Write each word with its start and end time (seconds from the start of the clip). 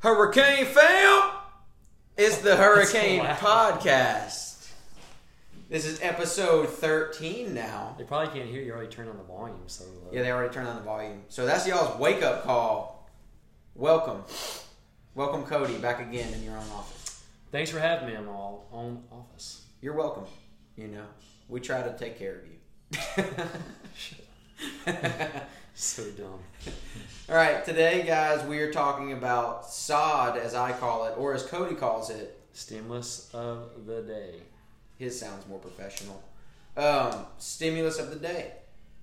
Hurricane 0.00 0.66
fam! 0.66 1.30
It's 2.18 2.38
the 2.38 2.54
Hurricane. 2.54 3.22
Podcast. 3.22 4.70
This 5.70 5.86
is 5.86 6.00
episode 6.02 6.68
13 6.68 7.54
now. 7.54 7.94
They 7.96 8.04
probably 8.04 8.38
can't 8.38 8.48
hear 8.48 8.60
you. 8.60 8.72
Already 8.72 8.88
turned 8.88 9.08
on 9.08 9.16
the 9.16 9.22
volume, 9.22 9.62
so 9.66 9.84
uh, 9.84 10.12
Yeah, 10.12 10.22
they 10.22 10.30
already 10.30 10.52
turned 10.52 10.68
on 10.68 10.76
the 10.76 10.82
volume. 10.82 11.22
So 11.28 11.46
that's 11.46 11.66
y'all's 11.66 11.98
wake 11.98 12.22
up 12.22 12.44
call. 12.44 13.08
Welcome. 13.74 14.22
Welcome, 15.14 15.44
Cody, 15.44 15.78
back 15.78 16.00
again 16.00 16.30
in 16.34 16.42
your 16.42 16.58
own 16.58 16.70
office. 16.74 17.24
Thanks 17.50 17.70
for 17.70 17.80
having 17.80 18.08
me 18.08 18.16
in 18.16 18.26
my 18.26 18.32
own 18.32 19.02
office. 19.10 19.64
You're 19.80 19.94
welcome. 19.94 20.24
You 20.76 20.88
know, 20.88 21.06
we 21.48 21.60
try 21.60 21.80
to 21.82 21.96
take 21.96 22.18
care 22.18 22.42
of 22.42 22.46
you. 22.46 23.34
So 25.78 26.02
dumb. 26.12 26.38
All 27.28 27.36
right, 27.36 27.62
today, 27.62 28.02
guys, 28.06 28.42
we 28.46 28.60
are 28.60 28.72
talking 28.72 29.12
about 29.12 29.66
SOD, 29.70 30.38
as 30.38 30.54
I 30.54 30.72
call 30.72 31.04
it, 31.04 31.14
or 31.18 31.34
as 31.34 31.42
Cody 31.42 31.74
calls 31.74 32.08
it. 32.08 32.40
Stimulus 32.54 33.28
of 33.34 33.84
the 33.86 34.00
day. 34.00 34.36
His 34.96 35.20
sounds 35.20 35.46
more 35.46 35.58
professional. 35.58 36.22
Um, 36.78 37.26
stimulus 37.36 37.98
of 37.98 38.08
the 38.08 38.16
day. 38.16 38.52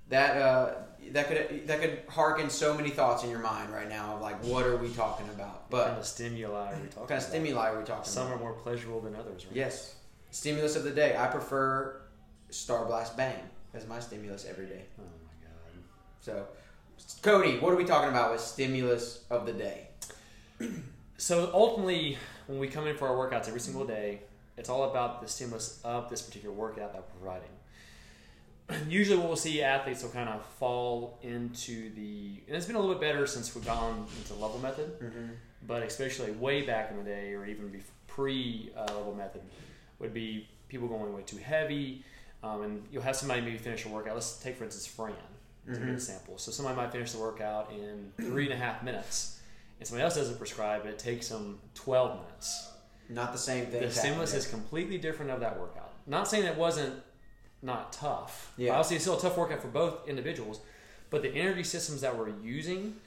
That 0.10 0.42
uh, 0.42 0.74
that 1.12 1.28
could 1.28 1.68
that 1.68 1.80
could 1.80 2.02
harken 2.10 2.50
so 2.50 2.74
many 2.74 2.90
thoughts 2.90 3.24
in 3.24 3.30
your 3.30 3.40
mind 3.40 3.72
right 3.72 3.88
now 3.88 4.16
of 4.16 4.22
like, 4.22 4.44
what 4.44 4.66
are 4.66 4.76
we 4.78 4.90
talking 4.90 5.28
about? 5.30 5.66
What 5.70 5.84
kind 5.84 5.94
But 5.96 6.00
of 6.00 6.06
stimuli 6.08 6.72
are 6.72 6.76
we 6.76 6.88
talking 6.88 7.00
what 7.02 7.10
kind 7.10 7.22
of 7.22 7.28
about? 7.28 7.30
stimuli 7.30 7.70
are 7.70 7.80
we 7.80 7.86
talking 7.86 8.04
Some 8.06 8.28
about? 8.28 8.38
are 8.38 8.40
more 8.40 8.54
pleasurable 8.54 9.02
than 9.02 9.16
others, 9.16 9.46
right? 9.46 9.56
Yes, 9.56 9.96
stimulus 10.32 10.76
of 10.76 10.84
the 10.84 10.92
day. 10.92 11.16
I 11.18 11.28
prefer 11.28 12.02
Star 12.50 12.86
Blast 12.86 13.16
Bang 13.16 13.38
as 13.76 13.88
my 13.88 14.00
stimulus 14.00 14.46
every 14.50 14.66
day. 14.66 14.86
Oh. 15.00 15.04
So, 16.24 16.48
Cody, 17.22 17.60
what 17.60 17.74
are 17.74 17.76
we 17.76 17.84
talking 17.84 18.08
about 18.10 18.32
with 18.32 18.40
stimulus 18.40 19.26
of 19.30 19.46
the 19.46 19.54
day? 19.54 19.88
So 21.16 21.52
ultimately, 21.54 22.18
when 22.48 22.60
we 22.60 22.68
come 22.68 22.86
in 22.86 22.98
for 22.98 23.08
our 23.08 23.16
workouts 23.16 23.48
every 23.48 23.60
single 23.62 23.86
day, 23.86 24.22
it's 24.58 24.68
all 24.68 24.90
about 24.90 25.22
the 25.22 25.28
stimulus 25.28 25.80
of 25.86 26.10
this 26.10 26.22
particular 26.22 26.54
workout 26.54 26.92
that 26.92 27.04
we're 27.04 27.40
providing. 28.68 28.88
Usually, 28.92 29.18
what 29.18 29.28
we'll 29.28 29.38
see 29.38 29.62
athletes 29.62 30.04
will 30.04 30.10
kind 30.10 30.28
of 30.28 30.46
fall 30.60 31.20
into 31.22 31.94
the, 31.94 32.42
and 32.48 32.58
it's 32.58 32.66
been 32.66 32.76
a 32.76 32.80
little 32.80 32.96
bit 32.96 33.02
better 33.14 33.26
since 33.26 33.56
we've 33.56 33.66
gone 33.66 34.06
into 34.18 34.34
level 34.34 34.60
method, 34.60 35.00
Mm-hmm. 35.00 35.28
but 35.66 35.84
especially 35.84 36.32
way 36.32 36.64
back 36.64 36.92
in 36.92 36.98
the 36.98 37.04
day, 37.04 37.34
or 37.34 37.46
even 37.46 37.82
pre 38.08 38.72
uh, 38.76 38.82
level 38.94 39.14
method, 39.16 39.44
would 40.00 40.14
be 40.14 40.50
people 40.68 40.90
going 40.90 41.14
way 41.14 41.22
too 41.22 41.38
heavy, 41.38 42.04
um, 42.44 42.64
and 42.64 42.84
you'll 42.92 43.04
have 43.04 43.16
somebody 43.16 43.40
maybe 43.40 43.58
finish 43.58 43.86
a 43.86 43.88
workout. 43.88 44.16
Let's 44.16 44.40
take 44.40 44.58
for 44.58 44.66
instance 44.66 44.88
Fran 44.88 45.14
as 45.70 45.78
a 45.78 45.80
Mhm. 45.82 45.86
good 45.86 45.94
example. 45.94 46.38
So 46.38 46.52
somebody 46.52 46.76
might 46.78 46.92
finish 46.92 47.12
the 47.12 47.20
workout 47.20 47.72
in 47.72 48.12
three 48.18 48.46
and 48.46 48.54
a 48.54 48.58
half 48.58 48.84
minutes, 48.84 49.40
and 49.80 49.88
somebody 49.88 50.04
else 50.04 50.16
doesn't 50.16 50.38
prescribe 50.38 50.86
it. 50.86 50.90
It 50.90 51.00
takes 51.00 51.30
them 51.30 51.60
twelve 51.74 52.20
minutes. 52.22 52.70
Not 53.10 53.32
the 53.34 53.38
same 53.40 53.68
thing. 53.68 53.82
The 53.82 53.92
stimulus 53.92 54.34
is 54.34 54.48
completely 54.48 54.98
different 54.98 55.32
of 55.32 55.40
that 55.42 55.60
workout. 55.60 55.92
Not 56.08 56.28
saying 56.28 56.46
it 56.46 56.58
wasn't 56.58 57.02
not 57.62 57.94
tough. 57.94 58.52
Yeah. 58.58 58.72
Obviously, 58.72 58.96
it's 58.98 59.06
still 59.06 59.18
a 59.18 59.22
tough 59.22 59.38
workout 59.38 59.62
for 59.62 59.68
both 59.70 60.08
individuals, 60.08 60.60
but 61.10 61.22
the 61.22 61.30
energy 61.30 61.64
systems 61.64 62.02
that 62.02 62.18
we're 62.18 62.30
using 62.42 63.00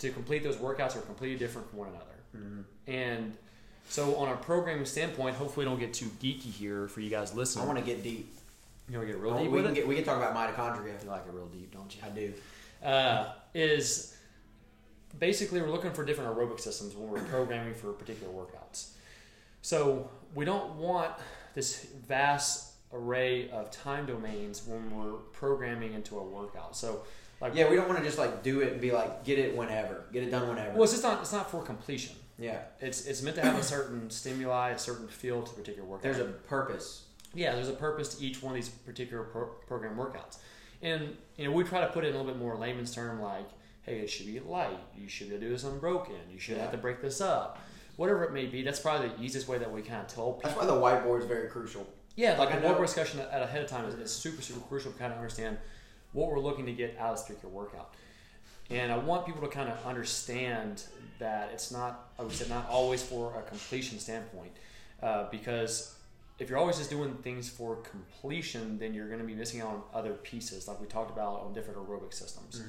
to 0.00 0.10
complete 0.10 0.42
those 0.42 0.56
workouts 0.56 0.96
are 0.96 1.00
completely 1.00 1.38
different 1.38 1.68
from 1.70 1.78
one 1.80 1.88
another. 1.88 2.04
Mhm. 2.36 2.64
And 2.86 3.36
so, 3.88 4.16
on 4.16 4.28
a 4.32 4.36
programming 4.36 4.84
standpoint, 4.84 5.36
hopefully, 5.36 5.66
we 5.66 5.70
don't 5.70 5.78
get 5.80 5.94
too 5.94 6.06
geeky 6.20 6.50
here 6.52 6.88
for 6.88 7.00
you 7.00 7.10
guys 7.10 7.34
listening. 7.34 7.64
I 7.64 7.66
want 7.66 7.78
to 7.78 7.84
get 7.84 8.02
deep. 8.02 8.34
You 8.90 8.96
want 8.98 9.08
to 9.08 9.12
get 9.14 9.20
real 9.22 9.32
we 9.34 9.38
deep 9.42 9.46
can 9.48 9.52
with 9.62 9.66
it? 9.66 9.74
get 9.74 9.88
we 9.88 9.94
can 9.96 10.04
talk 10.04 10.16
about 10.18 10.34
mitochondria. 10.34 10.94
If 10.94 11.04
you 11.04 11.10
like 11.10 11.24
it 11.26 11.32
real 11.32 11.46
deep, 11.46 11.72
don't 11.72 11.94
you? 11.94 12.00
I 12.04 12.08
do. 12.10 12.32
uh, 12.84 13.32
is 13.54 14.16
basically 15.18 15.60
we're 15.60 15.70
looking 15.70 15.92
for 15.92 16.04
different 16.04 16.34
aerobic 16.36 16.60
systems 16.60 16.94
when 16.94 17.08
we're 17.08 17.20
programming 17.20 17.74
for 17.74 17.92
particular 17.92 18.32
workouts. 18.32 18.90
So 19.62 20.08
we 20.34 20.44
don't 20.44 20.74
want 20.76 21.12
this 21.54 21.86
vast 22.06 22.72
array 22.92 23.50
of 23.50 23.70
time 23.70 24.06
domains 24.06 24.66
when 24.66 24.90
we're 24.96 25.12
programming 25.32 25.94
into 25.94 26.18
a 26.18 26.22
workout. 26.22 26.76
So 26.76 27.02
like 27.40 27.54
Yeah, 27.54 27.68
we 27.68 27.76
don't 27.76 27.86
want 27.88 27.98
to 27.98 28.04
just 28.04 28.18
like 28.18 28.42
do 28.42 28.60
it 28.60 28.72
and 28.72 28.80
be 28.80 28.92
like 28.92 29.24
get 29.24 29.38
it 29.38 29.56
whenever, 29.56 30.04
get 30.12 30.22
it 30.22 30.30
done 30.30 30.48
whenever. 30.48 30.72
well, 30.74 30.84
it's 30.84 30.92
just 30.92 31.02
not 31.02 31.20
it's 31.20 31.32
not 31.32 31.50
for 31.50 31.62
completion. 31.62 32.16
yeah, 32.38 32.60
It's 32.80 33.06
it's 33.06 33.22
meant 33.22 33.36
to 33.36 33.42
have 33.42 33.58
a 33.58 33.62
certain 33.62 34.10
stimuli, 34.10 34.70
a 34.70 34.78
certain 34.78 35.08
feel 35.08 35.42
to 35.42 35.50
a 35.50 35.54
particular 35.54 35.88
workout. 35.88 36.02
there's 36.04 36.18
a 36.18 36.24
purpose. 36.24 37.04
Yeah, 37.34 37.54
there's 37.54 37.68
a 37.68 37.72
purpose 37.74 38.14
to 38.16 38.24
each 38.24 38.42
one 38.42 38.52
of 38.52 38.56
these 38.56 38.68
particular 38.70 39.22
pro- 39.24 39.46
program 39.66 39.96
workouts. 39.96 40.38
And, 40.82 41.16
you 41.36 41.44
know, 41.44 41.52
we 41.52 41.64
try 41.64 41.80
to 41.80 41.88
put 41.88 42.04
it 42.04 42.08
in 42.08 42.14
a 42.14 42.18
little 42.18 42.32
bit 42.32 42.40
more 42.40 42.56
layman's 42.56 42.94
term 42.94 43.20
like, 43.20 43.48
hey, 43.82 43.98
it 44.00 44.08
should 44.08 44.26
be 44.26 44.38
light. 44.40 44.78
You 44.96 45.08
should 45.08 45.28
be 45.28 45.34
able 45.34 45.40
to 45.42 45.46
do 45.48 45.52
this 45.52 45.64
unbroken. 45.64 46.14
You 46.32 46.38
should 46.38 46.56
Yeah. 46.56 46.62
have 46.62 46.72
to 46.72 46.78
break 46.78 47.00
this 47.00 47.20
up. 47.20 47.58
Whatever 47.96 48.24
it 48.24 48.32
may 48.32 48.46
be, 48.46 48.62
that's 48.62 48.78
probably 48.80 49.08
the 49.08 49.20
easiest 49.22 49.48
way 49.48 49.58
that 49.58 49.70
we 49.70 49.82
kind 49.82 50.00
of 50.00 50.06
tell 50.08 50.32
people. 50.34 50.50
That's 50.50 50.56
why 50.60 50.66
the 50.66 50.72
whiteboard 51.06 51.20
is 51.20 51.26
very 51.26 51.48
crucial. 51.48 51.86
Yeah, 52.16 52.30
like 52.38 52.50
Like 52.50 52.58
a 52.58 52.62
board 52.62 52.76
know- 52.76 52.82
discussion 52.82 53.20
at 53.20 53.42
ahead 53.42 53.62
of 53.62 53.68
time 53.68 53.84
is, 53.86 53.94
is 53.94 54.10
super, 54.12 54.40
super 54.42 54.60
crucial 54.60 54.92
to 54.92 54.98
kind 54.98 55.12
of 55.12 55.18
understand 55.18 55.58
what 56.12 56.28
we're 56.30 56.38
looking 56.40 56.66
to 56.66 56.72
get 56.72 56.96
out 56.98 57.10
of 57.12 57.16
this 57.18 57.26
particular 57.26 57.52
workout. 57.54 57.94
And 58.70 58.92
I 58.92 58.98
want 58.98 59.26
people 59.26 59.40
to 59.42 59.48
kind 59.48 59.68
of 59.70 59.84
understand 59.86 60.84
that 61.18 61.50
it's 61.52 61.70
not, 61.72 62.10
I 62.18 62.22
would 62.22 62.32
say, 62.32 62.48
not 62.48 62.68
always 62.68 63.02
for 63.02 63.34
a 63.38 63.42
completion 63.42 63.98
standpoint. 63.98 64.52
Uh, 65.02 65.28
because 65.30 65.94
if 66.38 66.48
you're 66.48 66.58
always 66.58 66.78
just 66.78 66.90
doing 66.90 67.14
things 67.22 67.48
for 67.48 67.76
completion, 67.76 68.78
then 68.78 68.94
you're 68.94 69.08
going 69.08 69.20
to 69.20 69.26
be 69.26 69.34
missing 69.34 69.60
out 69.60 69.68
on 69.68 69.82
other 69.92 70.12
pieces, 70.14 70.68
like 70.68 70.80
we 70.80 70.86
talked 70.86 71.10
about 71.10 71.40
on 71.40 71.52
different 71.52 71.78
aerobic 71.78 72.14
systems. 72.14 72.62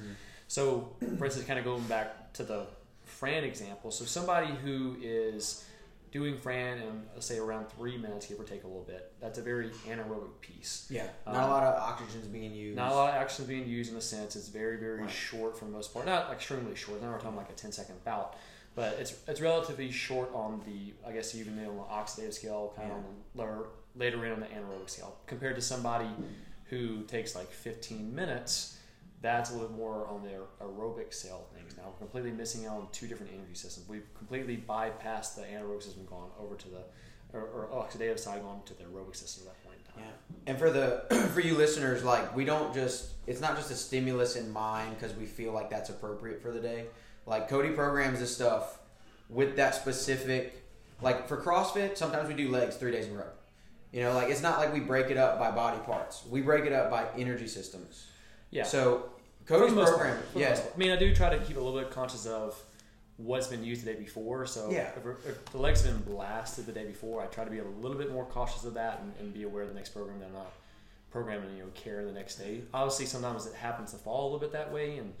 So, 0.48 0.96
for 1.18 1.24
instance, 1.26 1.46
kind 1.46 1.58
of 1.58 1.64
going 1.64 1.82
back 1.84 2.32
to 2.34 2.42
the 2.42 2.66
Fran 3.04 3.44
example, 3.44 3.90
so 3.90 4.04
somebody 4.04 4.48
who 4.64 4.96
is 5.00 5.64
doing 6.10 6.36
Fran 6.36 6.78
in, 6.78 7.02
let's 7.14 7.26
say, 7.26 7.38
around 7.38 7.68
three 7.68 7.96
minutes, 7.96 8.26
give 8.26 8.40
or 8.40 8.44
take 8.44 8.64
a 8.64 8.66
little 8.66 8.82
bit, 8.82 9.12
that's 9.20 9.38
a 9.38 9.42
very 9.42 9.70
anaerobic 9.88 10.40
piece. 10.40 10.88
Yeah, 10.90 11.06
not 11.24 11.36
Um, 11.36 11.42
a 11.44 11.46
lot 11.46 11.62
of 11.62 11.80
oxygen's 11.80 12.26
being 12.26 12.52
used. 12.52 12.76
Not 12.76 12.90
a 12.90 12.94
lot 12.96 13.10
of 13.10 13.14
action 13.22 13.44
being 13.44 13.68
used 13.68 13.92
in 13.92 13.96
a 13.96 14.00
sense. 14.00 14.34
It's 14.34 14.48
very, 14.48 14.76
very 14.78 15.02
Right. 15.02 15.10
short 15.10 15.56
for 15.56 15.66
the 15.66 15.70
most 15.70 15.92
part. 15.94 16.06
Not 16.06 16.32
extremely 16.32 16.74
short. 16.74 17.00
Now 17.00 17.12
we're 17.12 17.20
talking 17.20 17.36
like 17.36 17.50
a 17.50 17.52
10 17.52 17.70
second 17.70 18.02
bout, 18.02 18.34
but 18.74 18.96
it's 19.00 19.14
it's 19.26 19.40
relatively 19.40 19.90
short 19.90 20.30
on 20.34 20.62
the, 20.66 20.94
I 21.08 21.12
guess 21.12 21.34
even 21.34 21.58
on 21.64 21.76
the 21.76 21.82
oxidative 21.82 22.34
scale, 22.34 22.72
kind 22.76 22.90
of 22.90 22.98
on 22.98 23.04
the 23.34 23.42
lower, 23.42 23.68
later 23.96 24.24
in 24.24 24.32
on 24.32 24.40
the 24.40 24.46
anaerobic 24.46 24.90
scale, 24.90 25.16
compared 25.26 25.56
to 25.56 25.62
somebody 25.62 26.08
who 26.66 27.02
takes 27.02 27.34
like 27.34 27.50
15 27.50 28.14
minutes. 28.14 28.76
That's 29.22 29.50
a 29.50 29.54
little 29.54 29.76
more 29.76 30.06
on 30.06 30.24
their 30.24 30.40
aerobic 30.62 31.12
scale 31.12 31.46
things. 31.54 31.76
Now 31.76 31.88
we're 31.88 31.98
completely 31.98 32.30
missing 32.30 32.66
out 32.66 32.76
on 32.76 32.88
two 32.90 33.06
different 33.06 33.32
energy 33.34 33.54
systems. 33.54 33.86
We've 33.86 34.06
completely 34.14 34.56
bypassed 34.66 35.34
the 35.34 35.42
anaerobic 35.42 35.82
system, 35.82 36.06
gone 36.06 36.30
over 36.40 36.54
to 36.54 36.68
the 36.68 36.82
or, 37.32 37.42
or 37.42 37.68
oxidative 37.72 38.18
side, 38.18 38.42
gone 38.42 38.62
to 38.64 38.74
the 38.74 38.84
aerobic 38.84 39.16
system 39.16 39.44
that 39.44 39.59
point 39.59 39.59
in 39.59 39.59
time. 39.59 39.59
Yeah, 39.96 40.04
and 40.46 40.58
for 40.58 40.70
the 40.70 41.04
for 41.34 41.40
you 41.40 41.56
listeners, 41.56 42.04
like 42.04 42.34
we 42.34 42.44
don't 42.44 42.72
just 42.74 43.10
it's 43.26 43.40
not 43.40 43.56
just 43.56 43.70
a 43.70 43.76
stimulus 43.76 44.36
in 44.36 44.50
mind 44.52 44.98
because 44.98 45.16
we 45.16 45.26
feel 45.26 45.52
like 45.52 45.70
that's 45.70 45.90
appropriate 45.90 46.42
for 46.42 46.50
the 46.50 46.60
day. 46.60 46.86
Like 47.26 47.48
Cody 47.48 47.70
programs 47.70 48.20
this 48.20 48.34
stuff 48.34 48.78
with 49.28 49.56
that 49.56 49.74
specific. 49.74 50.64
Like 51.02 51.28
for 51.28 51.36
CrossFit, 51.36 51.96
sometimes 51.96 52.28
we 52.28 52.34
do 52.34 52.50
legs 52.50 52.76
three 52.76 52.92
days 52.92 53.06
in 53.06 53.14
a 53.14 53.18
row. 53.18 53.24
You 53.92 54.02
know, 54.02 54.12
like 54.14 54.28
it's 54.30 54.42
not 54.42 54.58
like 54.58 54.72
we 54.72 54.80
break 54.80 55.10
it 55.10 55.16
up 55.16 55.38
by 55.38 55.50
body 55.50 55.80
parts. 55.80 56.24
We 56.28 56.42
break 56.42 56.64
it 56.64 56.72
up 56.72 56.90
by 56.90 57.06
energy 57.16 57.48
systems. 57.48 58.06
Yeah. 58.50 58.64
So 58.64 59.10
Cody's 59.46 59.72
program, 59.72 60.18
yes. 60.34 60.62
yeah. 60.64 60.72
I 60.74 60.78
mean, 60.78 60.90
I 60.92 60.96
do 60.96 61.14
try 61.14 61.30
to 61.30 61.42
keep 61.44 61.56
a 61.56 61.60
little 61.60 61.78
bit 61.80 61.90
conscious 61.90 62.26
of 62.26 62.60
what's 63.24 63.46
been 63.48 63.62
used 63.64 63.84
the 63.84 63.92
day 63.92 63.98
before. 63.98 64.46
So 64.46 64.70
Yeah. 64.70 64.90
if, 64.96 65.26
if 65.26 65.44
the 65.46 65.58
legs 65.58 65.82
have 65.84 66.04
been 66.04 66.14
blasted 66.14 66.66
the 66.66 66.72
day 66.72 66.84
before, 66.84 67.22
I 67.22 67.26
try 67.26 67.44
to 67.44 67.50
be 67.50 67.58
a 67.58 67.64
little 67.64 67.96
bit 67.98 68.12
more 68.12 68.24
cautious 68.24 68.64
of 68.64 68.74
that 68.74 69.00
and, 69.00 69.12
and 69.20 69.34
be 69.34 69.42
aware 69.44 69.62
of 69.62 69.68
the 69.68 69.74
next 69.74 69.90
program 69.90 70.18
that 70.20 70.26
I'm 70.26 70.32
not 70.32 70.52
programming, 71.10 71.56
you 71.56 71.62
know, 71.64 71.68
care 71.74 72.04
the 72.04 72.12
next 72.12 72.36
day. 72.36 72.62
Obviously, 72.72 73.06
sometimes 73.06 73.46
it 73.46 73.54
happens 73.54 73.90
to 73.92 73.96
fall 73.98 74.22
a 74.22 74.26
little 74.26 74.38
bit 74.38 74.52
that 74.52 74.72
way, 74.72 74.98
and 74.98 75.12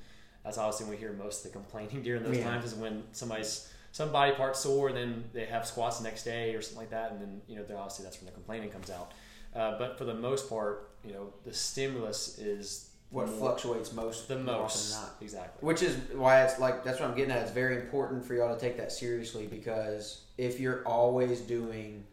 that's 0.44 0.56
obviously 0.58 0.86
when 0.86 0.94
we 0.94 1.00
hear 1.00 1.12
most 1.12 1.44
of 1.44 1.52
the 1.52 1.58
complaining 1.58 2.02
during 2.04 2.22
those 2.22 2.38
Yeah. 2.38 2.44
times 2.50 2.64
is 2.64 2.74
when 2.74 3.02
somebody's 3.12 3.68
some 3.92 4.12
body 4.12 4.30
part 4.32 4.56
sore 4.56 4.86
and 4.88 4.96
then 4.96 5.24
they 5.32 5.44
have 5.46 5.66
squats 5.66 5.98
the 5.98 6.04
next 6.04 6.22
day 6.22 6.54
or 6.54 6.62
something 6.62 6.78
like 6.78 6.90
that, 6.90 7.10
and 7.12 7.20
then 7.20 7.40
you 7.48 7.56
know, 7.56 7.64
they're 7.64 7.76
obviously 7.76 8.04
that's 8.04 8.18
when 8.18 8.26
the 8.26 8.32
complaining 8.32 8.70
comes 8.70 8.88
out. 8.90 9.12
Uh, 9.54 9.76
but 9.78 9.98
for 9.98 10.04
the 10.04 10.14
most 10.14 10.48
part, 10.48 10.90
you 11.04 11.12
know, 11.12 11.32
the 11.44 11.52
stimulus 11.52 12.38
is 12.38 12.89
what 13.10 13.28
more- 13.28 13.38
fluctuates 13.38 13.92
most 13.92 14.28
the 14.28 14.38
most 14.38 14.76
often 14.76 14.90
than 14.90 15.00
not. 15.10 15.22
exactly. 15.22 15.66
Which 15.66 15.82
is 15.82 15.96
why 16.14 16.42
it's 16.44 16.58
like 16.58 16.84
that's 16.84 17.00
what 17.00 17.08
I'm 17.10 17.16
getting 17.16 17.32
at. 17.32 17.42
It's 17.42 17.50
very 17.50 17.76
important 17.76 18.24
for 18.24 18.34
y'all 18.34 18.54
to 18.54 18.60
take 18.60 18.76
that 18.76 18.92
seriously 18.92 19.46
because 19.46 20.22
if 20.38 20.60
you're 20.60 20.82
always 20.86 21.40
doing 21.40 22.04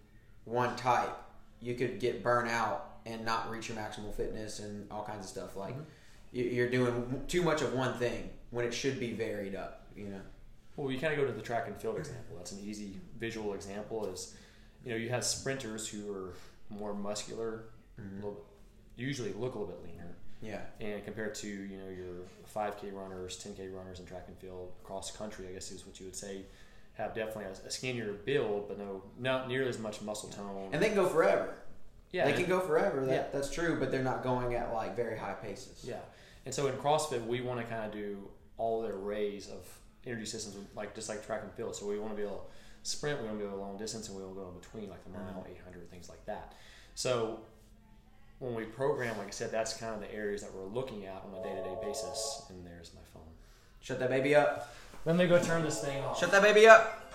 one 0.45 0.75
type, 0.75 1.15
you 1.61 1.75
could 1.75 1.99
get 1.99 2.23
burnt 2.23 2.49
out 2.49 2.97
and 3.05 3.23
not 3.25 3.49
reach 3.49 3.69
your 3.69 3.77
maximal 3.77 4.13
fitness 4.13 4.59
and 4.59 4.89
all 4.91 5.03
kinds 5.03 5.25
of 5.25 5.29
stuff. 5.29 5.55
Like 5.55 5.75
Mhm. 5.77 5.83
you- 6.31 6.45
you're 6.45 6.69
doing 6.69 7.23
too 7.27 7.41
much 7.43 7.61
of 7.61 7.73
one 7.73 7.97
thing 7.99 8.29
when 8.51 8.65
it 8.65 8.73
should 8.73 8.99
be 8.99 9.13
varied 9.13 9.55
up. 9.55 9.85
You 9.95 10.09
know. 10.09 10.21
Well, 10.75 10.91
you 10.91 10.99
kind 10.99 11.13
of 11.13 11.19
go 11.19 11.25
to 11.25 11.31
the 11.33 11.41
track 11.41 11.67
and 11.67 11.75
field 11.75 11.97
example. 11.97 12.37
That's 12.37 12.51
an 12.51 12.59
easy 12.63 12.99
visual 13.17 13.53
example. 13.53 14.05
Is 14.07 14.35
you 14.83 14.91
know 14.91 14.97
you 14.97 15.09
have 15.09 15.23
sprinters 15.25 15.87
who 15.87 16.11
are 16.13 16.33
more 16.69 16.93
muscular, 16.93 17.63
a 17.97 18.15
little, 18.15 18.45
usually 18.95 19.33
look 19.33 19.55
a 19.55 19.59
little 19.59 19.73
bit 19.73 19.83
leaner, 19.83 20.15
Yeah. 20.41 20.61
and 20.79 21.03
compared 21.03 21.33
to 21.35 21.47
you 21.47 21.77
know 21.77 21.89
your 21.89 22.15
5K 22.55 22.93
runners, 22.93 23.43
10K 23.43 23.73
runners 23.75 23.99
in 23.99 24.05
track 24.05 24.25
and 24.27 24.37
field, 24.37 24.71
cross 24.83 25.11
country, 25.11 25.47
I 25.49 25.53
guess 25.53 25.71
is 25.71 25.85
what 25.85 25.99
you 25.99 26.05
would 26.05 26.15
say, 26.15 26.43
have 26.93 27.13
definitely 27.15 27.45
a, 27.45 27.67
a 27.67 27.71
skinnier 27.71 28.13
build, 28.13 28.67
but 28.67 28.77
no, 28.79 29.03
not 29.19 29.47
nearly 29.47 29.69
as 29.69 29.79
much 29.79 30.01
muscle 30.01 30.29
tone. 30.29 30.69
And 30.71 30.81
they 30.81 30.87
can 30.87 30.95
go 30.95 31.07
forever. 31.07 31.53
yeah, 32.11 32.25
they 32.25 32.31
and- 32.31 32.39
can 32.41 32.49
go 32.49 32.59
forever. 32.59 33.05
That, 33.05 33.11
Yeah. 33.11 33.25
That's 33.33 33.49
true, 33.51 33.77
but 33.79 33.91
they're 33.91 34.03
not 34.03 34.23
going 34.23 34.53
at 34.55 34.73
like 34.73 34.95
very 34.95 35.17
high 35.17 35.33
paces. 35.33 35.83
Yeah, 35.87 35.99
and 36.45 36.53
so 36.53 36.67
in 36.67 36.73
CrossFit, 36.75 37.25
we 37.25 37.41
want 37.41 37.59
to 37.59 37.65
kind 37.65 37.85
of 37.85 37.91
do 37.91 38.29
all 38.57 38.81
the 38.81 38.89
arrays 38.89 39.49
of 39.49 39.65
energy 40.05 40.25
systems, 40.25 40.55
like 40.75 40.95
just 40.95 41.09
like 41.09 41.25
track 41.25 41.41
and 41.43 41.51
field. 41.53 41.75
So 41.75 41.85
we 41.85 41.99
want 41.99 42.11
to 42.13 42.17
be 42.17 42.23
able 42.23 42.37
to 42.83 42.89
sprint, 42.89 43.19
we 43.21 43.25
want 43.27 43.37
to 43.39 43.43
be 43.43 43.47
able 43.47 43.57
to 43.57 43.63
long 43.63 43.77
distance, 43.77 44.07
and 44.07 44.17
we 44.17 44.23
want 44.23 44.35
to 44.35 44.41
go 44.41 44.47
in 44.49 44.59
between, 44.59 44.89
like 44.89 45.03
the 45.03 45.09
mile, 45.11 45.45
Mhm. 45.47 45.51
800, 45.51 45.89
things 45.91 46.09
like 46.09 46.25
that. 46.25 46.53
So 46.95 47.41
when 48.39 48.53
we 48.55 48.63
program, 48.65 49.17
like 49.17 49.27
I 49.27 49.31
said, 49.31 49.51
that's 49.51 49.73
kind 49.75 49.93
of 49.95 50.01
the 50.01 50.13
areas 50.13 50.41
that 50.41 50.53
we're 50.53 50.65
looking 50.67 51.05
at 51.05 51.23
on 51.25 51.39
a 51.39 51.43
day-to-day 51.43 51.75
basis. 51.83 52.43
And 52.49 52.65
there's 52.65 52.91
my 52.93 53.01
phone. 53.13 53.23
Shut 53.81 53.99
that 53.99 54.09
baby 54.09 54.35
up. 54.35 54.73
Let 55.05 55.15
me 55.15 55.27
go 55.27 55.41
turn 55.41 55.63
this 55.63 55.81
thing 55.83 56.03
off. 56.03 56.19
Shut 56.19 56.31
that 56.31 56.41
baby 56.43 56.67
up. 56.67 57.11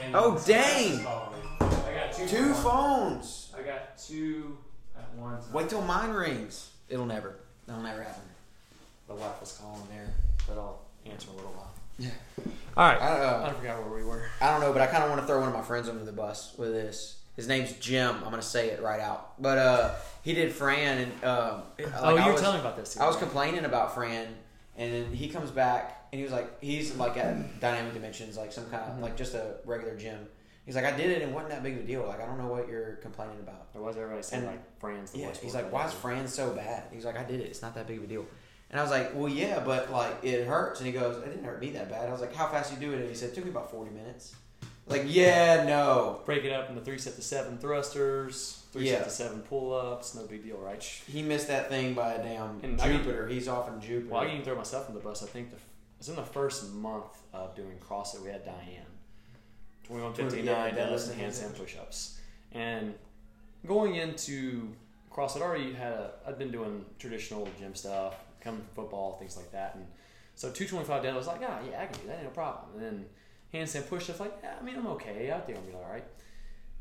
And 0.00 0.14
Oh, 0.14 0.40
dang. 0.46 0.92
is 0.94 1.00
calling 1.00 1.40
me. 1.40 1.48
I 1.60 1.94
got 1.94 2.12
two. 2.12 2.26
Two 2.28 2.54
phones. 2.54 2.62
phones. 2.62 3.52
I 3.58 3.62
got 3.62 3.98
two 3.98 4.58
at 4.96 5.12
once. 5.14 5.50
Wait 5.52 5.68
till 5.68 5.82
mine 5.82 6.10
rings. 6.10 6.70
It'll 6.88 7.06
never. 7.06 7.36
That'll 7.66 7.82
never 7.82 8.02
happen. 8.02 8.22
The 9.08 9.14
wife 9.14 9.40
was 9.40 9.52
calling 9.60 9.82
there, 9.90 10.12
but 10.46 10.58
I'll 10.58 10.82
answer 11.06 11.28
in 11.28 11.34
a 11.34 11.36
little 11.36 11.52
while. 11.52 11.72
Yeah. 11.98 12.10
All 12.76 12.88
right. 12.88 13.00
I, 13.00 13.08
uh, 13.20 13.50
I 13.50 13.52
forgot 13.58 13.82
where 13.84 13.98
we 13.98 14.04
were. 14.04 14.26
I 14.40 14.50
don't 14.50 14.60
know, 14.60 14.72
but 14.72 14.82
I 14.82 14.86
kind 14.86 15.02
of 15.02 15.10
want 15.10 15.20
to 15.22 15.26
throw 15.26 15.40
one 15.40 15.48
of 15.48 15.54
my 15.54 15.62
friends 15.62 15.88
under 15.88 16.04
the 16.04 16.12
bus 16.12 16.54
with 16.58 16.70
this. 16.72 17.17
His 17.38 17.46
name's 17.46 17.72
Jim. 17.74 18.16
I'm 18.24 18.30
gonna 18.30 18.42
say 18.42 18.70
it 18.70 18.82
right 18.82 18.98
out. 18.98 19.40
But 19.40 19.58
uh, 19.58 19.94
he 20.24 20.34
did 20.34 20.50
Fran, 20.52 20.98
and 20.98 21.24
um, 21.24 21.62
like, 21.78 21.88
oh, 21.96 22.16
I 22.16 22.18
you 22.18 22.26
were 22.26 22.32
was- 22.32 22.40
telling 22.40 22.56
me 22.56 22.60
about 22.62 22.76
this. 22.76 22.98
I 22.98 23.06
was 23.06 23.14
complaining 23.14 23.64
about 23.64 23.94
Fran, 23.94 24.26
and 24.76 24.92
then 24.92 25.12
he 25.14 25.28
comes 25.28 25.52
back, 25.52 26.08
and 26.12 26.18
he 26.18 26.24
was 26.24 26.32
like, 26.32 26.60
he's 26.60 26.96
like 26.96 27.16
at 27.16 27.60
Dynamic 27.60 27.94
Dimensions, 27.94 28.36
like 28.36 28.50
some 28.50 28.64
kind 28.70 28.82
of 28.90 28.98
Mhm. 28.98 29.02
like 29.02 29.16
just 29.16 29.34
a 29.34 29.54
regular 29.64 29.96
gym. 29.96 30.26
He's 30.66 30.74
like, 30.74 30.84
I 30.84 30.90
did 30.90 31.10
it, 31.10 31.22
and 31.22 31.32
wasn't 31.32 31.50
that 31.52 31.62
big 31.62 31.74
of 31.74 31.84
a 31.84 31.86
deal. 31.86 32.04
Like, 32.08 32.20
I 32.20 32.26
don't 32.26 32.38
know 32.38 32.48
what 32.48 32.68
you're 32.68 32.96
complaining 32.96 33.38
about. 33.38 33.68
Or 33.72 33.82
was 33.82 33.96
everybody 33.96 34.20
saying 34.24 34.42
And- 34.42 34.50
like 34.52 34.80
Fran's? 34.80 35.12
The 35.12 35.18
Yeah, 35.20 35.26
worst 35.28 35.40
he's 35.40 35.54
like, 35.54 35.72
why 35.72 35.86
is? 35.86 35.92
Fran 35.92 36.26
so 36.26 36.50
bad? 36.50 36.82
He's 36.92 37.04
like, 37.04 37.16
I 37.16 37.22
did 37.22 37.40
it. 37.40 37.46
It's 37.46 37.62
not 37.62 37.72
that 37.76 37.86
big 37.86 37.98
of 37.98 38.02
a 38.04 38.06
deal. 38.08 38.26
And 38.70 38.80
I 38.80 38.82
was 38.82 38.90
like, 38.90 39.14
well, 39.14 39.28
yeah, 39.28 39.60
but 39.60 39.92
like 39.92 40.24
it 40.24 40.44
hurts. 40.44 40.80
And 40.80 40.88
he 40.88 40.92
goes, 40.92 41.16
it 41.18 41.26
didn't 41.26 41.44
hurt 41.44 41.60
me 41.60 41.70
that 41.70 41.88
bad. 41.88 42.08
I 42.08 42.12
was 42.12 42.20
like, 42.20 42.34
how 42.34 42.48
fast 42.48 42.72
you 42.72 42.78
do 42.78 42.92
it? 42.94 42.98
And 43.00 43.08
he 43.08 43.14
said, 43.14 43.28
it 43.30 43.34
took 43.36 43.44
me 43.44 43.50
about 43.50 43.70
40 43.70 43.92
minutes. 43.92 44.34
Like, 44.88 45.04
yeah, 45.06 45.64
no. 45.66 46.20
break 46.24 46.44
it 46.44 46.52
up 46.52 46.68
into 46.70 46.80
three 46.80 46.98
sets 46.98 47.18
of 47.18 47.24
seven 47.24 47.58
thrusters, 47.58 48.62
three 48.72 48.88
Yeah. 48.88 48.98
sets 48.98 49.06
of 49.06 49.12
seven 49.12 49.40
pull 49.42 49.72
ups. 49.74 50.14
No 50.14 50.24
big 50.26 50.42
deal, 50.44 50.56
right? 50.56 50.82
He 50.82 51.22
missed 51.22 51.48
that 51.48 51.68
thing 51.68 51.94
by 51.94 52.12
a 52.14 52.22
damn 52.22 52.60
And 52.62 52.80
I 52.80 52.88
can- 52.88 52.98
Jupiter. 52.98 53.28
He's 53.28 53.48
off 53.48 53.68
in 53.68 53.80
Jupiter. 53.80 54.12
Well, 54.12 54.20
I 54.22 54.24
can 54.26 54.34
even 54.34 54.44
throw 54.44 54.56
myself 54.56 54.88
in 54.88 54.94
the 54.94 55.00
bus. 55.00 55.22
I 55.22 55.26
think 55.26 55.50
the, 55.50 55.56
it 55.56 55.62
was 55.98 56.08
in 56.08 56.16
the 56.16 56.22
first 56.22 56.72
month 56.72 57.22
of 57.32 57.54
doing 57.54 57.78
CrossFit. 57.86 58.22
We 58.22 58.30
had 58.30 58.44
Diane, 58.44 58.86
twenty 59.84 60.02
one 60.02 60.14
fifty 60.14 60.42
nine 60.42 60.74
deadlifts 60.74 61.08
deadlifts 61.08 61.12
and 61.12 61.20
and 61.20 61.32
handstand 61.32 61.58
push 61.58 61.76
ups, 61.76 62.18
and 62.52 62.94
going 63.66 63.96
into 63.96 64.74
CrossFit, 65.12 65.40
already 65.42 65.72
had 65.74 65.92
a. 65.92 66.12
I'd 66.26 66.38
been 66.38 66.50
doing 66.52 66.84
traditional 66.98 67.48
gym 67.58 67.74
stuff, 67.74 68.14
coming 68.40 68.60
from 68.60 68.68
football, 68.84 69.18
things 69.18 69.36
like 69.36 69.50
that, 69.52 69.74
and 69.74 69.86
so 70.34 70.50
two 70.50 70.66
twenty 70.66 70.84
five 70.86 71.02
deadlift. 71.02 71.12
I 71.14 71.16
was 71.16 71.26
like, 71.26 71.40
ah, 71.42 71.58
yeah, 71.68 71.82
I 71.82 71.86
can 71.86 72.00
do 72.00 72.06
that, 72.06 72.14
ain't 72.16 72.24
no 72.24 72.30
problem. 72.30 72.70
And 72.76 72.82
then 72.82 73.06
handstand 73.52 73.88
push 73.88 74.08
ups, 74.10 74.20
like, 74.20 74.38
yeah, 74.42 74.54
I 74.60 74.64
mean, 74.64 74.76
I'm 74.76 74.86
okay. 74.88 75.32
I 75.32 75.40
think 75.40 75.58
I'll 75.58 75.64
be 75.64 75.72
all 75.74 75.86
right. 75.90 76.04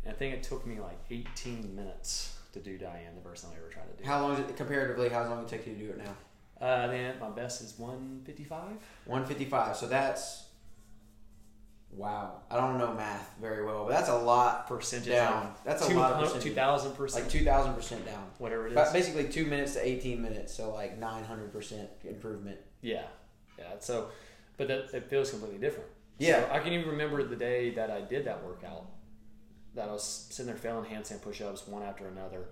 And 0.03 0.13
I 0.13 0.17
think 0.17 0.33
it 0.35 0.43
took 0.43 0.65
me 0.65 0.79
like 0.79 0.99
eighteen 1.09 1.75
minutes 1.75 2.35
to 2.53 2.59
do 2.59 2.77
Diane 2.77 3.15
the 3.15 3.21
first 3.21 3.43
time 3.43 3.53
I 3.55 3.57
ever 3.59 3.69
tried 3.69 3.95
to 3.95 4.01
do. 4.03 4.07
How 4.07 4.21
long 4.21 4.33
is 4.33 4.39
it 4.39 4.55
comparatively? 4.55 5.09
How 5.09 5.23
long 5.29 5.43
it 5.43 5.47
take 5.47 5.67
you 5.67 5.73
to 5.73 5.79
do 5.79 5.89
it 5.91 5.97
now? 5.97 6.65
Uh, 6.65 6.87
then 6.87 7.19
my 7.19 7.29
best 7.29 7.61
is 7.61 7.77
one 7.77 8.21
fifty 8.25 8.43
five. 8.43 8.77
155. 9.05 9.75
So 9.75 9.87
that's 9.87 10.45
wow. 11.91 12.41
I 12.49 12.57
don't 12.57 12.77
know 12.77 12.93
math 12.93 13.33
very 13.41 13.65
well, 13.65 13.85
but 13.85 13.91
that's 13.91 14.09
a 14.09 14.17
lot 14.17 14.67
percentage 14.67 15.09
down. 15.09 15.53
That's 15.65 15.87
a 15.87 15.93
lot 15.93 16.23
of 16.23 16.41
two 16.41 16.53
thousand 16.53 16.93
percent, 16.93 17.25
Like 17.25 17.31
2,000 17.31 17.73
percent 17.73 18.05
down. 18.05 18.23
whatever 18.37 18.65
it 18.67 18.69
is. 18.71 18.75
But 18.75 18.93
basically 18.93 19.27
two 19.29 19.45
minutes 19.45 19.73
to 19.73 19.85
18 19.87 20.21
minutes, 20.21 20.53
so 20.53 20.73
like 20.73 20.97
900 20.97 21.51
percent 21.51 21.89
improvement. 22.05 22.57
yeah, 22.81 23.03
yeah. 23.57 23.65
So, 23.79 24.07
but 24.57 24.67
that 24.67 24.93
it 24.93 25.09
feels 25.09 25.29
completely 25.29 25.59
different. 25.59 25.89
Yeah. 26.17 26.47
So 26.47 26.53
I 26.53 26.59
can 26.59 26.73
even 26.73 26.89
remember 26.89 27.23
the 27.23 27.35
day 27.35 27.71
that 27.71 27.89
I 27.91 28.01
did 28.01 28.25
that 28.25 28.43
workout. 28.43 28.85
That 29.75 29.89
I 29.89 29.91
was 29.91 30.27
sitting 30.31 30.47
there 30.47 30.55
failing 30.55 30.89
handstand 30.89 31.21
push-ups 31.21 31.67
one 31.67 31.83
after 31.83 32.07
another. 32.07 32.45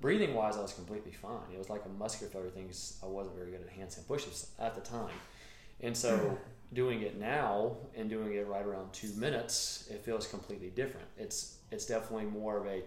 Breathing 0.00 0.34
wise, 0.34 0.56
I 0.56 0.62
was 0.62 0.72
completely 0.72 1.12
fine. 1.12 1.40
It 1.54 1.58
was 1.58 1.70
like 1.70 1.84
a 1.86 1.88
muscular 1.88 2.30
failure 2.30 2.50
thing. 2.50 2.68
I 3.02 3.06
wasn't 3.06 3.36
very 3.36 3.52
good 3.52 3.60
at 3.62 3.70
handstand 3.70 4.06
push-ups 4.08 4.48
at 4.58 4.74
the 4.74 4.80
time, 4.80 5.14
and 5.80 5.96
so 5.96 6.36
doing 6.74 7.02
it 7.02 7.18
now 7.20 7.76
and 7.94 8.10
doing 8.10 8.34
it 8.34 8.46
right 8.46 8.64
around 8.66 8.92
two 8.92 9.12
minutes, 9.14 9.88
it 9.90 10.04
feels 10.04 10.26
completely 10.26 10.70
different. 10.70 11.06
It's 11.16 11.56
it's 11.70 11.86
definitely 11.86 12.26
more 12.26 12.58
of 12.58 12.66
a 12.66 12.82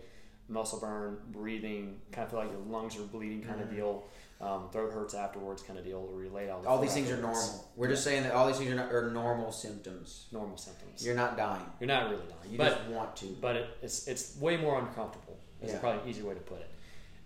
muscle 0.50 0.80
burn, 0.80 1.18
breathing, 1.32 2.00
kind 2.12 2.26
of 2.26 2.32
feel 2.32 2.40
like 2.40 2.52
your 2.52 2.60
lungs 2.68 2.96
are 2.98 3.04
bleeding 3.04 3.42
kind 3.42 3.62
of 3.62 3.68
Mhm. 3.70 3.76
deal. 3.76 4.04
Um, 4.42 4.68
throat 4.70 4.92
hurts 4.92 5.14
afterwards, 5.14 5.62
kind 5.62 5.80
of 5.80 5.86
deal. 5.86 6.02
Where 6.02 6.24
you 6.26 6.30
lay 6.30 6.50
out. 6.50 6.66
All 6.66 6.78
these 6.80 6.94
things 6.94 7.10
are 7.10 7.18
normal. 7.18 7.72
We're 7.78 7.88
just 7.88 8.04
saying 8.04 8.24
that 8.24 8.34
all 8.34 8.48
these 8.48 8.58
things 8.58 8.70
are, 8.70 8.76
not, 8.76 8.92
are 8.92 9.10
normal 9.10 9.52
symptoms. 9.54 10.26
normal 10.32 10.58
symptoms. 10.58 11.06
You're 11.06 11.16
not 11.16 11.38
dying. 11.38 11.66
You're 11.80 11.88
not 11.88 12.10
really 12.10 12.24
dying, 12.28 12.52
You 12.52 12.58
but 12.58 12.78
just 12.78 12.90
want 12.90 13.16
to. 13.18 13.28
but 13.40 13.56
it, 13.56 13.70
it's 13.82 14.08
it's 14.08 14.38
way 14.38 14.58
more 14.58 14.78
uncomfortable. 14.80 15.38
Is 15.62 15.72
Yeah. 15.72 15.80
probably 15.80 16.02
an 16.04 16.10
easier 16.10 16.26
way 16.28 16.34
to 16.34 16.40
put 16.42 16.60
it. 16.60 16.70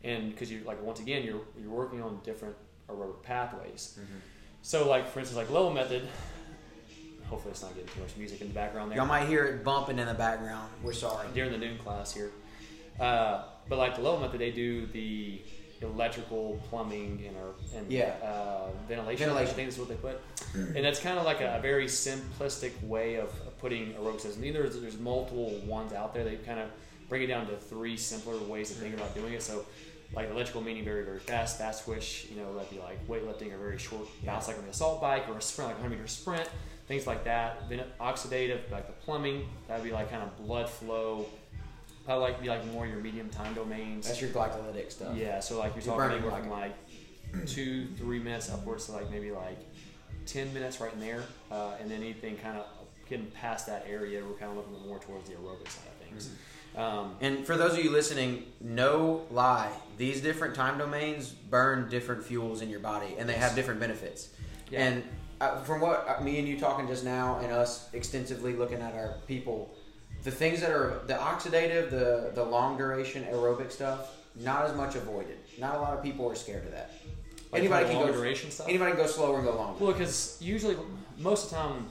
And 0.04 0.30
because 0.32 0.52
you 0.52 0.62
like 0.66 0.82
once 0.84 1.00
again 1.00 1.24
you're 1.24 1.42
you're 1.60 1.72
working 1.72 2.02
on 2.04 2.20
different 2.24 2.56
aerobic 2.88 3.24
pathways. 3.24 3.98
Mhm. 4.00 4.06
So 4.62 4.88
like 4.88 5.08
for 5.10 5.20
instance 5.20 5.36
like 5.38 5.50
low 5.50 5.74
method. 5.74 6.08
Hopefully 7.28 7.52
it's 7.52 7.62
not 7.62 7.74
getting 7.76 7.90
too 7.94 8.02
much 8.02 8.16
music 8.18 8.42
in 8.42 8.48
the 8.48 8.54
background 8.54 8.92
there. 8.92 8.98
Y'all 8.98 9.08
might 9.08 9.28
hear 9.28 9.46
it 9.46 9.64
bumping 9.64 10.00
in 10.00 10.08
the 10.08 10.14
background. 10.14 10.70
We're 10.84 10.94
sorry. 10.94 11.28
during 11.34 11.52
the 11.52 11.58
noon 11.58 11.78
class 11.80 12.14
here. 12.14 12.32
Uh, 13.00 13.44
but 13.68 13.78
like 13.78 13.96
the 13.96 14.02
low 14.02 14.20
method, 14.20 14.40
they 14.42 14.52
do 14.52 14.86
the 14.88 15.42
electrical, 15.82 16.62
plumbing, 16.70 17.24
and, 17.28 17.36
or, 17.38 17.54
and 17.78 17.92
Yeah. 17.92 18.14
uh, 18.24 18.70
ventilation. 18.88 19.26
Ventilation. 19.28 19.52
I 19.52 19.56
think 19.56 19.70
that's 19.70 19.80
what 19.80 19.88
they 19.90 19.96
put. 19.96 20.20
And 20.76 20.84
that's 20.86 21.00
kind 21.00 21.18
of 21.18 21.26
like 21.26 21.42
a, 21.42 21.58
a 21.58 21.62
very 21.62 21.86
simplistic 21.86 22.72
way 22.84 23.16
of, 23.16 23.30
of 23.48 23.58
putting 23.60 23.94
aerobic 23.94 24.22
system. 24.22 24.44
Either 24.46 24.64
there's, 24.64 24.80
there's 24.82 25.00
multiple 25.00 25.52
ones 25.66 25.94
out 25.94 26.14
there. 26.14 26.24
They 26.24 26.36
kind 26.38 26.60
of 26.60 26.70
bring 27.08 27.24
it 27.24 27.28
down 27.28 27.48
to 27.48 27.56
three 27.58 27.98
simpler 27.98 28.38
ways 28.38 28.70
to 28.70 28.76
think 28.76 28.94
about 28.96 29.14
doing 29.16 29.34
it. 29.34 29.42
So 29.44 29.66
like 30.14 30.30
electrical 30.32 30.62
meaning 30.62 30.84
very, 30.84 31.04
very 31.04 31.20
fast, 31.20 31.58
fast 31.60 31.86
switch, 31.86 32.28
you 32.32 32.38
know, 32.42 32.54
that'd 32.56 32.70
be 32.72 32.80
like 32.80 33.06
weightlifting 33.08 33.54
or 33.54 33.58
very 33.58 33.78
short 33.78 34.08
bounce 34.26 34.48
like 34.48 34.58
on 34.58 34.64
the 34.64 34.72
assault 34.72 35.00
bike 35.02 35.30
or 35.30 35.38
a 35.38 35.42
sprint, 35.42 35.70
like 35.70 35.78
a 35.78 35.82
100 35.82 35.96
meter 35.98 36.08
sprint, 36.08 36.50
things 36.88 37.06
like 37.06 37.24
that. 37.26 37.70
Then 37.70 37.84
oxidative, 38.02 38.70
like 38.72 38.88
the 38.88 38.94
plumbing, 39.06 39.48
that'd 39.68 39.84
be 39.84 39.92
like 39.92 40.10
kind 40.10 40.24
of 40.24 40.36
blood 40.38 40.68
flow. 40.70 41.26
I 42.10 42.16
like 42.16 42.42
be 42.42 42.50
like 42.50 42.66
more 42.74 42.88
your 42.88 43.00
medium 43.00 43.30
time 43.30 43.54
domains. 43.54 44.08
That's 44.08 44.22
your 44.22 44.32
glycolytic 44.32 44.92
stuff. 44.92 45.16
Yeah, 45.16 45.40
so 45.40 45.60
like 45.60 45.76
you're 45.76 45.84
You're 45.86 45.96
talking 45.96 46.18
anywhere 46.18 46.40
from 46.42 46.50
like 46.50 46.76
two, 47.46 47.88
three 47.98 48.20
minutes 48.20 48.52
upwards 48.52 48.88
to 48.88 48.94
like 48.94 49.10
maybe 49.12 49.32
like 49.32 49.60
ten 50.26 50.54
minutes 50.54 50.82
right 50.82 50.92
in 50.94 51.00
there, 51.00 51.24
uh, 51.52 51.74
and 51.80 51.90
then 51.90 52.02
anything 52.02 52.38
kind 52.38 52.58
of 52.58 52.66
getting 53.10 53.28
past 53.28 53.68
that 53.68 53.86
area, 53.88 54.24
we're 54.24 54.34
kind 54.34 54.52
of 54.52 54.58
looking 54.58 54.88
more 54.88 55.00
towards 55.00 55.30
the 55.30 55.36
aerobic 55.36 55.68
side 55.70 55.88
of 55.88 56.08
things. 56.08 56.28
Mm-hmm. 56.28 56.80
Um, 56.80 57.16
And 57.20 57.46
for 57.46 57.58
those 57.58 57.74
of 57.74 57.84
you 57.84 57.90
listening, 57.92 58.46
no 58.62 59.26
lie. 59.32 59.72
These 59.98 60.22
different 60.22 60.54
time 60.54 60.78
domains 60.78 61.30
burn 61.30 61.90
different 61.90 62.24
fuels 62.24 62.62
in 62.62 62.70
your 62.70 62.80
body, 62.80 63.16
and 63.18 63.28
they 63.28 63.34
have 63.34 63.56
different 63.56 63.80
benefits. 63.80 64.30
Yeah. 64.70 64.86
And 64.86 65.04
uh, 65.42 65.62
from 65.64 65.82
what 65.82 66.06
uh, 66.08 66.24
me 66.24 66.38
and 66.38 66.48
you 66.48 66.60
talking 66.60 66.88
just 66.88 67.04
now, 67.04 67.40
and 67.40 67.52
us 67.52 67.90
extensively 67.94 68.54
looking 68.54 68.82
at 68.82 68.94
our 68.94 69.16
people, 69.28 69.74
the 70.24 70.32
things 70.32 70.62
that 70.62 70.72
are 70.72 71.02
the 71.08 71.14
oxidative, 71.14 71.90
the 71.90 72.32
the 72.34 72.44
long 72.44 72.78
duration 72.78 73.24
aerobic 73.26 73.72
stuff, 73.72 74.16
not 74.36 74.66
as 74.66 74.76
much 74.76 74.96
avoided. 74.96 75.38
Not 75.58 75.76
a 75.76 75.80
lot 75.80 75.98
of 75.98 76.04
people 76.04 76.30
are 76.30 76.36
scared 76.36 76.66
of 76.66 76.72
that. 76.72 76.92
like 77.52 77.62
anybody 77.62 77.86
can 77.90 78.06
go. 78.06 78.12
duration 78.12 78.52
stuff. 78.52 78.68
Anybody 78.68 78.92
can 78.92 79.02
go 79.02 79.08
slower 79.08 79.38
and 79.38 79.46
go 79.46 79.56
longer. 79.56 79.84
Well, 79.84 79.94
because 79.94 80.38
usually 80.42 80.76
most 81.18 81.46
of 81.46 81.50
the 81.52 81.56
time 81.58 81.88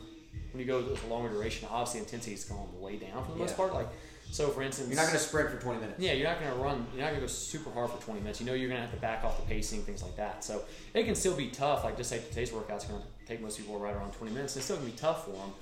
when 0.52 0.60
you 0.60 0.66
go 0.66 0.80
with 0.80 1.04
a 1.04 1.06
longer 1.08 1.28
duration, 1.30 1.68
obviously 1.70 2.00
intensity 2.00 2.34
is 2.34 2.44
going 2.44 2.80
way 2.80 2.96
down 2.96 3.24
for 3.24 3.32
the 3.32 3.38
most 3.38 3.50
Yeah. 3.50 3.56
part. 3.56 3.74
Like 3.74 3.88
so, 4.30 4.48
for 4.48 4.60
instance, 4.62 4.88
You're 4.88 4.96
not 4.96 5.06
going 5.06 5.16
to 5.16 5.24
sprint 5.24 5.48
for 5.48 5.56
20 5.58 5.80
minutes. 5.80 5.98
Yeah, 6.00 6.12
you're 6.12 6.28
not 6.28 6.38
going 6.38 6.52
to 6.52 6.58
run. 6.58 6.86
You're 6.92 7.00
not 7.02 7.08
going 7.12 7.20
to 7.22 7.26
go 7.26 7.32
super 7.32 7.70
hard 7.70 7.90
for 7.90 7.96
20 8.02 8.20
minutes. 8.20 8.40
You 8.40 8.44
know 8.46 8.52
you're 8.52 8.68
going 8.68 8.78
to 8.80 8.86
have 8.86 8.94
to 8.94 9.00
back 9.00 9.24
off 9.24 9.40
the 9.40 9.46
pacing, 9.46 9.82
things 9.84 10.02
like 10.02 10.16
that. 10.16 10.44
So 10.44 10.64
it 10.92 11.04
can 11.04 11.14
still 11.14 11.34
be 11.34 11.48
tough. 11.48 11.82
Like 11.82 11.96
just 11.96 12.12
like 12.12 12.28
today's 12.28 12.52
workout's 12.52 12.84
going 12.84 13.00
to 13.00 13.06
take 13.26 13.40
most 13.40 13.56
people 13.56 13.78
right 13.78 13.94
around 13.96 14.12
20 14.12 14.34
minutes. 14.34 14.54
It's 14.56 14.66
still 14.66 14.76
going 14.76 14.88
to 14.88 14.94
be 14.94 14.98
tough 14.98 15.24
for 15.24 15.30
them. 15.32 15.52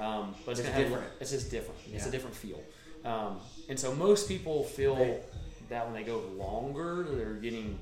Um, 0.00 0.34
but 0.46 0.52
it's, 0.52 0.60
It's 0.60 0.68
to 0.68 0.74
have 0.74 1.02
it's 1.20 1.30
just 1.30 1.50
different. 1.50 1.78
It's 1.92 2.06
a 2.06 2.10
different 2.10 2.34
feel. 2.34 2.60
Um, 3.04 3.38
and 3.68 3.78
so 3.78 3.94
most 3.94 4.28
people 4.28 4.64
feel 4.64 4.96
They- 4.96 5.20
that 5.68 5.84
when 5.84 5.94
they 5.94 6.02
go 6.02 6.18
longer, 6.36 7.06
they're 7.10 7.34
getting 7.34 7.78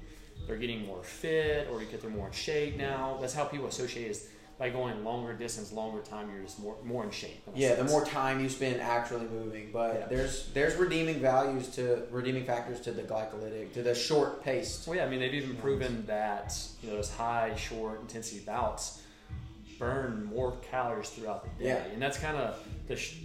they're 0.46 0.56
getting 0.56 0.86
more 0.86 1.02
fit 1.02 1.68
or 1.70 1.78
because 1.78 2.00
they're 2.00 2.10
more 2.10 2.26
in 2.26 2.32
shape 2.32 2.76
now. 2.76 3.18
That's 3.20 3.34
how 3.34 3.44
people 3.44 3.66
associate 3.66 4.10
is 4.10 4.28
by 4.58 4.70
going 4.70 5.04
longer 5.04 5.32
distance, 5.34 5.72
longer 5.72 6.00
time. 6.02 6.30
You're 6.32 6.42
just 6.42 6.58
more 6.58 6.76
more 6.82 7.04
in 7.04 7.10
shape. 7.10 7.42
in 7.46 7.52
Yeah, 7.60 7.74
the 7.74 7.84
more 7.84 8.04
time 8.04 8.40
you 8.40 8.48
spend 8.48 8.80
actually 8.80 9.26
moving, 9.26 9.70
but 9.72 9.94
Yeah. 9.94 10.06
there's 10.06 10.48
there's 10.54 10.74
redeeming 10.76 11.20
values 11.20 11.68
to 11.76 12.02
redeeming 12.10 12.44
factors 12.44 12.80
to 12.82 12.92
the 12.92 13.02
glycolytic 13.02 13.72
to 13.74 13.82
the 13.82 13.94
short 13.94 14.42
paced. 14.42 14.86
Well, 14.86 14.96
yeah, 14.96 15.04
I 15.04 15.08
mean 15.08 15.20
they've 15.20 15.34
even 15.34 15.56
proven 15.56 16.04
that 16.06 16.56
you 16.82 16.90
know 16.90 16.96
those 16.96 17.10
high, 17.10 17.54
short 17.56 18.00
intensity 18.00 18.40
bouts 18.40 19.02
burn 19.78 20.24
more 20.34 20.56
calories 20.70 21.08
throughout 21.10 21.44
the 21.44 21.64
day, 21.64 21.70
Yeah. 21.70 21.84
and 21.92 22.00
that's 22.02 22.18
kind 22.18 22.36
of 22.36 22.58
the. 22.86 22.96
Sh- 22.96 23.16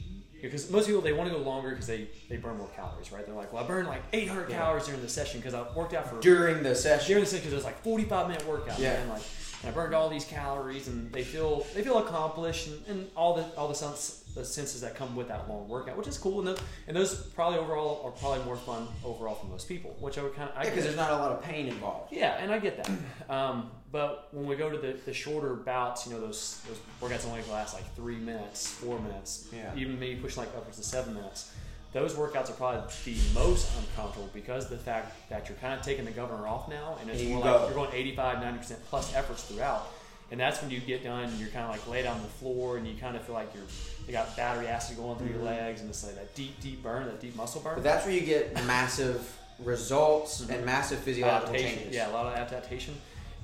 because 0.42 0.70
most 0.70 0.88
people 0.88 1.00
they 1.00 1.14
want 1.14 1.30
to 1.32 1.36
go 1.38 1.42
longer 1.42 1.70
because 1.70 1.88
they, 1.88 2.06
they 2.28 2.36
burn 2.36 2.58
more 2.58 2.68
calories, 2.76 3.14
right? 3.14 3.26
They're 3.26 3.34
like, 3.34 3.54
well, 3.54 3.64
I 3.64 3.68
burned 3.68 3.88
like 3.88 4.02
800 4.12 4.50
Yeah. 4.50 4.58
calories 4.58 4.86
during 4.86 5.02
the 5.02 5.08
session 5.08 5.40
because 5.40 5.54
I 5.54 5.66
worked 5.74 5.94
out 5.94 6.10
for 6.10 6.20
during 6.20 6.64
the 6.64 6.76
session. 6.76 7.08
during 7.08 7.24
the 7.24 7.30
session 7.30 7.44
because 7.44 7.54
it 7.54 7.56
was 7.56 7.64
like 7.64 7.82
45 7.82 8.28
minute 8.28 8.46
workout, 8.46 8.78
Yeah. 8.78 8.96
man. 8.96 9.08
Like, 9.08 9.22
and 9.62 9.72
I 9.72 9.74
burned 9.74 9.96
all 9.96 10.10
these 10.10 10.26
calories, 10.26 10.90
and 10.90 11.10
they 11.14 11.24
feel 11.24 11.66
they 11.74 11.82
feel 11.82 11.98
accomplished, 12.00 12.68
and, 12.68 12.86
and 12.88 13.08
all 13.16 13.36
the 13.36 13.44
all 13.56 13.70
the 13.70 13.74
sense 13.74 14.20
the 14.36 14.44
senses 14.44 14.82
that 14.82 14.96
come 14.96 15.16
with 15.16 15.30
that 15.30 15.48
long 15.48 15.70
workout, 15.70 15.96
which 15.96 16.08
is 16.08 16.18
cool, 16.18 16.40
and 16.40 16.48
those, 16.50 16.60
and 16.90 16.98
those 16.98 17.16
probably 17.28 17.60
overall 17.60 18.02
are 18.04 18.12
probably 18.12 18.44
more 18.44 18.58
fun 18.58 18.86
overall 19.06 19.36
for 19.36 19.46
most 19.46 19.70
people, 19.70 19.96
which 20.02 20.18
I 20.18 20.24
would 20.24 20.36
kind 20.36 20.50
of 20.50 20.58
I 20.58 20.64
Yeah, 20.64 20.70
because 20.72 20.76
get. 20.84 20.96
there's 20.96 20.98
not 20.98 21.12
a 21.12 21.16
lot 21.24 21.32
of 21.32 21.42
pain 21.42 21.68
involved. 21.68 22.12
Yeah, 22.12 22.36
and 22.42 22.52
I 22.52 22.60
get 22.60 22.84
that. 22.84 23.34
Um, 23.34 23.72
but 23.94 24.28
when 24.32 24.48
we 24.48 24.56
go 24.56 24.72
to 24.72 24.78
the, 24.78 24.94
the 25.06 25.14
shorter 25.14 25.54
bouts, 25.54 26.08
you 26.08 26.14
know, 26.14 26.20
those, 26.20 26.60
those 26.68 26.80
workouts 27.00 27.28
only 27.28 27.44
last 27.52 27.76
like 27.76 27.96
three 27.96 28.18
minutes, 28.18 28.68
four 28.68 29.00
minutes, 29.00 29.48
Yeah. 29.56 29.72
even 29.78 30.00
maybe 30.00 30.20
pushing 30.20 30.40
like 30.44 30.50
upwards 30.58 30.78
to 30.80 30.84
seven 30.84 31.14
minutes. 31.14 31.54
Those 31.94 32.16
workouts 32.16 32.50
are 32.50 32.54
probably 32.54 32.82
the 33.06 33.16
most 33.36 33.70
uncomfortable 33.80 34.28
because 34.34 34.64
of 34.66 34.72
the 34.72 34.78
fact 34.78 35.30
that 35.30 35.48
you're 35.48 35.60
kind 35.60 35.80
of 35.80 35.86
taking 35.86 36.06
the 36.06 36.12
governor 36.12 36.48
off 36.48 36.68
now, 36.68 36.98
and 37.00 37.08
it's 37.10 37.20
And 37.20 37.30
you 37.30 37.36
more 37.36 37.44
go. 37.44 37.52
like 37.58 37.62
you're 37.68 37.76
going 37.86 37.92
85, 37.94 38.38
90% 38.40 38.78
plus 38.90 39.14
efforts 39.16 39.44
throughout. 39.44 39.88
And 40.32 40.40
that's 40.40 40.60
when 40.60 40.72
you 40.72 40.80
get 40.80 41.04
done, 41.04 41.32
you're 41.38 41.50
kind 41.50 41.66
of 41.66 41.70
like 41.70 41.88
laid 41.88 42.08
on 42.08 42.20
the 42.24 42.28
floor, 42.28 42.78
and 42.78 42.88
you 42.88 42.96
kind 43.00 43.16
of 43.16 43.22
feel 43.22 43.36
like 43.36 43.54
you're 43.54 43.64
you 44.08 44.12
got 44.12 44.36
battery 44.36 44.66
acid 44.68 44.98
going 44.98 45.20
through 45.20 45.30
your 45.30 45.44
legs, 45.44 45.82
and 45.82 45.90
it's 45.92 46.04
like 46.04 46.16
that 46.16 46.34
deep, 46.34 46.60
deep 46.60 46.82
burn, 46.82 47.06
that 47.06 47.22
deep 47.22 47.36
muscle 47.36 47.62
burn. 47.62 47.76
But 47.76 47.84
that's 47.84 48.06
where 48.08 48.16
you 48.16 48.22
get 48.22 48.56
massive 48.66 49.32
results 49.60 50.42
Mhm. 50.42 50.50
and 50.56 50.66
massive 50.66 50.98
physiological 51.00 51.50
adaptation. 51.54 51.78
changes. 51.78 51.96
Yeah, 51.96 52.10
a 52.10 52.14
lot 52.14 52.26
of 52.26 52.34
adaptation. 52.34 52.96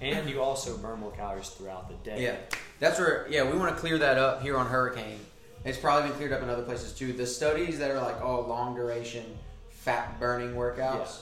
And 0.02 0.30
you 0.30 0.42
also 0.42 0.78
burn 0.78 1.00
more 1.00 1.12
calories 1.12 1.50
throughout 1.50 1.90
the 1.90 1.96
day. 2.10 2.24
Yeah, 2.24 2.36
that's 2.80 3.00
where. 3.00 3.28
Yeah, 3.30 3.50
we 3.50 3.58
want 3.58 3.74
to 3.76 3.80
clear 3.80 3.98
that 3.98 4.18
up 4.18 4.42
here 4.42 4.58
on 4.58 4.68
Hurricane. 4.68 5.20
It's 5.66 5.78
probably 5.78 6.10
been 6.10 6.18
cleared 6.18 6.32
up 6.34 6.42
in 6.42 6.50
other 6.50 6.64
places 6.64 6.94
too. 6.94 7.12
The 7.12 7.28
studies 7.28 7.80
that 7.80 7.92
are 7.92 8.02
like, 8.02 8.22
oh, 8.22 8.42
long 8.42 8.76
duration 8.76 9.26
fat 9.70 10.20
burning 10.20 10.54
workouts, 10.56 11.20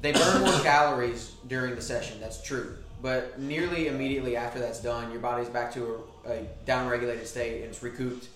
they 0.00 0.12
burn 0.12 0.40
more 0.42 0.60
calories 0.62 1.32
during 1.46 1.74
the 1.76 1.82
session. 1.82 2.18
That's 2.20 2.42
true. 2.42 2.76
But 3.00 3.38
nearly 3.38 3.86
immediately 3.88 4.36
after 4.36 4.58
that's 4.58 4.80
done, 4.80 5.12
your 5.12 5.20
body's 5.20 5.48
back 5.48 5.72
to 5.74 6.04
a, 6.26 6.30
a 6.32 6.42
down-regulated 6.66 7.26
state 7.26 7.60
and 7.62 7.70
it's 7.70 7.82
recouped, 7.82 8.28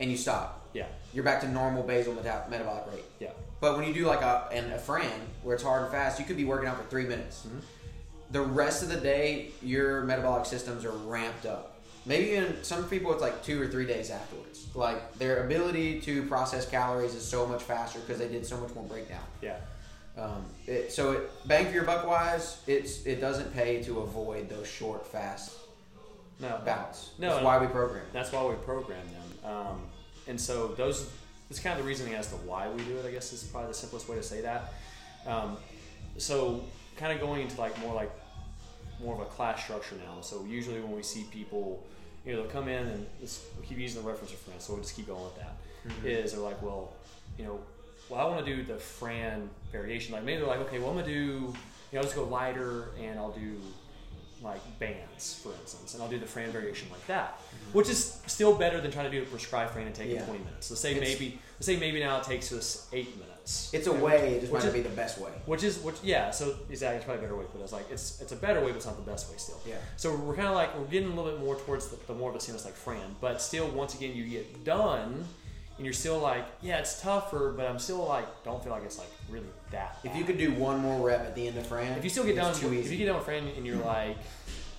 and 0.00 0.10
you 0.10 0.16
stop. 0.16 0.68
Yeah. 0.72 0.86
You're 1.14 1.24
back 1.24 1.40
to 1.42 1.48
normal 1.48 1.82
basal 1.82 2.14
meta- 2.14 2.44
metabolic 2.50 2.92
rate. 2.92 3.04
Yeah. 3.18 3.30
But 3.60 3.76
when 3.76 3.86
you 3.86 3.94
do 3.94 4.06
like 4.06 4.20
a 4.22 4.48
and 4.52 4.72
a 4.72 4.78
Fran 4.78 5.10
where 5.42 5.54
it's 5.54 5.64
hard 5.64 5.82
and 5.82 5.90
fast, 5.90 6.18
you 6.18 6.24
could 6.26 6.36
be 6.36 6.44
working 6.44 6.68
out 6.68 6.76
for 6.76 6.88
three 6.90 7.06
minutes. 7.06 7.46
Mhm. 7.46 7.60
The 8.30 8.40
rest 8.40 8.82
of 8.82 8.88
the 8.88 8.96
day, 8.96 9.50
your 9.62 10.02
metabolic 10.02 10.46
systems 10.46 10.84
are 10.84 10.92
ramped 10.92 11.46
up. 11.46 11.80
Maybe 12.06 12.30
even 12.30 12.62
some 12.62 12.84
people 12.88 13.12
it's 13.12 13.20
like 13.20 13.42
two 13.42 13.60
or 13.60 13.66
three 13.66 13.86
days 13.86 14.10
afterwards. 14.10 14.66
Like 14.74 15.18
their 15.18 15.44
ability 15.44 16.00
to 16.02 16.22
process 16.24 16.68
calories 16.68 17.14
is 17.14 17.24
so 17.24 17.46
much 17.46 17.62
faster 17.62 17.98
because 18.00 18.18
they 18.18 18.28
did 18.28 18.46
so 18.46 18.56
much 18.58 18.74
more 18.74 18.84
breakdown. 18.84 19.22
Yeah. 19.42 19.56
Um, 20.16 20.44
it, 20.66 20.92
so 20.92 21.12
it, 21.12 21.30
bang 21.46 21.66
for 21.66 21.72
your 21.72 21.84
buck 21.84 22.06
wise, 22.06 22.62
it's 22.66 23.04
it 23.06 23.20
doesn't 23.20 23.52
pay 23.54 23.82
to 23.84 24.00
avoid 24.00 24.48
those 24.48 24.66
short, 24.68 25.06
fast 25.06 25.52
No. 26.40 26.60
bouts. 26.64 27.10
No, 27.18 27.28
that's 27.28 27.40
no. 27.40 27.46
why 27.46 27.58
we 27.58 27.66
program. 27.66 28.04
That's 28.12 28.32
why 28.32 28.44
we 28.44 28.54
program 28.56 29.04
them. 29.12 29.52
Um, 29.52 29.82
and 30.26 30.40
so 30.40 30.68
those 30.68 31.10
that's 31.48 31.60
kind 31.60 31.78
of 31.78 31.84
the 31.84 31.88
reasoning 31.88 32.14
as 32.14 32.28
to 32.28 32.36
why 32.36 32.68
we 32.68 32.82
do 32.84 32.96
it. 32.96 33.06
I 33.06 33.10
guess 33.10 33.32
is 33.32 33.42
probably 33.44 33.68
the 33.68 33.74
simplest 33.74 34.08
way 34.08 34.16
to 34.16 34.22
say 34.22 34.40
that. 34.40 34.72
Um, 35.26 35.56
so 36.16 36.64
kind 36.96 37.12
of 37.12 37.20
going 37.20 37.42
into 37.42 37.60
like 37.60 37.78
more 37.80 37.94
like 37.94 38.10
more 39.02 39.14
of 39.14 39.20
a 39.20 39.24
class 39.26 39.62
structure 39.62 39.96
now. 39.96 40.20
So 40.20 40.44
usually 40.44 40.80
when 40.80 40.92
we 40.92 41.02
see 41.02 41.24
people, 41.30 41.84
you 42.24 42.32
know, 42.32 42.42
they'll 42.42 42.50
come 42.50 42.68
in 42.68 42.86
and 42.86 43.06
this, 43.20 43.44
we 43.58 43.66
keep 43.66 43.78
using 43.78 44.02
the 44.02 44.08
reference 44.08 44.32
of 44.32 44.38
Fran, 44.38 44.60
so 44.60 44.74
we'll 44.74 44.82
just 44.82 44.94
keep 44.94 45.06
going 45.06 45.24
with 45.24 45.36
that. 45.36 45.56
Mm-hmm. 45.88 46.06
Is 46.06 46.32
they're 46.32 46.40
like, 46.40 46.60
well, 46.62 46.92
you 47.38 47.44
know, 47.44 47.60
well 48.08 48.20
I 48.20 48.24
want 48.30 48.44
to 48.44 48.56
do 48.56 48.62
the 48.62 48.78
Fran 48.78 49.48
variation. 49.72 50.14
Like 50.14 50.24
maybe 50.24 50.38
they're 50.38 50.48
like, 50.48 50.60
okay, 50.60 50.78
well 50.78 50.90
I'm 50.90 50.96
gonna 50.96 51.06
do, 51.06 51.12
you 51.12 51.54
know, 51.92 51.98
I'll 51.98 52.02
just 52.02 52.16
go 52.16 52.24
lighter 52.24 52.88
and 53.00 53.18
I'll 53.18 53.32
do 53.32 53.56
like 54.42 54.60
bands, 54.78 55.34
for 55.34 55.52
instance, 55.60 55.94
and 55.94 56.02
I'll 56.02 56.08
do 56.08 56.18
the 56.18 56.26
Fran 56.26 56.50
variation 56.50 56.88
like 56.90 57.06
that, 57.06 57.38
mm-hmm. 57.38 57.78
which 57.78 57.88
is 57.88 58.20
still 58.26 58.54
better 58.54 58.80
than 58.80 58.90
trying 58.90 59.10
to 59.10 59.16
do 59.16 59.22
a 59.22 59.26
prescribed 59.26 59.72
Fran 59.72 59.86
and 59.86 59.94
taking 59.94 60.16
Yeah. 60.16 60.24
20 60.24 60.44
minutes. 60.44 60.66
So 60.66 60.74
say 60.74 60.92
It's- 60.92 61.08
maybe, 61.08 61.38
let's 61.60 61.66
say 61.66 61.76
maybe 61.78 62.00
now 62.00 62.16
it 62.16 62.24
takes 62.24 62.50
us 62.54 62.88
eight 62.94 63.14
minutes. 63.18 63.68
It's 63.74 63.86
a 63.86 63.92
way. 63.92 64.36
It 64.36 64.40
just 64.40 64.50
Which 64.52 64.62
might 64.62 64.68
is- 64.68 64.74
not 64.76 64.82
be 64.82 64.88
the 64.88 64.96
best 64.96 65.18
way. 65.18 65.30
Which 65.44 65.62
is 65.62 65.78
which 65.80 65.96
yeah, 66.02 66.30
so 66.30 66.54
exactly 66.70 66.96
it's 66.96 67.04
probably 67.04 67.18
a 67.18 67.22
better 67.28 67.36
way 67.36 67.44
put. 67.52 67.60
It's 67.60 67.70
like 67.72 67.84
it's 67.90 68.18
it's 68.22 68.32
a 68.32 68.36
better 68.36 68.60
way, 68.60 68.68
but 68.68 68.76
it's 68.76 68.86
not 68.86 68.96
the 68.96 69.10
best 69.10 69.30
way 69.30 69.36
still. 69.36 69.60
Yeah. 69.68 69.74
So 69.98 70.16
we're 70.16 70.34
kind 70.36 70.48
of 70.48 70.54
like 70.54 70.74
we're 70.78 70.86
getting 70.86 71.12
a 71.12 71.14
little 71.14 71.30
bit 71.32 71.40
more 71.40 71.56
towards 71.56 71.88
the, 71.88 71.98
the 72.06 72.14
more 72.14 72.30
of 72.30 72.36
a 72.36 72.40
seamless 72.40 72.64
like 72.64 72.72
Fran, 72.74 73.14
but 73.20 73.42
still 73.42 73.68
once 73.68 73.94
again 73.94 74.16
you 74.16 74.24
get 74.24 74.64
done 74.64 75.26
and 75.76 75.84
you're 75.84 75.92
still 75.92 76.18
like 76.18 76.46
yeah 76.62 76.78
it's 76.78 76.98
tougher, 77.02 77.52
but 77.54 77.66
I'm 77.66 77.78
still 77.78 78.06
like 78.06 78.24
don't 78.42 78.62
feel 78.64 78.72
like 78.72 78.84
it's 78.84 78.98
like 78.98 79.10
really 79.28 79.44
that. 79.70 79.98
If 80.02 80.16
you 80.16 80.24
could 80.24 80.38
do 80.38 80.52
one 80.54 80.78
more 80.80 81.06
rep 81.06 81.20
at 81.26 81.34
the 81.34 81.46
end 81.46 81.58
of 81.58 81.66
Fran, 81.66 81.98
if 81.98 82.04
you 82.04 82.08
still 82.10 82.24
get 82.24 82.36
down 82.36 82.54
too 82.54 82.72
if 82.72 82.90
you 82.90 82.96
get 82.96 83.04
done 83.06 83.16
with 83.16 83.26
Fran 83.26 83.46
and 83.48 83.66
you're 83.66 83.84
like 83.84 84.16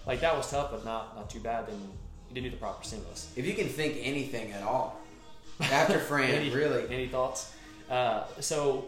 like 0.07 0.21
that 0.21 0.35
was 0.35 0.50
tough 0.50 0.71
but 0.71 0.83
not 0.83 1.15
not 1.15 1.29
too 1.29 1.41
bad, 1.41 1.67
then 1.67 1.75
you 2.29 2.33
didn't 2.35 2.45
do 2.45 2.51
the 2.51 2.57
proper 2.57 2.83
seamless. 2.83 3.31
If 3.35 3.45
you 3.45 3.53
can 3.53 3.67
think 3.67 3.97
anything 4.01 4.51
at 4.53 4.63
all 4.63 4.97
after 5.60 6.00
Fran, 6.10 6.29
any, 6.31 6.50
really, 6.50 6.86
Any 6.93 7.08
thoughts? 7.08 7.53
Uh, 7.89 8.24
so, 8.39 8.86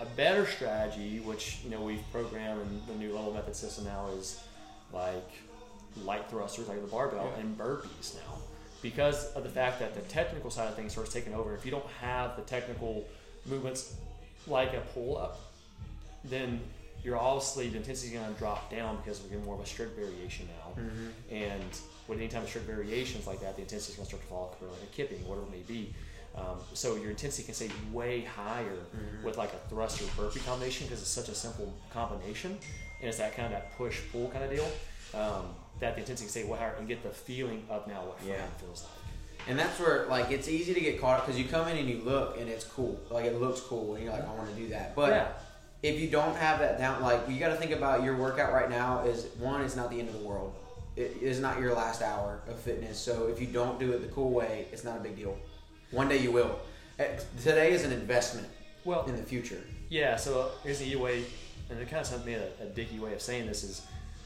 a 0.00 0.04
better 0.04 0.46
strategy, 0.46 1.20
which 1.20 1.58
you 1.64 1.70
know 1.70 1.80
we've 1.80 2.02
programmed 2.12 2.60
in 2.62 2.80
the 2.86 2.94
new 2.94 3.14
level 3.14 3.32
method 3.32 3.56
system 3.56 3.84
now, 3.84 4.08
is 4.16 4.40
like 4.92 5.30
light 6.04 6.28
thrusters, 6.30 6.68
like 6.68 6.80
the 6.82 6.86
barbell, 6.86 7.32
Yeah. 7.34 7.40
and 7.42 7.58
burpees 7.58 8.14
now, 8.14 8.36
because 8.82 9.32
of 9.32 9.42
the 9.42 9.48
fact 9.48 9.80
that 9.80 9.94
the 9.94 10.02
technical 10.02 10.50
side 10.50 10.68
of 10.68 10.74
things 10.76 10.92
starts 10.92 11.12
taking 11.12 11.34
over. 11.34 11.54
If 11.54 11.64
you 11.64 11.70
don't 11.70 11.86
have 12.00 12.36
the 12.36 12.42
technical 12.42 13.06
movements 13.46 13.94
like 14.46 14.74
a 14.74 14.80
pull 14.94 15.16
up, 15.16 15.40
then 16.24 16.60
you're 17.02 17.16
obviously 17.18 17.68
the 17.68 17.78
intensity 17.78 18.14
is 18.14 18.20
going 18.20 18.32
to 18.32 18.38
drop 18.38 18.70
down 18.70 18.96
because 18.98 19.20
we're 19.22 19.28
getting 19.30 19.44
more 19.44 19.54
of 19.54 19.60
a 19.60 19.66
strict 19.66 19.96
variation 19.98 20.46
now. 20.60 20.82
And 21.34 21.62
with 22.08 22.18
any 22.18 22.28
time 22.28 22.42
of 22.42 22.48
strict 22.48 22.66
variations 22.66 23.26
like 23.26 23.40
that, 23.40 23.56
the 23.56 23.62
intensity 23.62 23.92
is 23.92 23.96
going 23.96 24.04
to 24.06 24.10
start 24.10 24.22
to 24.22 24.28
fall, 24.28 24.56
or 24.62 24.68
like 24.68 24.82
a 24.82 24.86
kipping, 24.94 25.26
whatever 25.26 25.46
it 25.46 25.50
may 25.52 25.62
be. 25.66 25.94
Um, 26.36 26.58
so 26.74 26.96
your 26.96 27.10
intensity 27.10 27.44
can 27.44 27.54
stay 27.54 27.70
way 27.92 28.20
higher 28.22 28.76
with 29.24 29.38
like 29.38 29.52
a 29.54 29.68
thruster 29.70 30.04
burpee 30.16 30.40
combination 30.40 30.86
because 30.86 31.00
it's 31.00 31.10
such 31.10 31.28
a 31.28 31.34
simple 31.34 31.72
combination, 31.90 32.50
and 33.00 33.08
it's 33.08 33.18
that 33.18 33.34
kind 33.34 33.46
of 33.46 33.52
that 33.52 33.76
push 33.76 34.00
pull 34.12 34.28
kind 34.28 34.44
of 34.44 34.50
deal. 34.50 34.68
Um, 35.14 35.46
that 35.80 35.94
the 35.94 36.00
intensity 36.00 36.26
can 36.26 36.30
stay 36.30 36.44
way 36.44 36.58
higher 36.58 36.74
and 36.78 36.86
get 36.88 37.02
the 37.02 37.10
feeling 37.10 37.64
of 37.70 37.86
now 37.86 38.02
what 38.04 38.18
Yeah. 38.26 38.44
Feels 38.60 38.82
like. 38.84 39.48
and 39.48 39.58
that's 39.58 39.78
where 39.78 40.06
like 40.06 40.30
it's 40.30 40.48
easy 40.48 40.74
to 40.74 40.80
get 40.80 41.00
caught 41.00 41.20
up 41.20 41.26
because 41.26 41.38
you 41.40 41.46
come 41.48 41.68
in 41.68 41.76
and 41.78 41.88
you 41.88 42.00
look 42.02 42.38
and 42.38 42.48
it's 42.48 42.64
cool, 42.64 43.00
like 43.10 43.24
it 43.24 43.40
looks 43.40 43.60
cool, 43.60 43.94
and 43.94 44.04
you're 44.04 44.12
like, 44.12 44.26
I 44.28 44.32
want 44.34 44.48
to 44.50 44.56
do 44.56 44.68
that. 44.68 44.94
But 44.96 45.10
yeah, 45.10 45.28
if 45.82 46.00
you 46.00 46.08
don't 46.10 46.36
have 46.36 46.58
that 46.58 46.78
down, 46.78 47.00
like 47.02 47.20
you 47.28 47.38
got 47.38 47.48
to 47.48 47.56
think 47.56 47.70
about 47.72 48.02
your 48.02 48.16
workout 48.16 48.52
right 48.52 48.68
now. 48.68 49.04
Is 49.04 49.26
one, 49.38 49.62
it's 49.62 49.76
not 49.76 49.90
the 49.90 49.98
end 50.00 50.08
of 50.08 50.18
the 50.18 50.26
world. 50.26 50.54
It 50.96 51.16
is 51.20 51.40
not 51.40 51.60
your 51.60 51.74
last 51.74 52.00
hour 52.02 52.40
of 52.48 52.58
fitness. 52.58 52.98
So 52.98 53.28
if 53.28 53.40
you 53.40 53.46
don't 53.46 53.78
do 53.78 53.92
it 53.92 54.00
the 54.00 54.08
cool 54.08 54.30
way, 54.30 54.66
it's 54.72 54.82
not 54.84 54.96
a 54.96 55.00
big 55.00 55.16
deal. 55.16 55.36
One 55.90 56.08
day 56.08 56.18
you 56.18 56.32
will. 56.32 56.58
Eh, 56.98 57.18
Today 57.42 57.72
is 57.72 57.84
an 57.84 57.92
investment 57.92 58.48
well, 58.84 59.04
in 59.06 59.16
the 59.16 59.22
future. 59.22 59.60
Yeah, 59.90 60.16
so 60.16 60.50
here's 60.64 60.78
the 60.78 60.96
way, 60.96 61.24
and 61.70 61.78
it 61.78 61.88
kind 61.88 62.00
of 62.00 62.06
sounds 62.06 62.22
to 62.22 62.26
me 62.26 62.34
a, 62.34 62.48
a 62.62 62.66
dicky 62.66 62.98
way 62.98 63.12
of 63.12 63.20
saying 63.20 63.46
this 63.46 63.62
is 63.62 63.82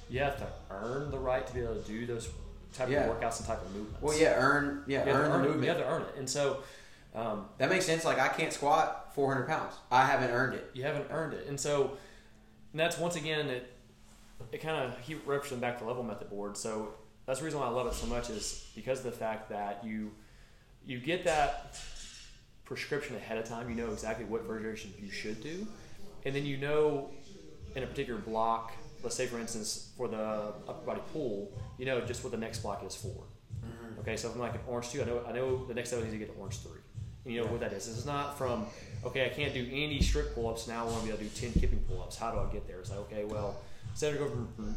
you 0.08 0.20
have 0.20 0.38
to 0.38 0.46
earn 0.70 1.10
the 1.10 1.18
right 1.18 1.46
to 1.46 1.52
be 1.54 1.60
able 1.60 1.74
to 1.74 1.82
do 1.82 2.06
those 2.06 2.28
type 2.72 2.88
Yeah. 2.88 3.04
of 3.04 3.16
workouts 3.20 3.38
and 3.38 3.46
type 3.48 3.60
of 3.62 3.74
movements. 3.74 4.00
Well, 4.00 4.16
yeah, 4.18 4.34
earn, 4.36 4.84
yeah, 4.86 5.04
you 5.04 5.12
have, 5.12 5.16
earn 5.20 5.24
to 5.24 5.28
the 5.30 5.34
earn 5.34 5.40
it. 5.44 5.48
movement. 5.48 5.62
You 5.64 5.68
have 5.70 5.78
to 5.78 5.88
earn 5.88 6.02
it, 6.02 6.14
and 6.18 6.30
so 6.30 6.62
um, 7.16 7.46
That 7.58 7.68
makes 7.68 7.84
sense. 7.84 8.04
Like 8.04 8.20
I 8.20 8.28
can't 8.28 8.52
squat 8.52 9.12
400 9.16 9.48
pounds. 9.48 9.74
I 9.90 10.06
haven't 10.06 10.30
earned 10.30 10.54
it. 10.54 10.70
you 10.74 10.84
haven't 10.84 11.06
earned 11.10 11.34
it, 11.34 11.46
and 11.48 11.58
so 11.58 11.96
and 12.72 12.78
that's 12.80 12.96
once 12.96 13.16
again 13.16 13.48
it. 13.48 13.68
It 14.52 14.60
kind 14.60 14.84
of 14.84 14.98
he 15.00 15.14
referencing 15.14 15.60
back 15.60 15.78
to 15.78 15.84
level 15.84 16.02
method 16.02 16.30
board. 16.30 16.56
So 16.56 16.94
that's 17.26 17.38
the 17.38 17.44
reason 17.44 17.60
why 17.60 17.66
I 17.66 17.70
love 17.70 17.86
it 17.86 17.94
so 17.94 18.06
much 18.06 18.30
is 18.30 18.68
because 18.74 18.98
of 18.98 19.04
the 19.04 19.12
fact 19.12 19.50
that 19.50 19.84
you 19.84 20.10
you 20.84 20.98
get 20.98 21.24
that 21.24 21.78
prescription 22.64 23.16
ahead 23.16 23.38
of 23.38 23.44
time. 23.44 23.68
You 23.68 23.76
know 23.76 23.92
exactly 23.92 24.24
what 24.24 24.42
variation 24.42 24.92
you 24.98 25.10
should 25.10 25.42
do, 25.42 25.66
and 26.24 26.34
then 26.34 26.46
you 26.46 26.56
know 26.56 27.10
in 27.76 27.82
a 27.82 27.86
particular 27.86 28.20
block. 28.20 28.72
Let's 29.02 29.16
say, 29.16 29.26
for 29.26 29.38
instance, 29.38 29.92
for 29.96 30.08
the 30.08 30.52
upper 30.68 30.84
body 30.84 31.00
pull, 31.12 31.52
you 31.78 31.86
know 31.86 32.00
just 32.00 32.22
what 32.22 32.32
the 32.32 32.38
next 32.38 32.58
block 32.58 32.84
is 32.84 32.94
for. 32.94 33.08
Mm-hmm. 33.08 34.00
Okay, 34.00 34.16
so 34.16 34.28
if 34.28 34.34
I'm 34.34 34.40
like 34.40 34.54
an 34.54 34.60
orange 34.66 34.90
two, 34.90 35.02
I 35.02 35.04
know 35.04 35.22
I 35.26 35.32
know 35.32 35.64
the 35.66 35.74
next 35.74 35.92
level 35.92 36.06
is 36.06 36.12
to 36.12 36.18
get 36.18 36.34
to 36.34 36.40
orange 36.40 36.58
three. 36.58 36.80
And 37.24 37.34
you 37.34 37.42
know 37.42 37.48
what 37.48 37.60
that 37.60 37.72
is. 37.72 37.86
This 37.86 37.98
is 37.98 38.06
not 38.06 38.36
from 38.36 38.66
okay, 39.04 39.26
I 39.26 39.28
can't 39.28 39.54
do 39.54 39.68
any 39.70 40.00
strict 40.00 40.34
pull 40.34 40.48
ups 40.48 40.66
now. 40.66 40.82
I 40.82 40.90
want 40.90 40.98
to 41.00 41.04
be 41.04 41.08
able 41.10 41.18
to 41.18 41.24
do 41.24 41.30
ten 41.30 41.52
kipping 41.52 41.80
pull 41.88 42.02
ups. 42.02 42.16
How 42.16 42.30
do 42.30 42.38
I 42.38 42.52
get 42.52 42.66
there? 42.66 42.80
It's 42.80 42.90
like 42.90 43.00
okay, 43.00 43.24
well, 43.24 43.56
instead 43.90 44.14
of 44.14 44.18
going 44.20 44.48
from 44.56 44.74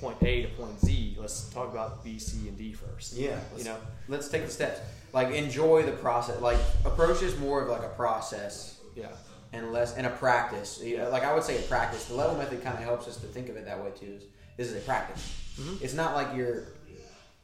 point 0.00 0.16
A 0.22 0.42
to 0.42 0.48
point 0.48 0.78
Z, 0.80 1.16
let's 1.18 1.48
talk 1.50 1.70
about 1.72 2.04
B, 2.04 2.18
C, 2.18 2.48
and 2.48 2.56
D 2.56 2.72
first. 2.72 3.14
Yeah. 3.14 3.38
you 3.56 3.64
know, 3.64 3.76
Let's 4.08 4.28
take 4.28 4.44
the 4.44 4.50
steps. 4.50 4.80
Like 5.12 5.32
enjoy 5.34 5.84
the 5.84 5.92
process. 5.92 6.40
Like 6.40 6.58
approach 6.84 7.22
is 7.22 7.36
more 7.38 7.62
of 7.62 7.68
like 7.68 7.82
a 7.82 7.94
process 7.94 8.78
yeah, 8.94 9.08
and 9.52 9.72
less 9.72 9.96
and 9.96 10.06
a 10.06 10.10
practice. 10.10 10.80
You 10.82 10.98
know, 10.98 11.10
Like 11.10 11.24
I 11.24 11.34
would 11.34 11.42
say 11.44 11.58
a 11.58 11.62
practice. 11.62 12.04
The 12.06 12.14
level 12.14 12.36
method 12.36 12.62
kind 12.62 12.76
of 12.76 12.84
helps 12.84 13.08
us 13.08 13.16
to 13.18 13.26
think 13.26 13.48
of 13.48 13.56
it 13.56 13.64
that 13.64 13.82
way 13.82 13.90
too. 13.98 14.14
Is 14.18 14.22
this 14.56 14.68
is 14.70 14.76
a 14.76 14.80
practice. 14.80 15.34
Mhm. 15.58 15.80
It's 15.82 15.94
not 15.94 16.14
like 16.14 16.36
you're 16.36 16.64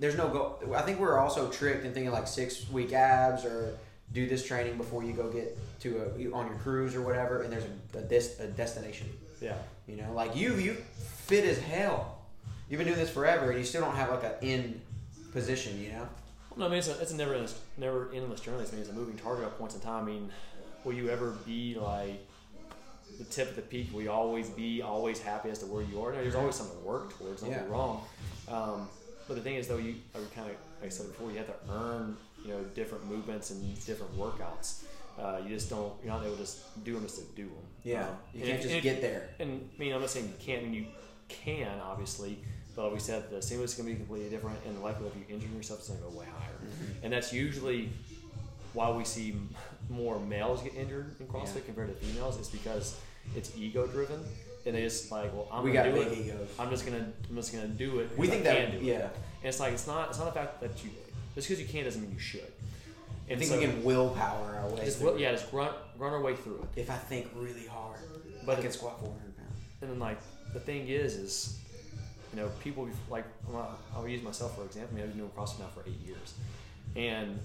there's 0.00 0.16
no 0.16 0.28
go. 0.28 0.74
I 0.74 0.82
think 0.82 0.98
we're 1.00 1.18
also 1.18 1.48
tricked 1.50 1.84
in 1.86 1.92
thinking 1.94 2.12
like 2.12 2.26
six 2.26 2.68
week 2.70 2.92
abs 2.92 3.44
or 3.44 3.78
do 4.12 4.28
this 4.28 4.44
training 4.44 4.76
before 4.76 5.02
you 5.04 5.12
go 5.12 5.30
get 5.30 5.56
to 5.80 5.98
a 5.98 6.32
on 6.32 6.46
your 6.48 6.56
cruise 6.58 6.94
or 6.94 7.00
whatever, 7.02 7.42
and 7.42 7.52
there's 7.52 7.64
a, 7.64 7.98
a, 7.98 8.02
des- 8.02 8.42
a 8.42 8.46
destination. 8.48 9.08
Yeah. 9.40 9.54
You 9.86 9.96
know, 9.96 10.12
like 10.14 10.34
you, 10.36 10.54
you 10.54 10.76
fit 11.26 11.44
as 11.44 11.58
hell. 11.58 12.18
You've 12.68 12.78
been 12.78 12.86
doing 12.86 12.98
this 12.98 13.10
forever, 13.10 13.50
and 13.50 13.58
you 13.58 13.64
still 13.64 13.82
don't 13.82 13.94
have 13.94 14.10
like 14.10 14.24
an 14.24 14.32
end 14.42 14.80
position. 15.32 15.80
You 15.82 15.90
know. 15.92 16.08
No, 16.56 16.66
I 16.66 16.68
mean 16.68 16.78
it's 16.78 16.88
a, 16.88 16.98
it's 17.00 17.10
a 17.10 17.16
never 17.16 17.34
endless, 17.34 17.60
never 17.76 18.10
endless 18.14 18.40
journey. 18.40 18.58
I 18.66 18.70
mean 18.72 18.80
it's 18.80 18.90
a 18.90 18.94
moving 18.94 19.16
target 19.16 19.44
at 19.44 19.58
points 19.58 19.74
in 19.74 19.80
time. 19.80 20.04
I 20.04 20.06
mean, 20.06 20.30
will 20.84 20.92
you 20.92 21.10
ever 21.10 21.32
be 21.44 21.76
like 21.78 22.24
the 23.18 23.24
tip 23.24 23.50
of 23.50 23.56
the 23.56 23.62
peak? 23.62 23.92
Will 23.92 24.02
you 24.02 24.10
always 24.10 24.48
be 24.50 24.80
always 24.80 25.20
happy 25.20 25.50
as 25.50 25.58
to 25.60 25.66
where 25.66 25.82
you 25.82 26.00
are? 26.02 26.12
No, 26.12 26.22
there's 26.22 26.34
always 26.34 26.54
something 26.54 26.78
to 26.78 26.84
work 26.84 27.16
towards. 27.18 27.42
Don't 27.42 27.50
Yeah. 27.50 27.64
wrong. 27.68 28.02
Um, 28.48 28.88
but 29.26 29.34
the 29.36 29.42
thing 29.42 29.56
is, 29.56 29.68
though, 29.68 29.78
you 29.78 29.96
like 30.14 30.34
kind 30.34 30.48
of 30.50 30.56
like 30.80 30.86
I 30.86 30.88
said 30.88 31.08
before, 31.08 31.30
you 31.30 31.38
have 31.38 31.46
to 31.48 31.72
earn 31.72 32.16
you 32.44 32.50
know 32.52 32.62
different 32.74 33.06
movements 33.06 33.50
and 33.50 33.84
different 33.84 34.16
workouts. 34.16 34.83
Uh, 35.18 35.38
you 35.44 35.50
just 35.54 35.70
don't. 35.70 35.92
You're 36.02 36.12
not 36.12 36.24
able 36.24 36.34
to 36.36 36.40
just 36.42 36.84
do 36.84 36.94
them 36.94 37.02
just 37.04 37.18
to 37.18 37.24
do 37.36 37.44
them. 37.44 37.52
Yeah. 37.84 38.08
Um, 38.08 38.16
you 38.34 38.44
can't 38.46 38.62
just 38.62 38.82
get 38.82 39.00
there. 39.00 39.28
and 39.38 39.68
I 39.76 39.78
mean, 39.80 39.92
I'm 39.92 40.00
not 40.00 40.10
saying 40.10 40.26
you 40.26 40.34
can't. 40.44 40.60
I 40.62 40.64
mean, 40.64 40.74
you 40.74 40.86
can 41.28 41.78
obviously, 41.80 42.38
but 42.74 42.84
like 42.84 42.94
we 42.94 42.98
said, 43.00 43.30
the 43.30 43.40
stimulus 43.40 43.72
is 43.72 43.76
going 43.78 43.88
to 43.88 43.94
be 43.94 43.98
completely 44.04 44.30
different, 44.30 44.58
and 44.66 44.76
the 44.76 44.80
likelihood 44.80 45.12
of 45.12 45.18
you 45.18 45.24
injuring 45.34 45.54
yourself 45.54 45.80
is 45.82 45.88
going 45.88 46.00
to 46.00 46.06
go 46.06 46.18
way 46.18 46.26
higher. 46.26 46.50
Mm-hmm. 46.52 47.04
And 47.04 47.12
that's 47.12 47.32
usually 47.32 47.90
why 48.72 48.90
we 48.90 49.04
see 49.04 49.36
more 49.88 50.18
males 50.18 50.62
get 50.62 50.74
injured 50.74 51.14
in 51.20 51.26
CrossFit 51.26 51.54
Yeah. 51.56 51.60
compared 51.66 51.88
to 52.00 52.06
females. 52.06 52.38
Is 52.40 52.48
because 52.48 52.96
it's 53.36 53.52
ego 53.56 53.86
driven, 53.86 54.18
and 54.66 54.74
they 54.74 54.82
just 54.82 55.12
like, 55.12 55.32
well, 55.32 55.46
I'm 55.52 55.62
we 55.62 55.70
gonna 55.72 55.92
do 55.92 56.00
it. 56.02 56.18
egos. 56.18 56.48
I'm 56.58 56.70
just 56.70 56.84
gonna, 56.84 57.06
I'm 57.30 57.36
just 57.36 57.52
gonna 57.52 57.68
do 57.68 58.00
it. 58.00 58.10
We 58.18 58.26
think 58.26 58.40
I 58.42 58.54
that 58.54 58.70
can 58.70 58.80
do 58.80 58.86
it. 58.86 58.90
yeah. 58.90 59.02
And 59.04 59.48
it's 59.50 59.60
like 59.60 59.74
it's 59.74 59.86
not, 59.86 60.08
it's 60.08 60.18
not 60.18 60.24
the 60.26 60.32
fact 60.40 60.60
that 60.60 60.82
you 60.82 60.90
just 61.34 61.48
because 61.48 61.60
you 61.62 61.68
can 61.68 61.84
doesn't 61.84 62.00
mean 62.02 62.12
you 62.12 62.18
should. 62.18 62.50
I 63.28 63.32
And 63.32 63.40
think 63.40 63.50
so 63.52 63.58
we 63.58 63.64
can 63.66 63.82
willpower 63.84 64.56
our 64.62 64.68
way. 64.70 64.84
just 64.84 64.98
through 64.98 65.12
will, 65.12 65.18
yeah, 65.18 65.32
just 65.32 65.52
run, 65.52 65.72
run 65.96 66.12
our 66.12 66.20
way 66.20 66.36
through 66.36 66.56
it. 66.74 66.80
If 66.80 66.90
I 66.90 66.96
think 66.96 67.28
really 67.34 67.66
hard, 67.66 67.98
But 68.44 68.58
I 68.58 68.62
can 68.62 68.72
squat 68.72 69.00
400 69.00 69.36
pounds. 69.36 69.50
And 69.80 69.90
then 69.90 69.98
like 69.98 70.18
the 70.52 70.60
thing 70.60 70.88
is, 70.88 71.14
is 71.16 71.58
you 72.32 72.40
know 72.40 72.48
people 72.62 72.88
like 73.08 73.24
I'll 73.94 74.06
use 74.08 74.22
myself 74.22 74.56
for 74.56 74.64
example. 74.64 74.90
I 74.92 74.94
mean, 74.96 75.04
I've 75.04 75.10
been 75.10 75.18
doing 75.18 75.30
CrossFit 75.30 75.60
now 75.60 75.68
for 75.74 75.82
eight 75.88 76.00
years, 76.04 76.34
and 76.96 77.38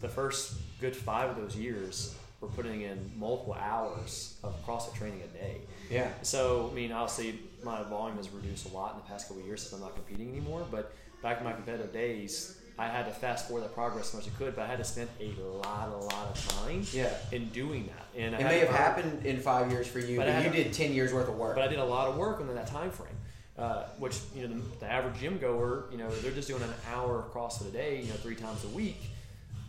the 0.00 0.08
first 0.08 0.54
good 0.80 0.94
five 0.96 1.30
of 1.30 1.36
those 1.36 1.56
years 1.56 2.14
we're 2.40 2.48
putting 2.48 2.82
in 2.82 3.10
multiple 3.16 3.54
hours 3.54 4.36
of 4.42 4.52
CrossFit 4.66 4.94
training 4.94 5.22
a 5.22 5.38
day. 5.38 5.58
Yeah. 5.90 6.08
So 6.22 6.68
I 6.70 6.74
mean, 6.74 6.90
obviously 6.92 7.38
my 7.62 7.82
volume 7.84 8.16
has 8.16 8.28
reduced 8.30 8.66
a 8.68 8.74
lot 8.74 8.94
in 8.94 8.98
the 8.98 9.04
past 9.04 9.28
couple 9.28 9.40
of 9.40 9.46
years 9.46 9.62
since 9.62 9.72
I'm 9.74 9.80
not 9.80 9.94
competing 9.94 10.28
anymore. 10.30 10.66
But 10.70 10.92
back 11.22 11.38
in 11.38 11.44
my 11.44 11.52
competitive 11.52 11.92
days, 11.92 12.58
I 12.78 12.88
had 12.88 13.04
to 13.06 13.12
fast 13.12 13.46
forward 13.48 13.64
that 13.64 13.74
progress 13.74 14.08
as 14.08 14.14
much 14.14 14.26
as 14.26 14.32
I 14.32 14.36
could, 14.38 14.56
but 14.56 14.62
I 14.62 14.66
had 14.66 14.78
to 14.78 14.84
spend 14.84 15.08
a 15.20 15.30
lot, 15.40 15.88
a 15.88 15.96
lot 15.96 16.28
of 16.34 16.48
time 16.64 16.82
Yeah. 16.92 17.10
in 17.30 17.48
doing 17.50 17.86
that. 17.88 18.20
And 18.20 18.34
It 18.34 18.42
may 18.44 18.58
have 18.60 18.70
happened 18.70 19.24
in 19.26 19.40
five 19.40 19.70
years 19.70 19.86
for 19.86 19.98
you, 19.98 20.16
But 20.16 20.26
but, 20.26 20.44
you 20.44 20.50
did 20.50 20.72
10 20.72 20.92
years 20.92 21.12
worth 21.12 21.28
of 21.28 21.36
work. 21.36 21.54
But 21.54 21.64
I 21.64 21.68
did 21.68 21.78
a 21.78 21.84
lot 21.84 22.08
of 22.08 22.16
work 22.16 22.38
within 22.38 22.54
that 22.56 22.66
time 22.66 22.90
frame, 22.90 23.16
uh, 23.58 23.84
which 23.98 24.18
you 24.34 24.48
know 24.48 24.54
the, 24.54 24.62
the 24.80 24.90
average 24.90 25.18
gym 25.20 25.38
goer, 25.38 25.84
you 25.92 25.98
know, 25.98 26.10
they're 26.10 26.32
just 26.32 26.48
doing 26.48 26.62
an 26.62 26.72
hour 26.92 27.18
of 27.20 27.32
CrossFit 27.32 27.68
a 27.68 27.72
day, 27.72 28.00
you 28.00 28.08
know, 28.08 28.14
three 28.16 28.34
times 28.36 28.64
a 28.64 28.68
week. 28.68 29.02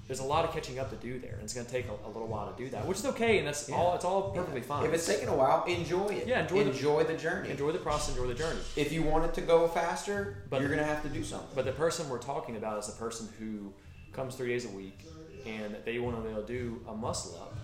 There's 0.07 0.19
a 0.19 0.23
lot 0.23 0.43
of 0.43 0.53
catching 0.53 0.79
up 0.79 0.89
to 0.89 0.97
do 0.97 1.17
there, 1.17 1.33
and 1.35 1.43
it's 1.43 1.53
going 1.53 1.65
to 1.65 1.71
take 1.71 1.85
a, 1.87 1.93
a 2.05 2.09
little 2.09 2.27
while 2.27 2.51
to 2.51 2.57
do 2.61 2.69
that, 2.71 2.85
which 2.85 2.97
is 2.99 3.05
okay, 3.05 3.37
and 3.37 3.47
that's 3.47 3.69
Yeah. 3.69 3.75
all. 3.75 3.95
It's 3.95 4.03
all 4.03 4.31
perfectly 4.31 4.59
fine. 4.61 4.85
If 4.85 4.93
it's 4.93 5.07
taking 5.07 5.29
a 5.29 5.35
while, 5.35 5.63
enjoy 5.63 6.07
it. 6.07 6.27
Yeah, 6.27 6.41
enjoy 6.41 6.65
the- 6.65 6.71
the, 6.71 7.17
journey. 7.17 7.49
enjoy 7.49 7.71
the 7.71 7.79
process, 7.79 8.15
enjoy 8.15 8.27
the 8.27 8.33
journey. 8.35 8.59
If 8.75 8.91
you 8.91 9.01
want 9.01 9.23
it 9.25 9.33
to 9.35 9.41
go 9.41 9.65
faster, 9.69 10.43
But- 10.49 10.59
you're 10.59 10.69
gonna 10.69 10.83
have 10.83 11.03
to 11.03 11.09
do 11.09 11.23
something. 11.23 11.47
But 11.55 11.63
the 11.65 11.71
person 11.71 12.09
we're 12.09 12.17
talking 12.19 12.57
about 12.57 12.79
is 12.79 12.87
the 12.87 12.99
person 12.99 13.29
who 13.39 13.71
comes 14.11 14.35
three 14.35 14.49
days 14.49 14.65
a 14.65 14.69
week, 14.69 14.99
and 15.45 15.77
they 15.85 15.97
want 15.99 16.17
to 16.17 16.21
be 16.21 16.29
able 16.29 16.41
to 16.41 16.47
do 16.47 16.81
a 16.87 16.93
muscle 16.93 17.35
up, 17.41 17.55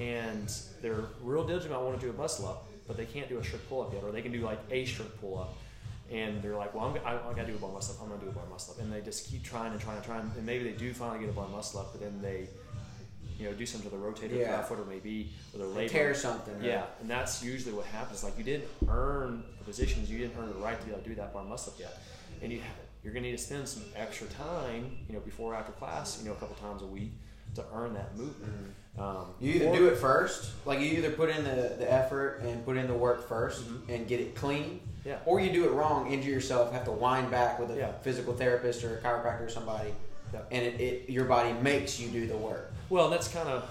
and 0.00 0.52
they're 0.82 1.04
real 1.22 1.44
diligent 1.46 1.70
about 1.72 1.84
wanting 1.84 2.00
to 2.00 2.06
do 2.06 2.12
a 2.12 2.16
muscle 2.16 2.46
up, 2.48 2.68
but 2.88 2.96
they 2.96 3.06
can't 3.06 3.28
do 3.28 3.38
a 3.38 3.44
strict 3.44 3.68
pull 3.68 3.82
up 3.82 3.92
yet, 3.94 4.02
or 4.04 4.10
they 4.12 4.20
can 4.22 4.32
do 4.32 4.40
like 4.40 4.58
a 4.70 4.84
strict 4.84 5.20
pull 5.20 5.38
up, 5.38 5.54
and 6.10 6.40
they're 6.42 6.56
like, 6.56 6.74
well, 6.74 6.84
I'm, 6.84 6.96
I, 7.04 7.14
I 7.18 7.32
got 7.34 7.46
to 7.46 7.46
do 7.46 7.54
a 7.56 7.58
bar 7.58 7.72
muscle 7.72 7.94
up. 7.96 8.02
I'm 8.02 8.08
gonna 8.08 8.22
do 8.22 8.28
a 8.30 8.32
bar 8.32 8.44
muscle 8.50 8.74
up, 8.74 8.80
and 8.80 8.92
they 8.92 9.00
just 9.00 9.28
keep 9.30 9.42
trying 9.42 9.72
and 9.72 9.80
trying 9.80 9.96
and 9.96 10.04
trying, 10.04 10.30
and 10.36 10.46
maybe 10.46 10.64
they 10.64 10.72
do 10.76 10.92
finally 10.94 11.20
get 11.20 11.28
a 11.28 11.32
bar 11.32 11.48
muscle 11.48 11.80
up, 11.80 11.92
but 11.92 12.00
then 12.00 12.20
they, 12.22 12.48
you 13.38 13.44
know, 13.46 13.52
do 13.52 13.66
something 13.66 13.90
to 13.90 13.96
the 13.96 14.02
rotator 14.02 14.38
Yeah. 14.38 14.56
cuff, 14.56 14.70
whatever 14.70 14.90
it 14.90 14.94
may 14.94 15.00
be, 15.00 15.32
or 15.52 15.58
they're 15.58 15.66
laboring. 15.66 15.88
Tear 15.88 16.14
something. 16.14 16.54
or- 16.54 16.62
Yeah, 16.64 16.84
and 17.00 17.10
that's 17.10 17.42
usually 17.42 17.74
what 17.74 17.86
happens. 17.86 18.22
Like 18.24 18.38
you 18.38 18.44
didn't 18.44 18.68
earn 18.88 19.42
the 19.58 19.64
positions, 19.64 20.10
you 20.10 20.18
didn't 20.18 20.38
earn 20.38 20.48
the 20.48 20.54
right 20.54 20.78
to 20.78 20.86
be 20.86 20.92
able 20.92 21.02
to 21.02 21.08
do 21.08 21.14
that 21.16 21.32
bar 21.34 21.44
muscle 21.44 21.72
up 21.74 21.80
yet, 21.80 21.98
and 22.42 22.52
you 22.52 22.60
you're 23.02 23.12
gonna 23.12 23.26
need 23.26 23.36
to 23.36 23.42
spend 23.42 23.68
some 23.68 23.84
extra 23.94 24.26
time, 24.28 24.98
you 25.08 25.14
know, 25.14 25.20
before 25.20 25.52
or 25.52 25.56
after 25.56 25.70
class, 25.72 26.18
you 26.20 26.28
know, 26.28 26.34
a 26.34 26.38
couple 26.40 26.56
times 26.56 26.82
a 26.82 26.86
week 26.86 27.12
to 27.56 27.64
earn 27.74 27.94
that 27.94 28.16
movement. 28.16 28.74
Um, 28.98 29.34
You 29.40 29.52
either 29.54 29.68
or- 29.68 29.76
do 29.76 29.86
it 29.88 29.96
first, 29.98 30.52
like 30.64 30.80
you 30.80 30.86
either 30.86 31.10
put 31.10 31.28
in 31.28 31.44
the, 31.44 31.74
the 31.78 31.90
effort 31.92 32.40
and 32.42 32.64
put 32.64 32.76
in 32.78 32.86
the 32.86 32.94
work 32.94 33.28
1st 33.28 33.60
Mhm. 33.64 33.88
and 33.94 34.08
get 34.08 34.20
it 34.20 34.34
clean, 34.34 34.80
Yeah. 35.04 35.18
or 35.26 35.38
you 35.40 35.52
do 35.52 35.64
it 35.66 35.72
wrong, 35.72 36.10
injure 36.12 36.30
yourself, 36.30 36.72
have 36.72 36.84
to 36.86 36.92
wind 36.92 37.30
back 37.30 37.58
with 37.58 37.70
a 37.72 37.76
Yeah. 37.76 37.92
physical 38.00 38.32
therapist 38.34 38.82
or 38.84 38.96
a 38.96 39.00
chiropractor 39.02 39.46
or 39.46 39.48
somebody, 39.50 39.92
Yeah. 40.32 40.40
and 40.50 40.64
it, 40.64 40.80
it 40.80 41.10
your 41.10 41.26
body 41.26 41.52
makes 41.52 42.00
you 42.00 42.08
do 42.08 42.26
the 42.26 42.38
work. 42.38 42.72
Well, 42.88 43.10
that's 43.10 43.28
kind 43.28 43.48
of 43.50 43.68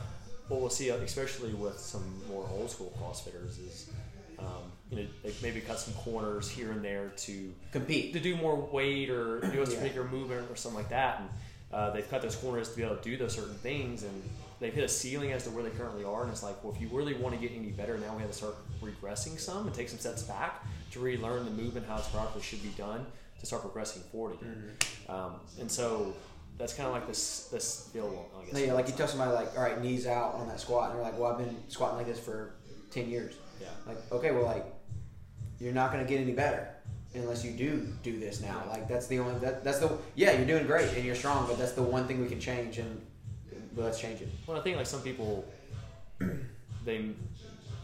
what 0.47 0.61
we'll 0.61 0.69
see, 0.69 0.89
especially 0.89 1.53
with 1.55 1.79
some 1.79 2.21
more 2.29 2.47
old 2.53 2.69
school 2.69 2.93
CrossFitters, 3.01 3.57
is 3.67 3.89
um, 4.37 4.71
you 4.91 4.97
know 4.97 5.07
they 5.23 5.33
maybe 5.41 5.59
cut 5.61 5.79
some 5.79 5.93
corners 5.95 6.47
here 6.49 6.71
and 6.71 6.83
there 6.85 7.09
to 7.17 7.51
Compete. 7.71 8.13
to 8.13 8.19
do 8.19 8.35
more 8.35 8.55
weight 8.55 9.09
or 9.09 9.39
do 9.39 9.63
a 9.63 9.65
Yeah. 9.71 9.77
particular 9.79 10.07
movement 10.07 10.51
or 10.51 10.55
something 10.55 10.77
like 10.77 10.89
that. 10.89 11.21
And 11.21 11.29
uh, 11.75 11.89
they've 11.89 12.09
cut 12.09 12.21
those 12.21 12.37
corners 12.37 12.69
to 12.69 12.75
be 12.77 12.83
able 12.83 12.95
to 12.95 13.01
do 13.03 13.17
those 13.17 13.35
certain 13.35 13.55
things, 13.55 14.03
and 14.03 14.23
they've 14.61 14.73
hit 14.73 14.85
a 14.85 14.87
ceiling 14.87 15.33
as 15.33 15.43
to 15.43 15.49
where 15.49 15.61
they 15.61 15.69
currently 15.71 16.05
are. 16.05 16.21
And 16.23 16.31
it's 16.31 16.41
like, 16.41 16.63
well, 16.63 16.73
if 16.73 16.79
you 16.81 16.87
really 16.87 17.13
want 17.13 17.35
to 17.35 17.41
get 17.41 17.51
any 17.53 17.71
better, 17.71 17.97
now 17.97 18.15
we 18.15 18.21
have 18.21 18.31
to 18.31 18.37
start 18.37 18.55
regressing 18.81 19.37
some 19.37 19.67
and 19.67 19.75
take 19.75 19.89
some 19.89 19.99
steps 19.99 20.23
back 20.23 20.65
to 20.91 21.01
relearn 21.01 21.43
the 21.43 21.51
movement, 21.51 21.85
how 21.85 21.97
it's 21.97 22.07
properly 22.07 22.41
should 22.41 22.63
be 22.63 22.69
done 22.77 23.05
to 23.41 23.45
start 23.45 23.61
progressing 23.61 24.01
forward 24.03 24.37
again. 24.39 24.71
Um, 25.09 25.33
and 25.59 25.69
so 25.69 26.15
that's 26.57 26.73
kind 26.73 26.87
of 26.87 26.93
like 26.93 27.07
this 27.07 27.49
this 27.51 27.89
feel. 27.91 28.25
I 28.39 28.45
guess. 28.45 28.61
Yeah, 28.67 28.71
like 28.71 28.87
you 28.87 28.93
tell 28.93 29.09
somebody 29.09 29.31
like, 29.31 29.57
all 29.57 29.63
right, 29.63 29.81
knees 29.81 30.07
out 30.07 30.35
on 30.35 30.47
that 30.47 30.61
squat, 30.61 30.91
and 30.91 30.97
they're 30.97 31.05
like, 31.05 31.19
well, 31.19 31.33
I've 31.33 31.37
been 31.37 31.57
squatting 31.67 31.97
like 31.97 32.07
this 32.07 32.19
for 32.19 32.53
ten 32.89 33.09
years. 33.09 33.35
Yeah. 33.59 33.67
Like, 33.85 33.97
okay, 34.13 34.31
well, 34.31 34.45
like, 34.45 34.65
you're 35.59 35.73
not 35.73 35.91
gonna 35.91 36.05
get 36.05 36.21
any 36.21 36.31
better 36.31 36.69
unless 37.15 37.43
you 37.43 37.51
do 37.51 37.87
do 38.03 38.19
this 38.19 38.41
now. 38.41 38.63
Like, 38.69 38.87
that's 38.87 39.07
the 39.07 39.19
only 39.19 39.39
that, 39.39 39.63
that's 39.63 39.79
the 39.79 39.97
yeah, 40.15 40.33
you're 40.33 40.47
doing 40.47 40.65
great 40.65 40.89
and 40.95 41.05
you're 41.05 41.15
strong, 41.15 41.47
but 41.47 41.57
that's 41.57 41.73
the 41.73 41.83
one 41.83 42.07
thing 42.07 42.21
we 42.21 42.27
can 42.27 42.39
change, 42.39 42.77
and 42.77 43.01
let's 43.75 43.99
change 43.99 44.21
it. 44.21 44.29
Well, 44.47 44.57
I 44.57 44.61
think 44.61 44.77
like 44.77 44.85
some 44.87 45.01
people, 45.01 45.45
they, 46.85 46.97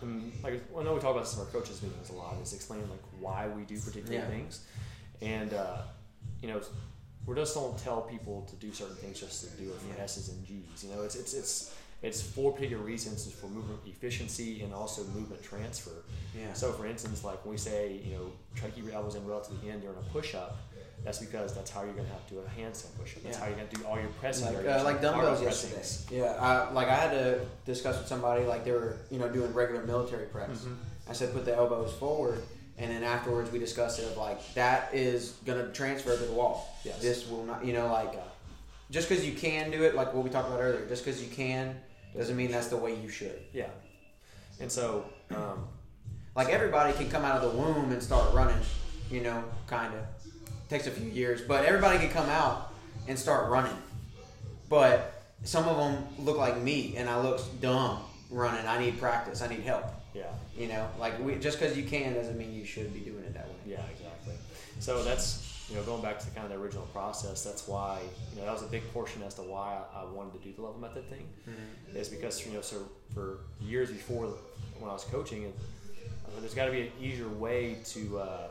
um, 0.02 0.32
like 0.44 0.62
I 0.78 0.84
know 0.84 0.94
we 0.94 1.00
talk 1.00 1.12
about 1.12 1.24
this 1.26 1.34
in 1.36 1.40
our 1.42 1.46
coaches 1.48 1.82
meetings 1.82 2.10
a 2.10 2.14
lot. 2.14 2.36
Is 2.42 2.54
explaining 2.54 2.90
like 2.90 3.00
why 3.20 3.48
we 3.48 3.64
do 3.64 3.80
particular 3.80 4.14
Yeah. 4.16 4.28
things, 4.28 4.62
and 5.22 5.54
uh, 5.54 5.82
you 6.42 6.48
know, 6.50 6.62
we 7.26 7.36
just 7.36 7.54
don't 7.56 7.78
tell 7.78 8.02
people 8.02 8.48
to 8.50 8.56
do 8.56 8.74
certain 8.74 8.96
things 8.96 9.20
just 9.20 9.42
to 9.44 9.50
do 9.62 9.70
it 9.70 9.76
for 9.80 9.98
Yeah. 9.98 10.04
S's 10.04 10.30
and 10.30 10.46
G's. 10.46 10.84
You 10.84 10.96
know, 10.96 11.04
it's 11.04 11.16
it's 11.16 11.34
it's 11.34 11.74
it's 12.02 12.22
for 12.22 12.52
particular 12.52 12.84
reasons. 12.84 13.28
It's 13.28 13.36
for 13.36 13.48
movement 13.48 13.80
efficiency 13.86 14.62
and 14.64 14.74
also 14.74 15.04
movement 15.06 15.44
transfer. 15.44 15.92
Yeah. 16.38 16.54
So, 16.54 16.72
for 16.72 16.86
instance, 16.88 17.24
like 17.24 17.44
when 17.46 17.52
we 17.54 17.58
say, 17.58 18.00
you 18.04 18.14
know, 18.16 18.32
try 18.56 18.70
to 18.70 18.76
keep 18.76 18.86
your 18.86 18.94
elbows 18.96 19.16
in 19.16 19.26
relatively 19.26 19.70
end 19.70 19.82
during 19.82 19.98
a 19.98 20.02
push 20.12 20.34
up, 20.34 20.58
that's 21.04 21.20
because 21.20 21.54
that's 21.56 21.70
how 21.72 21.84
you're 21.84 21.94
going 21.94 22.06
to 22.06 22.12
have 22.12 22.26
to 22.28 22.34
do 22.36 22.40
a 22.40 22.44
handstand 22.62 22.98
push 23.00 23.18
up. 23.18 23.24
That's 23.24 23.38
Yeah. 23.38 23.44
how 23.44 23.48
you're 23.50 23.58
going 23.58 23.68
to 23.70 23.76
do 23.76 23.86
all 23.86 24.00
your 24.00 24.10
pressing. 24.20 24.54
like, 24.54 24.66
uh, 24.66 24.84
like 24.84 25.02
dumbbells 25.02 25.42
yesterday. 25.42 25.74
pressings. 25.76 26.12
Yeah, 26.12 26.36
I, 26.40 26.72
like 26.72 26.88
I 26.90 26.96
had 26.96 27.12
to 27.12 27.42
discuss 27.66 27.98
with 27.98 28.08
somebody 28.08 28.46
like 28.46 28.66
they 28.66 28.72
were, 28.72 28.98
you 29.10 29.18
know, 29.20 29.28
doing 29.30 29.54
regular 29.54 29.84
military 29.84 30.26
press. 30.28 30.50
Mhm. 30.62 30.76
I 31.10 31.14
said 31.14 31.34
put 31.34 31.46
the 31.46 31.56
elbows 31.56 31.92
forward, 31.94 32.42
and 32.78 32.90
then 32.92 33.04
afterwards 33.04 33.52
we 33.52 33.58
discussed 33.60 34.00
it 34.00 34.06
of 34.06 34.18
like 34.18 34.54
that 34.54 34.94
is 34.94 35.34
gonna 35.46 35.72
transfer 35.74 36.16
to 36.16 36.24
the 36.24 36.32
wall. 36.34 36.72
Yes. 36.84 37.00
This 37.02 37.28
will 37.28 37.44
not, 37.46 37.66
you 37.66 37.74
know, 37.74 37.88
like 37.88 38.14
just 38.92 39.10
because 39.10 39.26
you 39.26 39.34
can 39.34 39.72
do 39.72 39.84
it, 39.84 39.96
like 39.96 40.14
what 40.14 40.24
we 40.24 40.30
talked 40.30 40.48
about 40.50 40.62
earlier, 40.62 40.86
just 40.88 41.04
because 41.04 41.22
you 41.24 41.30
can 41.30 41.76
doesn't 42.18 42.36
mean 42.36 42.52
that's 42.52 42.68
the 42.68 42.78
way 42.78 42.96
you 42.96 43.10
should. 43.10 43.40
Yeah. 43.54 43.70
And 44.60 44.72
so, 44.72 45.06
um, 45.32 45.68
Like 46.36 46.50
everybody 46.50 46.94
can 46.94 47.10
come 47.10 47.26
out 47.26 47.42
of 47.42 47.52
the 47.52 47.58
womb 47.58 47.92
and 47.92 48.02
start 48.02 48.34
running, 48.34 48.60
you 49.10 49.22
know, 49.22 49.44
kind 49.68 49.94
of. 49.94 50.02
Takes 50.70 50.88
a 50.88 50.92
few 50.92 51.10
years, 51.10 51.42
but 51.42 51.66
everybody 51.66 51.98
can 52.00 52.10
come 52.10 52.30
out 52.30 52.72
and 53.08 53.20
start 53.20 53.50
running. 53.50 53.76
But 54.70 55.22
some 55.44 55.68
of 55.68 55.76
them 55.76 56.08
look 56.20 56.38
like 56.38 56.58
me, 56.62 56.96
and 56.96 57.10
I 57.10 57.20
look 57.20 57.42
dumb 57.60 58.00
running. 58.30 58.66
I 58.66 58.80
need 58.80 58.98
practice. 59.00 59.42
I 59.42 59.48
need 59.50 59.62
help. 59.62 59.84
yeah, 60.14 60.24
You 60.58 60.68
know, 60.68 60.88
like 60.98 61.20
we, 61.20 61.36
just 61.36 61.60
because 61.60 61.76
you 61.78 61.84
can 61.84 62.14
doesn't 62.14 62.38
mean 62.38 62.54
you 62.54 62.64
should 62.64 62.94
be 62.94 63.02
doing 63.02 63.24
it 63.26 63.34
that 63.34 63.48
way. 63.50 63.56
yeah, 63.66 63.82
exactly. 63.92 64.36
So 64.80 65.04
that's 65.04 65.51
you 65.72 65.78
know 65.78 65.84
going 65.84 66.02
back 66.02 66.20
to 66.20 66.26
the 66.26 66.32
kind 66.32 66.46
of 66.46 66.52
the 66.52 66.62
original 66.64 66.86
process. 66.88 67.44
That's 67.44 67.68
why 67.68 68.02
you 68.34 68.40
know 68.40 68.46
that 68.46 68.54
was 68.54 68.64
a 68.64 68.68
big 68.68 68.84
portion 68.94 69.24
as 69.24 69.34
to 69.36 69.42
why 69.42 69.80
I, 69.96 70.02
I 70.02 70.06
wanted 70.06 70.34
to 70.34 70.40
do 70.40 70.54
the 70.54 70.62
level 70.62 70.80
method 70.80 71.10
thing. 71.10 71.28
Is 71.96 72.10
because 72.10 72.46
you 72.46 72.54
know 72.54 72.62
so 72.62 72.78
for 73.14 73.40
years 73.62 73.90
before 73.90 74.28
when 74.80 74.90
I 74.90 74.94
was 74.94 75.06
coaching, 75.06 75.46
and 75.46 75.54
I 76.26 76.30
thought 76.32 76.42
there's 76.42 76.54
got 76.54 76.66
to 76.66 76.72
be 76.72 76.82
an 76.82 76.92
easier 77.02 77.30
way 77.30 77.78
to 77.86 78.20
uh, 78.20 78.48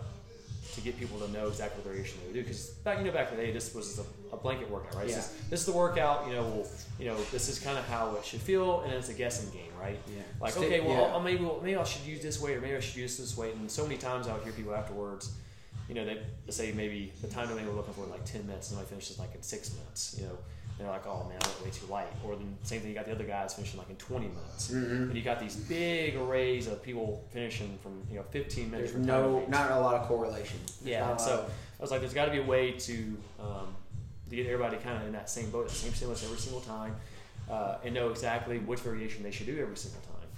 to 0.75 0.81
get 0.81 0.99
people 0.99 1.19
to 1.19 1.31
know 1.31 1.49
exactly 1.49 1.83
what 1.83 1.93
variation 1.93 2.19
they 2.21 2.27
would 2.29 2.35
do. 2.35 2.43
Because 2.43 2.71
back 2.85 2.99
you 2.99 3.05
know 3.05 3.13
back 3.13 3.31
in 3.31 3.37
the 3.37 3.45
day, 3.45 3.53
this 3.53 3.75
was 3.75 3.99
a, 3.99 4.35
a 4.35 4.37
blanket 4.37 4.71
workout, 4.71 4.95
right? 4.95 5.09
Yeah. 5.09 5.17
This, 5.17 5.27
is, 5.27 5.51
this 5.51 5.61
is 5.61 5.67
the 5.67 5.73
workout. 5.73 6.27
You 6.27 6.35
know, 6.35 6.43
well, 6.45 6.67
you 6.99 7.07
know, 7.07 7.17
this 7.33 7.49
is 7.49 7.59
kind 7.59 7.79
of 7.79 7.87
how 7.89 8.15
it 8.17 8.25
should 8.25 8.41
feel, 8.41 8.81
and 8.83 8.93
it's 8.93 9.09
a 9.09 9.15
guessing 9.15 9.51
game, 9.51 9.73
right? 9.81 9.99
Yeah. 10.09 10.23
Like, 10.41 10.57
okay, 10.57 10.81
well, 10.81 11.09
yeah. 11.09 11.15
oh, 11.15 11.21
maybe 11.21 11.45
well, 11.45 11.61
maybe 11.63 11.77
I 11.77 11.85
should 11.85 12.07
use 12.07 12.23
this 12.23 12.41
weight, 12.41 12.57
or 12.57 12.61
maybe 12.61 12.77
I 12.77 12.81
should 12.81 12.97
use 12.97 13.17
this 13.17 13.37
weight. 13.37 13.55
And 13.55 13.71
so 13.71 13.83
many 13.83 13.97
times 13.97 14.29
I 14.29 14.35
would 14.35 14.43
hear 14.43 14.53
people 14.53 14.75
afterwards, 14.75 15.33
you 15.91 15.97
know, 15.97 16.05
they 16.05 16.19
say 16.53 16.71
maybe 16.71 17.13
the 17.21 17.27
time 17.27 17.49
domain 17.49 17.67
we're 17.67 17.73
looking 17.75 17.95
for 17.95 18.05
is 18.05 18.11
like 18.11 18.25
ten 18.25 18.47
minutes, 18.47 18.69
and 18.71 18.77
somebody 18.79 18.89
finishes 18.89 19.19
like 19.19 19.35
in 19.35 19.43
six 19.43 19.73
minutes. 19.75 20.15
You 20.17 20.27
know, 20.27 20.39
they're 20.79 20.87
like, 20.89 21.05
oh 21.05 21.27
man, 21.29 21.37
I 21.43 21.47
went 21.49 21.65
way 21.65 21.71
too 21.73 21.87
light. 21.87 22.07
Or 22.25 22.37
the 22.37 22.45
same 22.63 22.81
thing, 22.81 22.91
you 22.91 22.95
got 22.95 23.07
the 23.07 23.13
other 23.13 23.25
guys 23.25 23.55
finishing 23.55 23.77
like 23.81 23.91
in 23.91 23.97
twenty 23.97 24.29
minutes, 24.29 24.71
Mhm. 24.71 25.09
and 25.09 25.17
you 25.17 25.23
got 25.23 25.41
these 25.41 25.57
big 25.57 26.15
arrays 26.15 26.69
of 26.69 26.81
people 26.81 27.27
finishing 27.33 27.77
from 27.83 28.01
you 28.09 28.19
know 28.19 28.23
fifteen 28.31 28.71
minutes. 28.71 28.93
There's 28.93 29.05
no, 29.05 29.45
not 29.49 29.73
a 29.73 29.81
lot 29.81 29.97
of 29.97 30.07
correlation. 30.07 30.61
Yeah, 30.85 31.01
and 31.01 31.11
lot 31.11 31.21
so 31.21 31.33
of- 31.41 31.51
I 31.81 31.83
was 31.83 31.91
like, 31.91 32.01
there's 32.01 32.15
got 32.15 32.27
to 32.27 32.31
be 32.31 32.39
a 32.39 32.45
way 32.45 32.71
to 32.73 33.17
um, 33.41 33.75
to 34.29 34.37
get 34.37 34.47
everybody 34.47 34.77
kind 34.77 34.97
of 34.97 35.07
in 35.09 35.13
that 35.15 35.29
same 35.29 35.51
boat, 35.51 35.67
the 35.69 35.75
same 35.75 35.93
stimulus 35.93 36.23
every 36.25 36.39
single 36.39 36.61
time, 36.61 36.95
uh, 37.51 37.79
and 37.85 37.93
know 37.93 38.11
exactly 38.11 38.59
which 38.61 38.79
variation 38.79 39.25
they 39.25 39.33
should 39.33 39.47
do 39.47 39.59
every 39.61 39.77
single 39.77 40.01
time. 40.03 40.29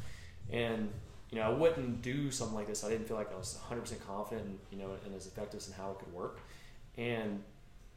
And 0.50 0.88
you 1.32 1.38
know, 1.38 1.44
I 1.44 1.48
wouldn't 1.48 2.02
do 2.02 2.30
something 2.30 2.54
like 2.54 2.68
this. 2.68 2.84
I 2.84 2.90
didn't 2.90 3.08
feel 3.08 3.16
like 3.16 3.32
I 3.32 3.36
was 3.36 3.58
100% 3.68 4.06
confident, 4.06 4.46
in, 4.46 4.78
you 4.78 4.84
know, 4.84 4.92
and 5.04 5.16
as 5.16 5.26
effective 5.26 5.64
in 5.66 5.72
how 5.72 5.90
it 5.92 5.98
could 5.98 6.12
work. 6.12 6.40
And 6.96 7.42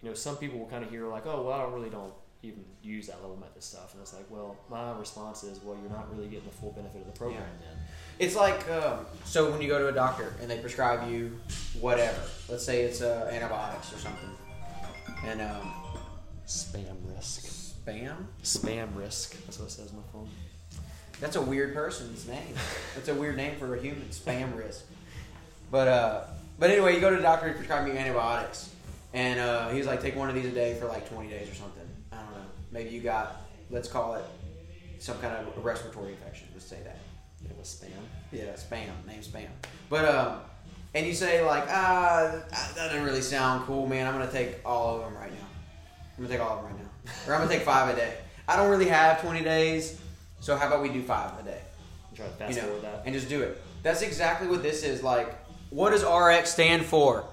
you 0.01 0.09
know, 0.09 0.15
some 0.15 0.37
people 0.37 0.57
will 0.59 0.67
kind 0.67 0.83
of 0.83 0.89
hear 0.89 1.05
like, 1.07 1.25
oh, 1.25 1.43
well, 1.43 1.53
I 1.53 1.61
don't 1.63 1.73
really 1.73 1.89
don't 1.89 2.13
even 2.43 2.63
use 2.81 3.07
that 3.07 3.15
level 3.21 3.33
of 3.33 3.39
method 3.39 3.63
stuff, 3.63 3.93
and 3.93 4.01
it's 4.01 4.13
like, 4.13 4.25
well, 4.29 4.55
my 4.69 4.91
response 4.97 5.43
is, 5.43 5.59
well, 5.63 5.75
you're 5.81 5.91
not 5.91 6.15
really 6.15 6.27
getting 6.27 6.45
the 6.45 6.53
full 6.55 6.71
benefit 6.71 7.01
of 7.01 7.07
the 7.07 7.17
program 7.17 7.41
then. 7.59 7.77
It's 8.19 8.35
like 8.35 8.69
um, 8.69 9.05
so 9.25 9.51
when 9.51 9.61
you 9.61 9.67
go 9.67 9.79
to 9.79 9.87
a 9.89 9.91
doctor 9.91 10.33
and 10.41 10.49
they 10.49 10.59
prescribe 10.59 11.09
you 11.09 11.37
whatever. 11.81 12.21
Let's 12.47 12.63
say 12.63 12.81
it's 12.81 13.01
uh, 13.01 13.29
antibiotics 13.33 13.91
or 13.93 13.97
something, 13.97 14.29
and 15.25 15.41
um, 15.41 15.73
Spam 16.47 16.95
risk. 17.03 17.45
spam. 17.45 18.15
Spam 18.43 18.95
risk. 18.95 19.43
That's 19.45 19.59
what 19.59 19.67
it 19.67 19.71
says 19.71 19.89
on 19.91 19.97
my 19.97 20.03
phone. 20.13 20.29
That's 21.19 21.35
a 21.35 21.41
weird 21.41 21.73
person's 21.73 22.27
name. 22.27 22.55
That's 22.95 23.07
a 23.07 23.15
weird 23.15 23.37
name 23.37 23.57
for 23.57 23.75
a 23.75 23.79
human. 23.79 24.07
Spam 24.09 24.57
risk. 24.57 24.85
But 25.71 25.87
uh, 25.87 26.23
but 26.59 26.69
anyway, 26.69 26.95
you 26.95 27.01
go 27.01 27.09
to 27.09 27.15
the 27.15 27.21
doctor, 27.21 27.47
he 27.47 27.53
prescribed 27.53 27.87
you 27.87 27.93
antibiotics, 27.93 28.71
and 29.13 29.39
uh, 29.39 29.69
he 29.69 29.77
was 29.77 29.87
like, 29.87 30.01
take 30.01 30.15
one 30.15 30.29
of 30.29 30.35
these 30.35 30.45
a 30.45 30.51
day 30.51 30.75
for 30.75 30.85
like 30.87 31.09
20 31.09 31.29
days 31.29 31.49
or 31.49 31.55
something. 31.55 31.83
I 32.11 32.17
don't 32.17 32.31
know. 32.31 32.45
Maybe 32.71 32.89
you 32.89 33.01
got, 33.01 33.41
let's 33.69 33.87
call 33.87 34.15
it 34.15 34.25
some 34.99 35.17
kind 35.19 35.35
of 35.35 35.63
respiratory 35.63 36.11
infection. 36.11 36.47
Let's 36.53 36.65
say 36.65 36.79
that. 36.83 36.99
It 37.43 37.55
was 37.57 37.67
spam. 37.67 37.89
Yeah, 38.31 38.53
spam. 38.53 39.05
Name 39.05 39.21
spam. 39.21 39.47
But 39.89 40.05
um, 40.05 40.39
and 40.93 41.05
you 41.05 41.13
say 41.13 41.43
like, 41.45 41.65
ah, 41.69 42.41
that 42.49 42.75
doesn't 42.75 43.03
really 43.03 43.21
sound 43.21 43.65
cool, 43.65 43.85
man. 43.85 44.07
I'm 44.07 44.13
gonna 44.13 44.31
take 44.31 44.59
all 44.65 44.95
of 44.95 45.01
them 45.03 45.15
right 45.15 45.31
now. 45.31 45.47
I'm 46.17 46.23
gonna 46.23 46.35
take 46.35 46.45
all 46.45 46.57
of 46.57 46.63
them 46.63 46.73
right 46.73 46.81
now, 46.81 47.11
or 47.27 47.35
I'm 47.35 47.41
gonna 47.41 47.53
take 47.53 47.63
five 47.63 47.93
a 47.93 47.95
day. 47.97 48.15
I 48.47 48.55
don't 48.55 48.69
really 48.69 48.87
have 48.87 49.21
20 49.21 49.43
days, 49.43 49.99
so 50.45 50.55
how 50.55 50.67
about 50.67 50.83
we 50.83 50.89
do 50.89 51.01
five 51.01 51.31
a 51.39 51.43
day? 51.43 51.59
Try 52.15 52.27
to 52.27 52.31
fast 52.33 52.55
you 52.55 52.61
know, 52.61 52.67
forward 52.67 52.83
that. 52.83 53.01
and 53.03 53.15
just 53.15 53.27
do 53.27 53.41
it. 53.41 53.59
That's 53.81 54.03
exactly 54.03 54.47
what 54.47 54.61
this 54.61 54.83
is. 54.83 55.01
Like, 55.01 55.35
what 55.71 55.89
does 55.89 56.03
RX 56.03 56.51
stand 56.51 56.85
for? 56.85 57.25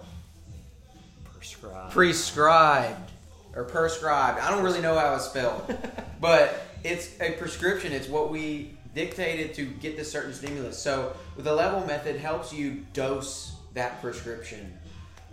Prescribe. 1.25 1.91
Prescribed 1.91 3.11
or 3.55 3.65
prescribed. 3.65 4.41
I 4.41 4.51
don't 4.51 4.63
really 4.65 4.81
know 4.81 4.99
how 4.99 5.15
it's 5.15 5.27
spelled, 5.27 5.63
but 6.23 6.63
it's 6.85 7.11
a 7.21 7.33
prescription. 7.33 7.93
It's 7.93 8.09
what 8.09 8.31
we 8.31 8.71
dictated 8.95 9.53
to 9.57 9.67
get 9.67 9.99
this 9.99 10.11
certain 10.11 10.33
stimulus. 10.33 10.79
So, 10.79 11.15
with 11.37 11.45
the 11.45 11.53
level 11.55 11.85
method, 11.87 12.17
helps 12.17 12.51
you 12.51 12.83
dose 12.95 13.53
that 13.75 14.01
prescription. 14.01 14.73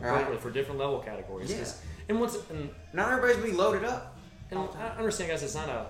Right. 0.01 0.37
for 0.41 0.51
different 0.51 0.79
level 0.81 0.99
categories. 0.99 1.53
'cause- 1.53 1.81
And 2.09 2.19
once 2.19 2.35
and, 2.49 2.69
Not 2.91 3.09
everybody's 3.09 3.37
gonna 3.37 3.47
be 3.51 3.57
loaded 3.57 3.85
up. 3.85 4.17
and 4.51 4.59
I 4.77 4.97
understand, 4.97 5.29
guys, 5.29 5.43
it's 5.43 5.55
not 5.55 5.69
a 5.69 5.85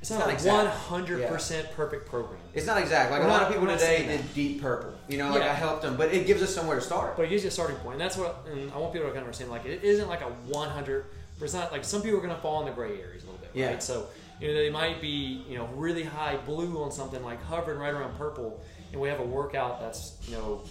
it's 0.00 0.10
not, 0.10 0.20
not 0.20 0.28
a 0.30 0.32
exact. 0.32 0.56
one 0.56 0.66
hundred 0.66 1.28
percent 1.28 1.70
perfect 1.72 2.08
program. 2.08 2.38
It's 2.54 2.66
not 2.66 2.78
exact. 2.78 3.10
Like 3.10 3.20
We're 3.20 3.26
a 3.26 3.30
lot 3.30 3.42
not- 3.42 3.48
of 3.50 3.54
people 3.54 3.68
today 3.68 4.06
did 4.06 4.34
deep 4.34 4.60
purple. 4.62 4.92
You 5.08 5.18
know, 5.18 5.30
like 5.30 5.42
Yeah. 5.42 5.50
I 5.50 5.54
helped 5.54 5.82
them, 5.82 5.96
but 5.96 6.12
it 6.12 6.26
gives 6.26 6.42
us 6.42 6.54
somewhere 6.54 6.76
to 6.76 6.82
start. 6.82 7.16
But 7.16 7.24
it 7.26 7.28
gives 7.28 7.42
you 7.44 7.48
a 7.48 7.52
starting 7.52 7.76
point, 7.76 7.94
and 7.94 8.00
that's 8.00 8.16
what. 8.16 8.46
And 8.52 8.72
I 8.72 8.78
want 8.78 8.92
people 8.92 9.08
to 9.08 9.12
kind 9.12 9.22
of 9.22 9.24
understand, 9.24 9.50
like 9.50 9.64
it 9.66 9.82
isn't 9.84 10.08
like 10.08 10.22
a 10.22 10.30
one 10.48 10.68
hundred. 10.70 11.06
It's 11.40 11.54
not 11.54 11.72
like 11.72 11.84
some 11.84 12.02
people 12.02 12.18
are 12.18 12.22
going 12.22 12.34
to 12.34 12.40
fall 12.42 12.60
in 12.60 12.66
the 12.66 12.72
gray 12.72 13.00
areas 13.00 13.22
a 13.22 13.26
little 13.26 13.40
bit, 13.40 13.50
Yeah. 13.54 13.68
right? 13.68 13.82
So 13.82 14.06
you 14.40 14.48
know 14.48 14.54
they 14.54 14.70
might 14.70 15.00
be 15.00 15.44
you 15.48 15.56
know 15.56 15.66
really 15.74 16.02
high 16.04 16.36
blue 16.36 16.82
on 16.82 16.90
something 16.92 17.22
like 17.22 17.42
hovering 17.44 17.78
right 17.78 17.92
around 17.94 18.16
purple, 18.18 18.62
and 18.92 19.00
we 19.00 19.08
have 19.08 19.20
a 19.20 19.24
workout 19.24 19.80
that's 19.80 20.16
you 20.26 20.32
know 20.36 20.62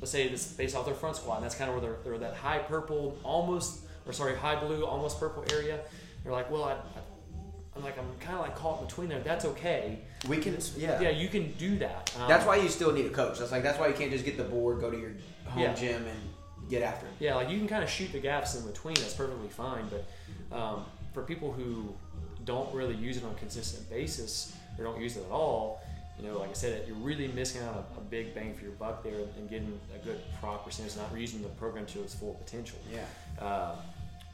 let's 0.00 0.10
say 0.12 0.24
it's 0.28 0.52
based 0.52 0.76
off 0.76 0.86
their 0.86 0.94
front 0.94 1.16
squat, 1.16 1.36
and 1.38 1.44
that's 1.44 1.54
kind 1.56 1.68
of 1.70 1.76
where 1.76 1.90
they're, 1.90 1.98
they're 2.04 2.18
that 2.18 2.34
high 2.36 2.58
purple, 2.58 3.16
almost 3.24 3.80
or 4.06 4.12
sorry 4.12 4.36
high 4.36 4.54
blue, 4.56 4.84
almost 4.86 5.18
purple 5.20 5.44
area. 5.52 5.80
They're 6.24 6.32
like, 6.32 6.50
well, 6.50 6.64
I, 6.64 6.72
I, 6.72 6.76
I'm 7.78 7.84
like 7.84 7.98
I'm 7.98 8.06
kind 8.20 8.34
of 8.34 8.40
like 8.42 8.56
caught 8.56 8.80
in 8.80 8.86
between 8.86 9.08
there. 9.08 9.20
That's 9.20 9.44
okay. 9.44 9.98
we 10.28 10.38
can, 10.38 10.58
yeah. 10.76 11.00
Yeah, 11.00 11.10
you 11.10 11.28
can 11.28 11.52
do 11.52 11.78
that. 11.78 12.12
Um, 12.20 12.28
That's 12.28 12.44
why 12.44 12.56
you 12.56 12.68
still 12.68 12.92
need 12.92 13.06
a 13.06 13.10
coach. 13.10 13.38
That's 13.38 13.52
like 13.52 13.62
that's 13.62 13.78
why 13.78 13.86
you 13.88 13.94
can't 13.94 14.10
just 14.10 14.24
get 14.24 14.36
the 14.36 14.44
board, 14.44 14.80
go 14.80 14.90
to 14.90 14.98
your 14.98 15.12
home 15.46 15.62
Yeah. 15.62 15.74
gym, 15.74 16.04
and 16.04 16.68
get 16.70 16.82
after 16.82 17.06
it. 17.06 17.12
Yeah, 17.20 17.36
like 17.36 17.48
you 17.50 17.58
can 17.58 17.68
kind 17.68 17.84
of 17.84 17.88
shoot 17.90 18.10
the 18.12 18.18
gaps 18.18 18.56
in 18.56 18.66
between. 18.66 18.94
That's 18.96 19.14
perfectly 19.14 19.48
fine. 19.48 19.84
But 19.90 20.56
um, 20.56 20.84
for 21.14 21.22
people 21.22 21.52
who 21.52 21.94
don't 22.44 22.74
really 22.74 22.96
use 22.96 23.16
it 23.16 23.24
on 23.24 23.30
a 23.30 23.34
consistent 23.34 23.88
basis 23.88 24.54
or 24.78 24.84
don't 24.84 25.00
use 25.00 25.16
it 25.16 25.24
at 25.24 25.30
all, 25.30 25.80
you 26.20 26.26
know, 26.28 26.38
like 26.38 26.50
I 26.50 26.54
said, 26.54 26.82
you're 26.88 26.96
really 26.96 27.28
missing 27.28 27.62
out 27.62 27.74
a, 27.96 27.98
a 27.98 28.02
big 28.02 28.34
bang 28.34 28.54
for 28.54 28.64
your 28.64 28.72
buck 28.72 29.04
there 29.04 29.14
and 29.36 29.48
getting 29.48 29.78
a 29.94 30.04
good 30.04 30.18
prop 30.40 30.64
percentage, 30.64 30.96
not 30.96 31.16
using 31.16 31.42
the 31.42 31.48
program 31.50 31.86
to 31.86 32.02
its 32.02 32.14
full 32.14 32.34
potential. 32.34 32.78
Yeah. 32.92 33.44
Uh, 33.44 33.76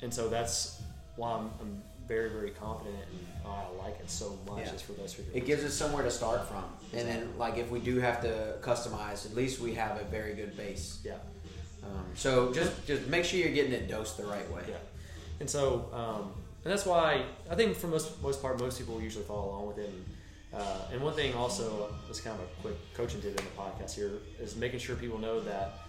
and 0.01 0.13
so 0.13 0.29
that's 0.29 0.81
why 1.17 1.33
I'm, 1.33 1.51
I'm 1.61 1.83
very, 2.07 2.29
very 2.31 2.51
confident 2.51 2.97
and 3.11 3.21
why 3.45 3.65
I 3.69 3.83
like 3.87 4.01
it 4.01 4.11
so 4.11 4.39
much 4.47 4.67
Yeah. 4.67 4.73
is 4.75 4.83
for 4.83 4.93
those 4.93 5.17
It 5.33 5.47
gives 5.47 5.65
us 5.65 5.75
somewhere 5.75 6.03
to 6.03 6.11
start 6.11 6.47
from, 6.49 6.65
and 6.93 7.09
then 7.09 7.39
like 7.39 7.57
if 7.59 7.71
we 7.71 7.81
do 7.81 7.99
have 8.01 8.21
to 8.23 8.57
customize, 8.61 9.27
at 9.27 9.35
least 9.35 9.61
we 9.61 9.75
have 9.75 10.01
a 10.01 10.05
very 10.05 10.35
good 10.35 10.57
base. 10.57 10.99
Yeah. 11.05 11.15
Um, 11.83 12.07
so 12.15 12.53
just 12.53 12.73
just 12.87 13.07
make 13.09 13.25
sure 13.25 13.39
you're 13.39 13.53
getting 13.53 13.73
it 13.73 13.89
dosed 13.89 14.17
the 14.17 14.25
right 14.27 14.51
way. 14.51 14.63
Yeah, 14.69 14.77
and 15.41 15.49
so 15.49 15.91
um, 15.93 16.33
and 16.65 16.73
that's 16.73 16.87
why 16.87 17.25
I 17.51 17.55
think 17.55 17.77
for 17.77 17.89
most 17.89 18.21
most 18.23 18.41
part 18.41 18.59
most 18.59 18.79
people 18.79 19.01
usually 19.01 19.25
follow 19.25 19.51
along 19.51 19.67
with 19.69 19.79
it. 19.79 19.91
And, 19.91 20.05
uh, 20.63 20.93
and 20.93 21.03
one 21.03 21.13
thing 21.15 21.35
also, 21.35 21.93
this 22.09 22.21
kind 22.21 22.39
of 22.39 22.43
a 22.47 22.63
quick 22.63 22.77
coaching 22.95 23.21
tip 23.21 23.31
in 23.39 23.45
the 23.45 23.51
podcast 23.61 23.95
here 23.95 24.13
is 24.41 24.57
making 24.57 24.79
sure 24.79 24.95
people 24.97 25.19
know 25.19 25.41
that 25.41 25.81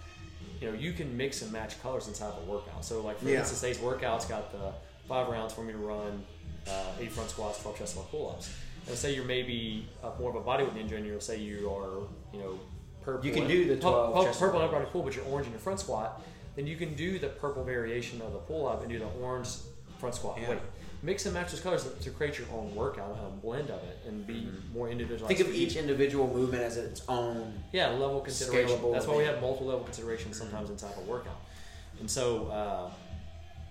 you 0.60 0.68
know 0.70 0.74
you 0.76 0.92
can 0.92 1.16
mix 1.16 1.40
and 1.42 1.50
match 1.52 1.80
colors 1.82 2.08
inside 2.08 2.32
of 2.32 2.46
a 2.46 2.50
workout. 2.50 2.84
So 2.84 3.00
like 3.00 3.18
for 3.18 3.28
Yeah. 3.30 3.38
instance, 3.40 3.60
today's 3.60 3.78
workout's 3.78 4.26
got 4.26 4.52
the 4.52 4.72
five 5.08 5.28
rounds 5.28 5.52
for 5.52 5.62
me 5.62 5.72
to 5.72 5.78
run, 5.78 6.24
uh, 6.68 6.70
eight 7.00 7.12
front 7.12 7.30
squats, 7.30 7.60
twelve 7.62 7.78
chest 7.78 7.96
and 7.96 8.06
pull 8.10 8.30
ups. 8.30 8.50
And 8.88 8.96
say 8.96 9.14
you're 9.14 9.24
maybe 9.24 9.88
uh, 10.02 10.10
more 10.20 10.30
of 10.30 10.36
a 10.36 10.40
bodyweight 10.40 10.74
ninja, 10.74 10.96
and 10.96 11.06
you'll 11.06 11.20
say 11.20 11.38
you 11.40 11.68
are 11.70 12.02
you 12.32 12.40
know 12.40 12.58
purple. 13.02 13.26
You 13.26 13.32
can 13.32 13.42
and- 13.42 13.50
do 13.50 13.64
the 13.68 13.74
pu- 13.74 13.80
12 13.80 14.14
pu- 14.14 14.22
chest 14.24 14.38
purple 14.40 14.60
and 14.60 14.64
and 14.70 14.72
body 14.78 14.90
pull, 14.92 15.02
but 15.02 15.14
you're 15.16 15.24
orange 15.26 15.46
in 15.46 15.52
your 15.52 15.60
front 15.60 15.80
squat. 15.80 16.22
Then 16.54 16.66
you 16.66 16.76
can 16.76 16.94
do 16.94 17.18
the 17.18 17.28
purple 17.28 17.64
variation 17.64 18.22
of 18.22 18.32
the 18.32 18.38
pull 18.38 18.66
up 18.66 18.80
and 18.80 18.90
do 18.90 18.98
the 18.98 19.06
orange 19.22 19.48
front 19.98 20.14
squat 20.14 20.38
Yeah. 20.40 20.50
weight. 20.50 20.58
Mix 21.02 21.26
and 21.26 21.34
match 21.34 21.50
those 21.50 21.60
colors 21.60 21.86
to 22.00 22.10
create 22.10 22.38
your 22.38 22.48
own 22.52 22.74
workout, 22.74 23.16
a 23.22 23.30
blend 23.30 23.68
of 23.70 23.82
it, 23.84 23.98
and 24.08 24.26
be 24.26 24.48
more 24.72 24.88
individualized. 24.88 25.36
Think 25.36 25.46
of 25.48 25.54
each 25.54 25.76
individual 25.76 26.26
movement 26.26 26.62
as 26.62 26.78
its 26.78 27.02
own. 27.08 27.52
yeah 27.72 27.90
level 27.90 28.20
consideration. 28.20 28.80
That's 28.92 29.06
why 29.06 29.16
we 29.16 29.24
have 29.24 29.40
multiple 29.42 29.66
level 29.68 29.84
considerations 29.84 30.38
sometimes 30.38 30.70
inside 30.70 30.92
of 30.92 30.98
a 30.98 31.10
workout. 31.10 31.36
And 32.00 32.10
so, 32.10 32.46
uh, 32.46 32.90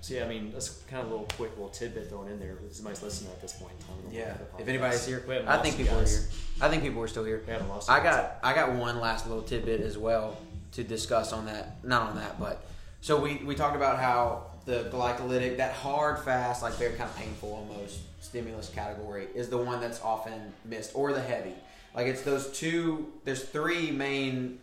so 0.05 0.13
yeah, 0.13 0.23
I 0.23 0.27
mean 0.27 0.51
that's 0.51 0.69
kind 0.87 1.01
of 1.01 1.07
a 1.07 1.09
little 1.09 1.25
quick 1.35 1.49
little 1.53 1.69
tidbit 1.69 2.09
thrown 2.09 2.27
in 2.27 2.39
there. 2.39 2.59
Somebody's 2.69 3.01
listening 3.01 3.31
at 3.31 3.41
this 3.41 3.53
point 3.53 3.73
in 3.79 3.87
time. 3.87 4.15
Yeah. 4.15 4.35
If 4.59 4.67
anybody's 4.67 5.03
here, 5.03 5.25
I 5.47 5.57
think 5.57 5.77
people 5.77 5.97
are 5.97 6.05
here. 6.05 6.27
I 6.61 6.69
think 6.69 6.83
people 6.83 7.01
are 7.01 7.07
still 7.07 7.23
here. 7.23 7.41
We 7.43 7.51
haven't 7.51 7.69
lost. 7.69 7.89
I 7.89 8.03
guys. 8.03 8.15
got 8.15 8.39
I 8.43 8.53
got 8.53 8.73
one 8.73 8.99
last 8.99 9.27
little 9.27 9.41
tidbit 9.41 9.81
as 9.81 9.97
well 9.97 10.37
to 10.73 10.83
discuss 10.83 11.33
on 11.33 11.47
that. 11.47 11.83
Not 11.83 12.11
on 12.11 12.17
that, 12.17 12.39
but 12.39 12.67
so 13.01 13.19
we 13.19 13.37
we 13.37 13.55
talked 13.55 13.75
about 13.75 13.97
how 13.97 14.43
the 14.65 14.89
glycolytic, 14.91 15.57
that 15.57 15.73
hard, 15.73 16.19
fast, 16.19 16.61
like 16.61 16.73
very 16.73 16.93
kind 16.93 17.09
of 17.09 17.17
painful 17.17 17.53
almost 17.53 18.01
stimulus 18.21 18.69
category 18.69 19.27
is 19.33 19.49
the 19.49 19.57
one 19.57 19.81
that's 19.81 20.01
often 20.03 20.53
missed, 20.65 20.91
or 20.93 21.13
the 21.13 21.21
heavy. 21.21 21.53
Like 21.95 22.05
it's 22.05 22.21
those 22.21 22.51
two. 22.51 23.11
There's 23.23 23.43
three 23.43 23.89
main, 23.89 24.59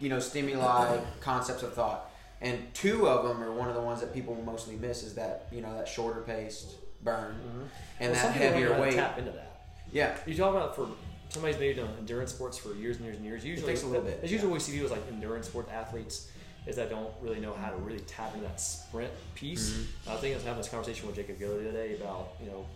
you 0.00 0.10
know, 0.10 0.20
stimuli 0.20 0.98
concepts 1.20 1.62
of 1.62 1.72
thought, 1.72 2.09
and 2.40 2.72
two 2.74 3.08
of 3.08 3.26
them 3.26 3.42
are 3.42 3.52
one 3.52 3.68
of 3.68 3.74
the 3.74 3.80
ones 3.80 4.00
that 4.00 4.12
people 4.14 4.34
mostly 4.44 4.76
miss. 4.76 5.02
Is 5.02 5.14
that 5.14 5.46
you 5.52 5.60
know 5.60 5.74
that 5.76 5.88
shorter 5.88 6.20
paced 6.22 6.76
burn 7.02 7.34
Mhm. 7.34 7.68
and 8.00 8.12
Well, 8.12 8.22
that 8.22 8.32
heavier 8.34 8.68
know 8.68 8.74
how 8.74 8.80
to 8.80 8.82
weight. 8.82 8.94
Tap 8.94 9.18
into 9.18 9.30
that. 9.32 9.46
Yeah, 9.92 10.16
You 10.26 10.34
talk 10.36 10.50
about 10.54 10.76
for 10.76 10.88
somebody's 11.30 11.58
maybe 11.58 11.74
done 11.74 11.88
endurance 11.98 12.32
sports 12.32 12.58
for 12.58 12.74
years 12.74 12.96
and 12.96 13.04
years 13.06 13.16
and 13.16 13.24
years. 13.24 13.44
Usually, 13.44 13.66
takes 13.66 13.82
a 13.82 13.86
little 13.86 14.04
bit, 14.04 14.20
It's 14.22 14.30
usually 14.30 14.50
what 14.50 14.54
we 14.54 14.60
see 14.60 14.80
with 14.82 14.90
like 14.92 15.02
endurance 15.08 15.46
sports 15.48 15.70
athletes 15.72 16.30
is 16.66 16.76
that 16.76 16.88
they 16.90 16.94
don't 16.94 17.12
really 17.22 17.40
know 17.40 17.54
how 17.54 17.70
to 17.70 17.76
really 17.76 18.00
tap 18.00 18.34
into 18.34 18.46
that 18.46 18.60
sprint 18.60 19.10
piece. 19.34 19.70
Mm-hmm. 19.70 20.10
I 20.10 20.16
think 20.16 20.32
I 20.34 20.36
was 20.36 20.44
having 20.44 20.58
this 20.62 20.68
conversation 20.68 21.06
with 21.06 21.16
Jacob 21.16 21.38
Gilly 21.38 21.64
today 21.64 21.94
about 21.96 22.34
you 22.40 22.46
know 22.50 22.66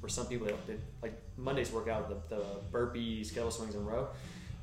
for 0.00 0.08
some 0.08 0.26
people 0.26 0.46
they, 0.46 0.54
they, 0.72 0.78
like 1.02 1.14
Monday's 1.36 1.70
workout 1.70 2.08
the, 2.08 2.34
the 2.36 2.44
burpees, 2.72 3.32
kettle 3.34 3.50
swings 3.50 3.74
and 3.74 3.86
row. 3.86 4.08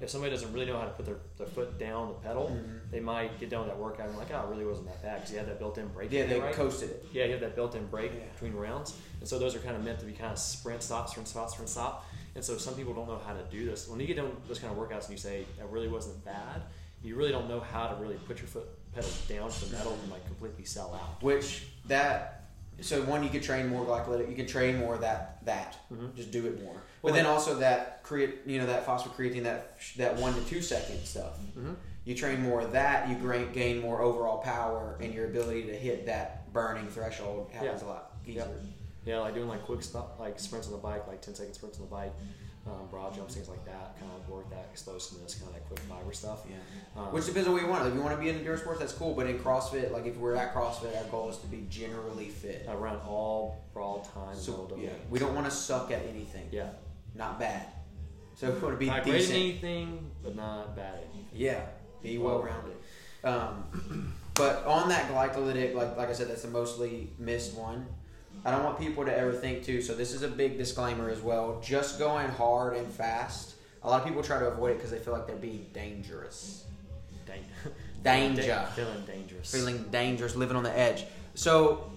If 0.04 0.10
somebody 0.10 0.32
doesn't 0.32 0.52
really 0.54 0.66
know 0.66 0.78
how 0.78 0.84
to 0.86 0.92
put 0.92 1.06
their, 1.06 1.18
their 1.38 1.48
foot 1.48 1.80
down 1.80 2.10
the 2.10 2.14
pedal, 2.16 2.50
Mhm. 2.50 2.92
they 2.92 3.00
might 3.00 3.40
get 3.40 3.50
done 3.50 3.62
with 3.62 3.70
that 3.70 3.80
workout 3.80 4.06
and 4.08 4.14
be 4.14 4.20
like, 4.20 4.32
oh, 4.34 4.48
it 4.48 4.52
really 4.52 4.66
wasn't 4.66 4.88
that 4.88 5.02
bad 5.02 5.16
because 5.16 5.32
you 5.32 5.38
had 5.38 5.48
that 5.48 5.60
built-in 5.60 5.88
brake. 5.88 6.12
Yeah, 6.12 6.26
they 6.28 6.40
right? 6.40 6.54
coasted 6.54 6.90
it. 6.92 7.06
Yeah, 7.14 7.26
you 7.26 7.32
have 7.32 7.40
that 7.42 7.56
built-in 7.56 7.88
brake 7.88 8.12
Yeah. 8.14 8.26
between 8.34 8.54
rounds, 8.54 8.96
and 9.20 9.28
so 9.28 9.40
those 9.40 9.56
are 9.56 9.60
kind 9.60 9.76
of 9.76 9.84
meant 9.84 10.00
to 10.00 10.06
be 10.06 10.12
kind 10.14 10.32
of 10.32 10.38
sprint, 10.40 10.84
stop, 10.84 11.10
sprint, 11.10 11.28
stop, 11.28 11.50
sprint, 11.50 11.70
stop. 11.70 12.06
And 12.36 12.44
so 12.44 12.58
some 12.58 12.74
people 12.76 12.94
don't 12.94 13.08
know 13.08 13.20
how 13.26 13.34
to 13.34 13.44
do 13.52 13.66
this. 13.66 13.88
When 13.88 14.00
you 14.00 14.08
get 14.08 14.18
done 14.18 14.26
with 14.30 14.48
those 14.48 14.60
kind 14.60 14.72
of 14.74 14.78
workouts 14.80 15.04
and 15.04 15.12
you 15.12 15.18
say 15.18 15.46
that 15.58 15.70
really 15.70 15.88
wasn't 15.88 16.24
bad, 16.26 16.64
you 17.04 17.16
really 17.16 17.32
don't 17.32 17.48
know 17.48 17.60
how 17.60 17.88
to 17.88 17.96
really 17.96 18.16
put 18.16 18.40
your 18.40 18.48
foot 18.48 18.68
pedal 18.94 19.10
down 19.28 19.50
to 19.52 19.66
the 19.66 19.76
metal 19.78 19.94
and 20.02 20.12
like 20.12 20.26
completely 20.26 20.66
sell 20.66 20.94
out. 20.96 21.22
Which 21.24 21.68
that 21.86 22.43
so 22.82 23.02
one 23.04 23.24
you 23.24 23.30
could 23.30 23.44
train 23.44 23.68
more 23.68 23.86
glycolytic. 23.86 24.30
You 24.30 24.36
can 24.36 24.48
train 24.48 24.78
more 24.78 24.96
of 24.96 25.02
that 25.02 25.44
that. 25.46 25.78
Mhm. 25.92 26.16
Just 26.16 26.32
do 26.32 26.46
it 26.48 26.62
more. 26.64 26.74
But 26.74 26.84
Well, 27.04 27.14
then 27.14 27.26
also 27.26 27.56
that 27.60 28.04
create 28.04 28.40
you 28.46 28.60
know 28.60 28.66
that 28.68 28.86
phosphocreatine 28.86 29.44
that 29.44 29.78
that 29.98 30.16
one 30.18 30.34
to 30.34 30.42
two 30.42 30.62
second 30.62 31.04
stuff. 31.06 31.38
Mm-hmm. 31.58 31.74
You 32.06 32.16
train 32.16 32.42
more 32.42 32.62
of 32.62 32.72
that. 32.74 33.08
You 33.10 33.16
gain 33.16 33.52
gain 33.52 33.80
more 33.80 34.02
overall 34.02 34.40
power, 34.40 34.98
and 35.02 35.14
your 35.14 35.26
ability 35.26 35.64
to 35.68 35.74
hit 35.74 36.06
that 36.08 36.52
burning 36.52 36.88
threshold 36.90 37.50
happens 37.52 37.82
a 37.82 37.86
lot 37.86 38.12
easier. 38.26 38.48
Yeah, 39.06 39.20
like 39.20 39.34
doing 39.34 39.48
like 39.50 39.64
quick 39.64 39.82
stop, 39.84 40.18
like 40.20 40.40
sprints 40.40 40.68
on 40.68 40.74
the 40.74 40.80
bike, 40.80 41.08
like 41.08 41.22
10 41.22 41.36
second 41.36 41.54
sprints 41.54 41.78
on 41.78 41.86
the 41.86 41.92
bike, 41.92 42.14
um, 42.66 42.88
broad 42.90 43.14
jumps, 43.14 43.34
things 43.36 43.50
like 43.50 43.64
that. 43.66 44.00
Kind 44.00 44.12
of 44.16 44.28
work 44.30 44.50
that 44.50 44.68
explosiveness, 44.72 45.36
kind 45.36 45.50
of 45.50 45.54
that 45.56 45.68
quick 45.68 45.80
fiber 45.80 46.14
stuff. 46.14 46.44
Yeah. 46.50 46.56
Um, 47.02 47.14
Which 47.14 47.26
depends 47.26 47.48
on 47.48 47.54
what 47.54 47.62
you 47.62 47.68
want. 47.68 47.88
If 47.88 47.94
you 47.94 48.02
want 48.02 48.16
to 48.16 48.22
be 48.22 48.30
in 48.30 48.38
endurance 48.38 48.62
sports, 48.62 48.80
that's 48.80 48.94
cool. 48.94 49.14
But 49.14 49.28
in 49.28 49.38
CrossFit, 49.40 49.92
like 49.92 50.06
if 50.06 50.16
we're 50.18 50.36
at 50.36 50.54
CrossFit, 50.54 50.96
our 50.98 51.04
goal 51.12 51.30
is 51.30 51.38
to 51.38 51.48
be 51.48 51.66
generally 51.70 52.30
fit. 52.30 52.66
around 52.70 53.02
all 53.08 53.66
broad 53.74 54.06
time 54.14 54.36
So 54.36 54.72
yeah, 54.80 54.90
we 55.10 55.20
don't 55.20 55.36
want 55.36 55.46
to 55.46 55.52
suck 55.52 55.92
at 55.92 56.04
anything. 56.08 56.48
Yeah. 56.52 56.70
Not 57.16 57.40
bad. 57.40 57.68
So 58.36 58.50
we 58.50 58.60
want 58.60 58.76
to 58.76 58.80
be 58.80 58.88
Not 58.88 59.04
great 59.04 59.16
at 59.16 59.20
decent. 59.20 59.38
anything, 59.38 60.12
but 60.24 60.36
not 60.36 60.76
bad 60.76 60.96
at 60.96 61.08
anything. 61.14 61.28
Yeah, 61.34 61.62
be 62.02 62.18
well 62.18 62.42
rounded. 62.42 62.76
Um, 63.24 64.14
but 64.36 64.66
on 64.66 64.90
that 64.90 65.10
glycolytic, 65.12 65.76
like 65.76 65.96
like 65.98 66.10
I 66.10 66.14
said, 66.14 66.30
that's 66.30 66.42
the 66.42 66.48
mostly 66.48 67.12
missed 67.20 67.56
one. 67.56 67.86
I 68.46 68.52
don't 68.52 68.64
want 68.64 68.80
people 68.80 69.06
to 69.06 69.16
ever 69.18 69.32
think 69.32 69.64
too. 69.64 69.82
So 69.82 69.96
this 69.96 70.14
is 70.14 70.22
a 70.24 70.28
big 70.28 70.58
disclaimer 70.58 71.10
as 71.10 71.22
well. 71.22 71.62
Just 71.64 71.98
going 72.00 72.28
hard 72.30 72.76
and 72.76 72.88
fast. 72.92 73.56
A 73.84 73.90
lot 73.90 74.02
of 74.02 74.08
people 74.08 74.22
try 74.24 74.40
to 74.40 74.48
avoid 74.48 74.72
it 74.72 74.76
because 74.76 74.92
they 74.92 75.00
feel 75.00 75.14
like 75.14 75.28
they're 75.28 75.36
being 75.36 75.66
dangerous. 75.74 76.66
Dang. 77.26 77.44
Danger. 78.04 78.46
Da- 78.46 78.66
feeling 78.66 79.04
dangerous. 79.06 79.52
feeling 79.52 79.84
dangerous, 79.92 80.36
living 80.36 80.58
on 80.58 80.64
the 80.64 80.78
edge. 80.78 81.06
So 81.36 81.90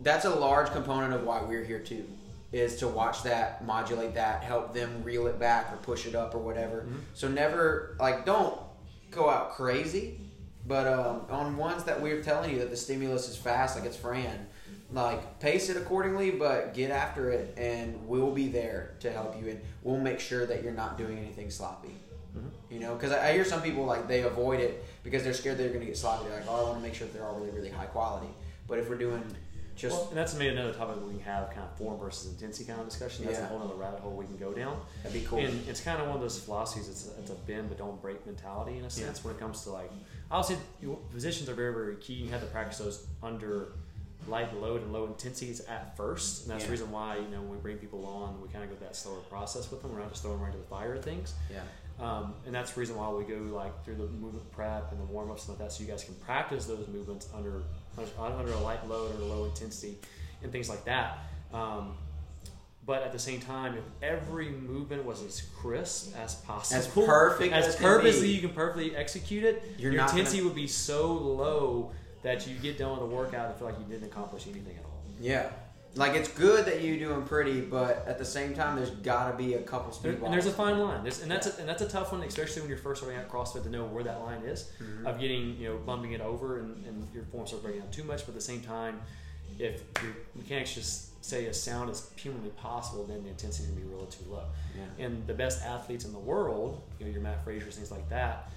that's 0.00 0.24
a 0.24 0.30
large 0.34 0.70
component 0.72 1.12
of 1.14 1.22
why 1.24 1.42
we're 1.42 1.64
here 1.64 1.78
too, 1.78 2.04
is 2.50 2.76
to 2.76 2.88
watch 2.88 3.22
that, 3.22 3.64
modulate 3.64 4.14
that, 4.14 4.42
help 4.42 4.74
them 4.74 5.02
reel 5.04 5.28
it 5.28 5.38
back 5.38 5.72
or 5.72 5.76
push 5.76 6.06
it 6.06 6.16
up 6.16 6.34
or 6.34 6.38
whatever. 6.38 6.82
Mhm. 6.88 6.96
So 7.14 7.28
never 7.28 7.96
like 8.00 8.24
don't 8.26 8.58
go 9.12 9.30
out 9.30 9.52
crazy, 9.52 10.18
but 10.66 10.88
um, 10.88 11.22
on 11.30 11.56
ones 11.56 11.84
that 11.84 12.00
we're 12.00 12.20
telling 12.22 12.50
you 12.50 12.58
that 12.58 12.70
the 12.70 12.76
stimulus 12.76 13.28
is 13.28 13.36
fast, 13.36 13.76
like 13.76 13.84
it's 13.86 13.96
Fran, 13.96 14.46
like 14.92 15.40
pace 15.40 15.68
it 15.70 15.76
accordingly, 15.76 16.30
but 16.30 16.74
get 16.74 16.90
after 16.90 17.30
it, 17.30 17.54
and 17.56 18.06
we'll 18.06 18.30
be 18.30 18.48
there 18.48 18.94
to 19.00 19.10
help 19.10 19.40
you, 19.40 19.48
and 19.50 19.60
we'll 19.82 19.98
make 20.00 20.20
sure 20.20 20.46
that 20.46 20.62
you're 20.62 20.72
not 20.72 20.96
doing 20.98 21.18
anything 21.18 21.50
sloppy. 21.50 21.94
Mhm. 22.36 22.50
You 22.70 22.80
know, 22.80 22.94
because 22.94 23.12
I, 23.12 23.28
I 23.28 23.32
hear 23.32 23.44
some 23.44 23.62
people 23.62 23.84
like 23.84 24.08
they 24.08 24.22
avoid 24.22 24.60
it 24.60 24.84
because 25.02 25.22
they're 25.24 25.32
scared 25.34 25.56
they're 25.58 25.68
going 25.68 25.80
to 25.80 25.86
get 25.86 25.96
sloppy. 25.96 26.28
They're 26.28 26.38
like, 26.40 26.48
oh, 26.48 26.60
I 26.60 26.62
want 26.68 26.76
to 26.76 26.82
make 26.82 26.94
sure 26.94 27.06
that 27.06 27.14
they're 27.14 27.26
all 27.26 27.36
really, 27.36 27.50
really 27.50 27.70
high 27.70 27.86
quality. 27.86 28.28
But 28.66 28.78
if 28.78 28.88
we're 28.88 28.96
doing 28.98 29.22
just 29.76 29.96
well, 29.96 30.08
and 30.08 30.16
that's 30.16 30.34
maybe 30.34 30.50
another 30.54 30.72
topic 30.72 30.96
we 31.04 31.14
can 31.14 31.20
have, 31.22 31.48
kind 31.50 31.62
of 31.62 31.76
form 31.76 31.98
versus 31.98 32.30
intensity 32.32 32.64
kind 32.64 32.80
of 32.80 32.88
discussion. 32.88 33.24
That's 33.24 33.38
Yeah. 33.38 33.44
a 33.46 33.48
whole 33.48 33.62
other 33.62 33.74
rabbit 33.74 34.00
hole 34.00 34.12
we 34.12 34.24
can 34.26 34.36
go 34.36 34.52
down. 34.52 34.80
that'd 35.02 35.18
be 35.20 35.26
cool. 35.26 35.38
And 35.40 35.66
it's 35.68 35.80
kind 35.80 36.00
of 36.00 36.06
one 36.06 36.16
of 36.16 36.22
those 36.22 36.38
philosophies. 36.38 36.88
It's 36.88 37.08
a, 37.08 37.20
it's 37.20 37.30
a 37.30 37.34
bend 37.34 37.68
but 37.68 37.78
don't 37.78 38.00
break 38.00 38.24
mentality 38.26 38.78
in 38.78 38.84
a 38.84 38.90
sense 38.90 39.24
when 39.24 39.34
it 39.34 39.40
comes 39.40 39.62
to 39.64 39.70
like. 39.70 39.90
Obviously, 40.30 40.64
positions 41.12 41.48
are 41.48 41.54
very 41.54 41.72
very 41.72 41.96
key. 41.96 42.14
You 42.14 42.30
have 42.30 42.40
to 42.40 42.46
practice 42.46 42.78
those 42.78 43.06
under 43.22 43.72
light 44.28 44.54
load 44.60 44.82
and 44.82 44.92
low 44.92 45.06
intensities 45.06 45.60
at 45.60 45.96
first, 45.96 46.42
and 46.42 46.50
that's 46.50 46.62
Yeah. 46.62 46.66
the 46.66 46.70
reason 46.72 46.90
why 46.90 47.16
you 47.16 47.28
know 47.28 47.40
when 47.40 47.50
we 47.50 47.56
bring 47.58 47.78
people 47.78 48.04
on, 48.06 48.40
we 48.40 48.48
kind 48.48 48.64
of 48.64 48.70
go 48.70 48.76
that 48.84 48.96
slower 48.96 49.18
process 49.30 49.70
with 49.70 49.82
them. 49.82 49.92
We're 49.92 50.00
not 50.00 50.10
just 50.10 50.22
throwing 50.22 50.38
them 50.38 50.44
right 50.46 50.54
into 50.54 50.62
the 50.64 50.68
fire 50.70 50.94
of 50.94 51.04
things. 51.04 51.34
yeah, 51.50 51.62
Um, 52.00 52.34
and 52.46 52.54
that's 52.54 52.72
the 52.72 52.80
reason 52.80 52.96
why 52.96 53.08
we 53.10 53.24
go 53.24 53.36
like 53.54 53.84
through 53.84 53.96
the 53.96 54.06
movement 54.06 54.50
prep 54.52 54.90
and 54.92 55.00
the 55.00 55.04
warm 55.04 55.30
ups 55.30 55.42
and 55.48 55.50
like 55.50 55.58
that, 55.58 55.72
so 55.72 55.82
you 55.82 55.88
guys 55.88 56.04
can 56.04 56.14
practice 56.16 56.66
those 56.66 56.88
movements 56.88 57.28
under 57.34 57.62
under, 57.96 58.10
under 58.18 58.52
a 58.52 58.58
light 58.60 58.86
load 58.88 59.14
or 59.20 59.24
low 59.24 59.44
intensity 59.44 59.98
and 60.42 60.50
things 60.50 60.68
like 60.68 60.84
that. 60.84 61.18
Um, 61.52 61.96
but 62.86 63.02
at 63.02 63.12
the 63.12 63.18
same 63.18 63.40
time, 63.40 63.76
if 63.78 63.84
every 64.02 64.50
movement 64.50 65.04
was 65.06 65.22
as 65.22 65.40
crisp 65.56 66.14
as 66.18 66.34
possible, 66.34 66.80
As 66.80 66.86
perfect 66.88 67.54
as, 67.54 67.76
as 67.80 68.20
be. 68.20 68.28
you 68.28 68.40
can 68.42 68.50
perfectly 68.50 68.94
execute 68.94 69.42
it, 69.44 69.62
You're 69.78 69.92
your 69.92 70.00
not 70.02 70.08
gonna- 70.08 70.18
intensity 70.20 70.42
would 70.42 70.54
be 70.54 70.66
so 70.66 71.12
low 71.14 71.92
that 72.24 72.46
you 72.48 72.56
get 72.56 72.76
done 72.78 72.90
with 72.92 73.02
a 73.02 73.06
workout 73.06 73.50
and 73.50 73.56
feel 73.58 73.68
like 73.68 73.78
you 73.78 73.84
didn't 73.84 74.08
accomplish 74.08 74.46
anything 74.48 74.76
at 74.76 74.84
all. 74.84 75.00
yeah. 75.20 75.50
Like 75.96 76.14
it's 76.14 76.28
good 76.28 76.64
that 76.66 76.82
you're 76.82 76.98
doing 76.98 77.22
pretty, 77.22 77.60
but 77.60 78.04
at 78.08 78.18
the 78.18 78.24
same 78.24 78.52
time, 78.52 78.74
there's 78.74 78.90
got 78.90 79.30
to 79.30 79.36
be 79.38 79.54
a 79.54 79.60
couple 79.62 79.92
There, 80.02 80.10
and 80.10 80.34
there's 80.34 80.46
a 80.46 80.50
fine 80.50 80.80
line. 80.80 81.04
There's, 81.04 81.22
and 81.22 81.30
that's 81.30 81.46
a, 81.46 81.60
and 81.60 81.68
that's 81.68 81.82
a 81.82 81.88
tough 81.88 82.10
one, 82.10 82.20
especially 82.22 82.62
when 82.62 82.68
you're 82.68 82.78
first 82.80 83.00
starting 83.00 83.20
out 83.20 83.28
CrossFit 83.28 83.62
to 83.62 83.68
know 83.70 83.84
where 83.84 84.02
that 84.02 84.20
line 84.22 84.42
is 84.42 84.72
Mhm. 84.82 85.06
of 85.06 85.20
getting 85.20 85.56
you 85.56 85.68
know 85.68 85.76
bumping 85.76 86.10
it 86.10 86.20
over 86.20 86.58
and, 86.58 86.84
and 86.84 87.06
your 87.14 87.22
form 87.30 87.46
starts 87.46 87.62
breaking 87.62 87.82
down 87.82 87.92
too 87.92 88.02
much. 88.02 88.22
But 88.22 88.30
at 88.30 88.34
the 88.34 88.40
same 88.40 88.60
time, 88.60 89.00
if 89.60 89.84
your 90.02 90.14
mechanics 90.34 90.74
just 90.74 91.24
say 91.24 91.46
as 91.46 91.62
sound 91.62 91.88
as 91.90 92.10
humanly 92.16 92.50
possible, 92.50 93.04
then 93.04 93.22
the 93.22 93.28
intensity 93.30 93.68
is 93.68 93.70
gonna 93.70 93.86
be 93.86 93.94
low. 94.28 94.42
Yeah. 94.76 95.04
And 95.06 95.24
the 95.28 95.34
best 95.34 95.62
athletes 95.62 96.04
in 96.04 96.12
the 96.12 96.18
world, 96.18 96.82
you 96.98 97.06
know, 97.06 97.12
your 97.12 97.20
Mat 97.22 97.46
Frasers, 97.46 97.74
things 97.74 97.92
like 97.92 98.08
that, 98.08 98.50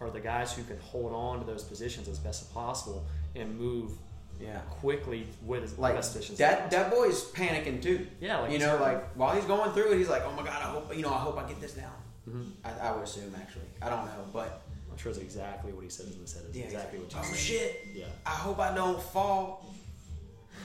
are 0.00 0.10
the 0.10 0.20
guys 0.20 0.52
who 0.52 0.62
can 0.64 0.78
hold 0.80 1.12
on 1.12 1.40
to 1.40 1.44
those 1.46 1.64
positions 1.64 2.08
as 2.08 2.18
best 2.18 2.42
as 2.42 2.48
possible 2.48 3.04
and 3.34 3.58
move 3.58 3.92
Yeah. 4.40 4.60
quickly 4.70 5.26
with 5.42 5.64
as 5.64 5.76
Like 5.78 6.00
that, 6.36 6.70
that 6.70 6.90
boy's 6.90 7.24
panicking 7.32 7.82
too. 7.82 8.06
yeah, 8.20 8.38
like 8.38 8.52
you 8.52 8.58
know, 8.60 8.76
like 8.80 9.12
while 9.16 9.34
he's 9.34 9.44
going 9.44 9.72
through 9.72 9.92
it, 9.92 9.98
he's 9.98 10.08
like, 10.08 10.22
"Oh 10.24 10.30
my 10.32 10.44
god, 10.44 10.62
I 10.62 10.70
hope 10.70 10.94
you 10.94 11.02
know, 11.02 11.12
I 11.12 11.18
hope 11.18 11.36
I 11.36 11.48
get 11.48 11.60
this 11.60 11.72
down." 11.72 11.92
Mhm. 12.28 12.50
I, 12.64 12.88
I 12.88 12.92
would 12.92 13.02
assume 13.02 13.34
actually, 13.40 13.64
I 13.82 13.88
don't 13.90 14.04
know, 14.04 14.24
but 14.32 14.62
I'm 14.92 14.96
sure 14.98 15.10
it's 15.10 15.18
exactly 15.20 15.72
what 15.72 15.82
he 15.82 15.90
says 15.90 16.12
in 16.14 16.20
the 16.20 16.28
set. 16.28 16.42
It's 16.48 16.56
yeah, 16.56 16.64
exactly 16.66 17.00
what 17.00 17.10
you 17.12 17.18
oh 17.20 17.24
said. 17.24 17.36
shit, 17.36 17.84
Yeah. 17.94 18.04
I 18.24 18.30
hope 18.30 18.58
I 18.60 18.72
don't 18.74 19.02
fall. 19.02 19.74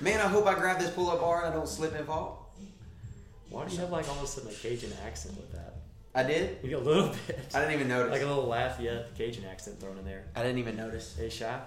Man, 0.02 0.20
I 0.20 0.28
hope 0.28 0.46
I 0.46 0.54
grab 0.56 0.80
this 0.80 0.90
pull-up 0.92 1.22
bar 1.22 1.46
and 1.46 1.54
I 1.54 1.56
don't 1.56 1.68
slip 1.70 1.96
and 1.96 2.06
fall. 2.06 2.52
Why 3.50 3.66
do 3.66 3.74
you 3.74 3.80
have 3.80 3.92
like 3.92 4.08
all 4.10 4.18
of 4.18 4.24
a 4.24 4.28
sudden 4.28 4.50
a 4.50 4.54
Cajun 4.54 4.92
accent 5.06 5.36
with 5.38 5.52
that? 5.54 5.73
I 6.16 6.24
did. 6.24 6.58
You 6.64 6.70
got 6.72 6.82
a 6.82 6.86
little 6.86 7.08
bit. 7.28 7.40
I 7.54 7.60
didn't 7.60 7.74
even 7.76 7.88
notice. 7.88 8.12
like 8.12 8.22
a 8.22 8.26
little 8.26 8.46
laugh, 8.48 8.80
yeah, 8.80 9.04
Cajun 9.18 9.46
accent 9.46 9.80
thrown 9.80 9.98
in 9.98 10.06
there. 10.06 10.26
I 10.36 10.44
didn't 10.44 10.60
even 10.60 10.76
notice. 10.78 11.16
Hey, 11.18 11.30
shy. 11.30 11.60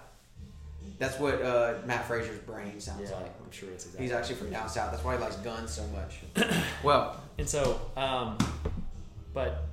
That's 0.99 1.19
what 1.19 1.43
uh, 1.43 1.75
Mat 1.85 2.07
Fraser's 2.07 2.39
brain 2.39 2.79
sounds 2.81 3.11
Yeah, 3.11 3.17
like. 3.17 3.35
I'm 3.45 3.51
sure 3.51 3.69
it's 3.71 3.85
exactly. 3.87 4.05
He's 4.07 4.13
actually 4.15 4.37
from 4.37 4.51
down 4.51 4.69
south. 4.69 4.93
That's 4.93 5.03
why 5.05 5.17
he 5.17 5.21
likes 5.21 5.37
guns 5.37 5.73
so 5.73 5.83
much. 5.89 6.21
well, 6.85 7.21
And 7.39 7.49
so, 7.49 7.81
um, 7.97 8.39
but 9.35 9.65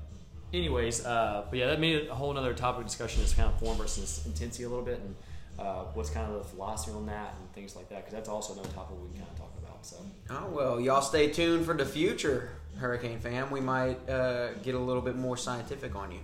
anyways, 0.53 1.05
uh, 1.05 1.45
but 1.49 1.59
yeah, 1.59 1.67
that 1.67 1.79
made 1.79 2.07
a 2.07 2.15
whole 2.15 2.35
other 2.37 2.53
topic 2.53 2.81
of 2.81 2.87
discussion 2.87 3.21
is 3.23 3.33
kind 3.33 3.47
of 3.53 3.59
form 3.59 3.77
versus 3.77 4.23
intensity 4.25 4.63
a 4.63 4.69
little 4.69 4.83
bit, 4.83 4.99
and 4.99 5.15
uh, 5.59 5.83
what's 5.93 6.09
kind 6.09 6.31
of 6.31 6.37
the 6.37 6.43
philosophy 6.43 6.95
on 6.95 7.05
that 7.05 7.35
and 7.39 7.53
things 7.53 7.75
like 7.75 7.89
that, 7.89 7.97
because 7.99 8.13
that's 8.13 8.29
also 8.29 8.53
another 8.53 8.69
topic 8.69 8.97
we 9.01 9.09
can 9.09 9.19
kind 9.19 9.31
of 9.31 9.37
talk 9.37 9.53
about. 9.61 9.85
So, 9.85 9.97
oh 10.29 10.49
well, 10.51 10.79
y'all 10.81 11.01
stay 11.01 11.29
tuned 11.29 11.65
for 11.65 11.73
the 11.73 11.85
future, 11.85 12.51
Hurricane 12.77 13.19
fam. 13.19 13.51
We 13.51 13.61
might 13.61 14.09
uh, 14.09 14.53
get 14.55 14.75
a 14.75 14.79
little 14.79 15.01
bit 15.01 15.15
more 15.15 15.37
scientific 15.37 15.95
on 15.95 16.11
you. 16.11 16.19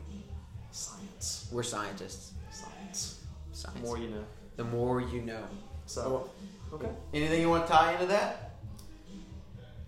science, 0.71 1.49
We're 1.51 1.63
scientists. 1.63 2.33
science. 2.51 3.19
Science. 3.51 3.79
The 3.79 3.85
more 3.85 3.97
you 3.97 4.09
know. 4.09 4.23
the 4.55 4.63
more 4.63 5.01
you 5.01 5.21
know. 5.21 5.43
So, 5.85 6.29
okay. 6.73 6.89
Anything 7.13 7.41
you 7.41 7.49
want 7.49 7.65
to 7.67 7.71
tie 7.73 7.93
into 7.93 8.05
that? 8.07 8.48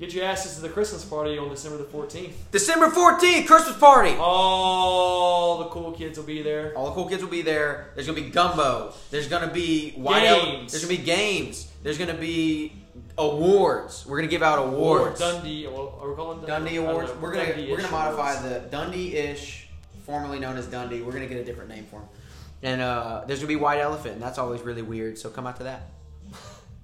Get 0.02 0.16
your 0.16 0.26
asses 0.26 0.56
to 0.56 0.62
the 0.62 0.70
Christmas 0.70 1.06
party 1.06 1.38
on 1.38 1.48
December 1.50 1.78
the 1.78 1.84
14th. 1.84 2.34
December 2.50 2.88
14th, 2.90 3.46
Christmas 3.46 3.78
party. 3.78 4.16
All 4.20 5.60
the 5.60 5.66
cool 5.66 5.92
kids 5.92 6.18
will 6.18 6.26
be 6.26 6.42
there. 6.42 6.74
All 6.76 6.88
the 6.88 6.94
cool 6.94 7.08
kids 7.08 7.22
will 7.22 7.30
be 7.30 7.44
there. 7.44 7.92
There's 7.94 8.08
gonna 8.08 8.20
be 8.20 8.32
gumbo. 8.32 8.94
There's 9.12 9.28
gonna 9.28 9.54
be 9.54 9.94
ele- 9.96 10.20
Games. 10.20 10.72
There's 10.72 10.84
gonna 10.84 10.98
be 10.98 11.04
games. 11.04 11.68
There's 11.84 12.00
gonna 12.00 12.16
be 12.16 12.74
awards. 13.16 14.04
We're 14.08 14.18
gonna 14.18 14.28
give 14.28 14.42
out 14.42 14.58
awards. 14.58 15.22
Or 15.22 15.34
Dundee. 15.34 15.68
What 15.68 16.00
are 16.02 16.10
we 16.10 16.16
calling 16.16 16.48
Dundee 16.48 16.72
I 16.72 16.76
don't 16.82 16.90
awards. 16.90 17.10
know. 17.12 17.18
We're 17.22 17.34
gonna 17.34 17.46
Dundee-ish 17.50 17.70
we're 17.70 17.78
gonna 17.78 17.92
modify 17.92 18.34
awards. 18.34 18.50
the 18.64 18.70
Dundee-ish, 18.72 19.68
formerly 20.08 20.40
known 20.40 20.58
as 20.58 20.66
Dundee. 20.66 21.04
We're 21.04 21.12
gonna 21.14 21.28
get 21.28 21.38
a 21.38 21.46
different 21.46 21.70
name 21.70 21.86
for 21.92 21.98
him. 21.98 22.08
And 22.64 22.82
uh, 22.82 23.24
there's 23.28 23.38
gonna 23.38 23.50
be 23.50 23.56
white 23.56 23.80
elephant, 23.80 24.16
and 24.16 24.22
that's 24.24 24.40
always 24.40 24.62
really 24.62 24.82
weird. 24.82 25.20
So 25.20 25.30
come 25.30 25.46
out 25.46 25.58
to 25.58 25.64
that. 25.66 25.92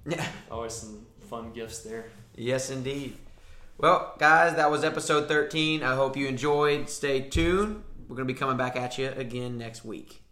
Yeah. 0.06 0.24
Always 0.52 0.72
some 0.72 1.04
fun 1.28 1.50
gifts 1.52 1.80
there. 1.80 2.06
Yes, 2.38 2.70
indeed. 2.70 3.16
Well, 3.78 4.14
guys, 4.18 4.54
that 4.54 4.70
was 4.70 4.84
episode 4.84 5.26
13. 5.26 5.82
I 5.82 5.96
hope 5.96 6.16
you 6.16 6.28
enjoyed. 6.28 6.88
Stay 6.88 7.20
tuned. 7.20 7.82
We're 8.08 8.14
going 8.14 8.28
to 8.28 8.32
be 8.32 8.38
coming 8.38 8.56
back 8.56 8.76
at 8.76 8.96
you 8.96 9.08
again 9.08 9.58
next 9.58 9.84
week. 9.84 10.22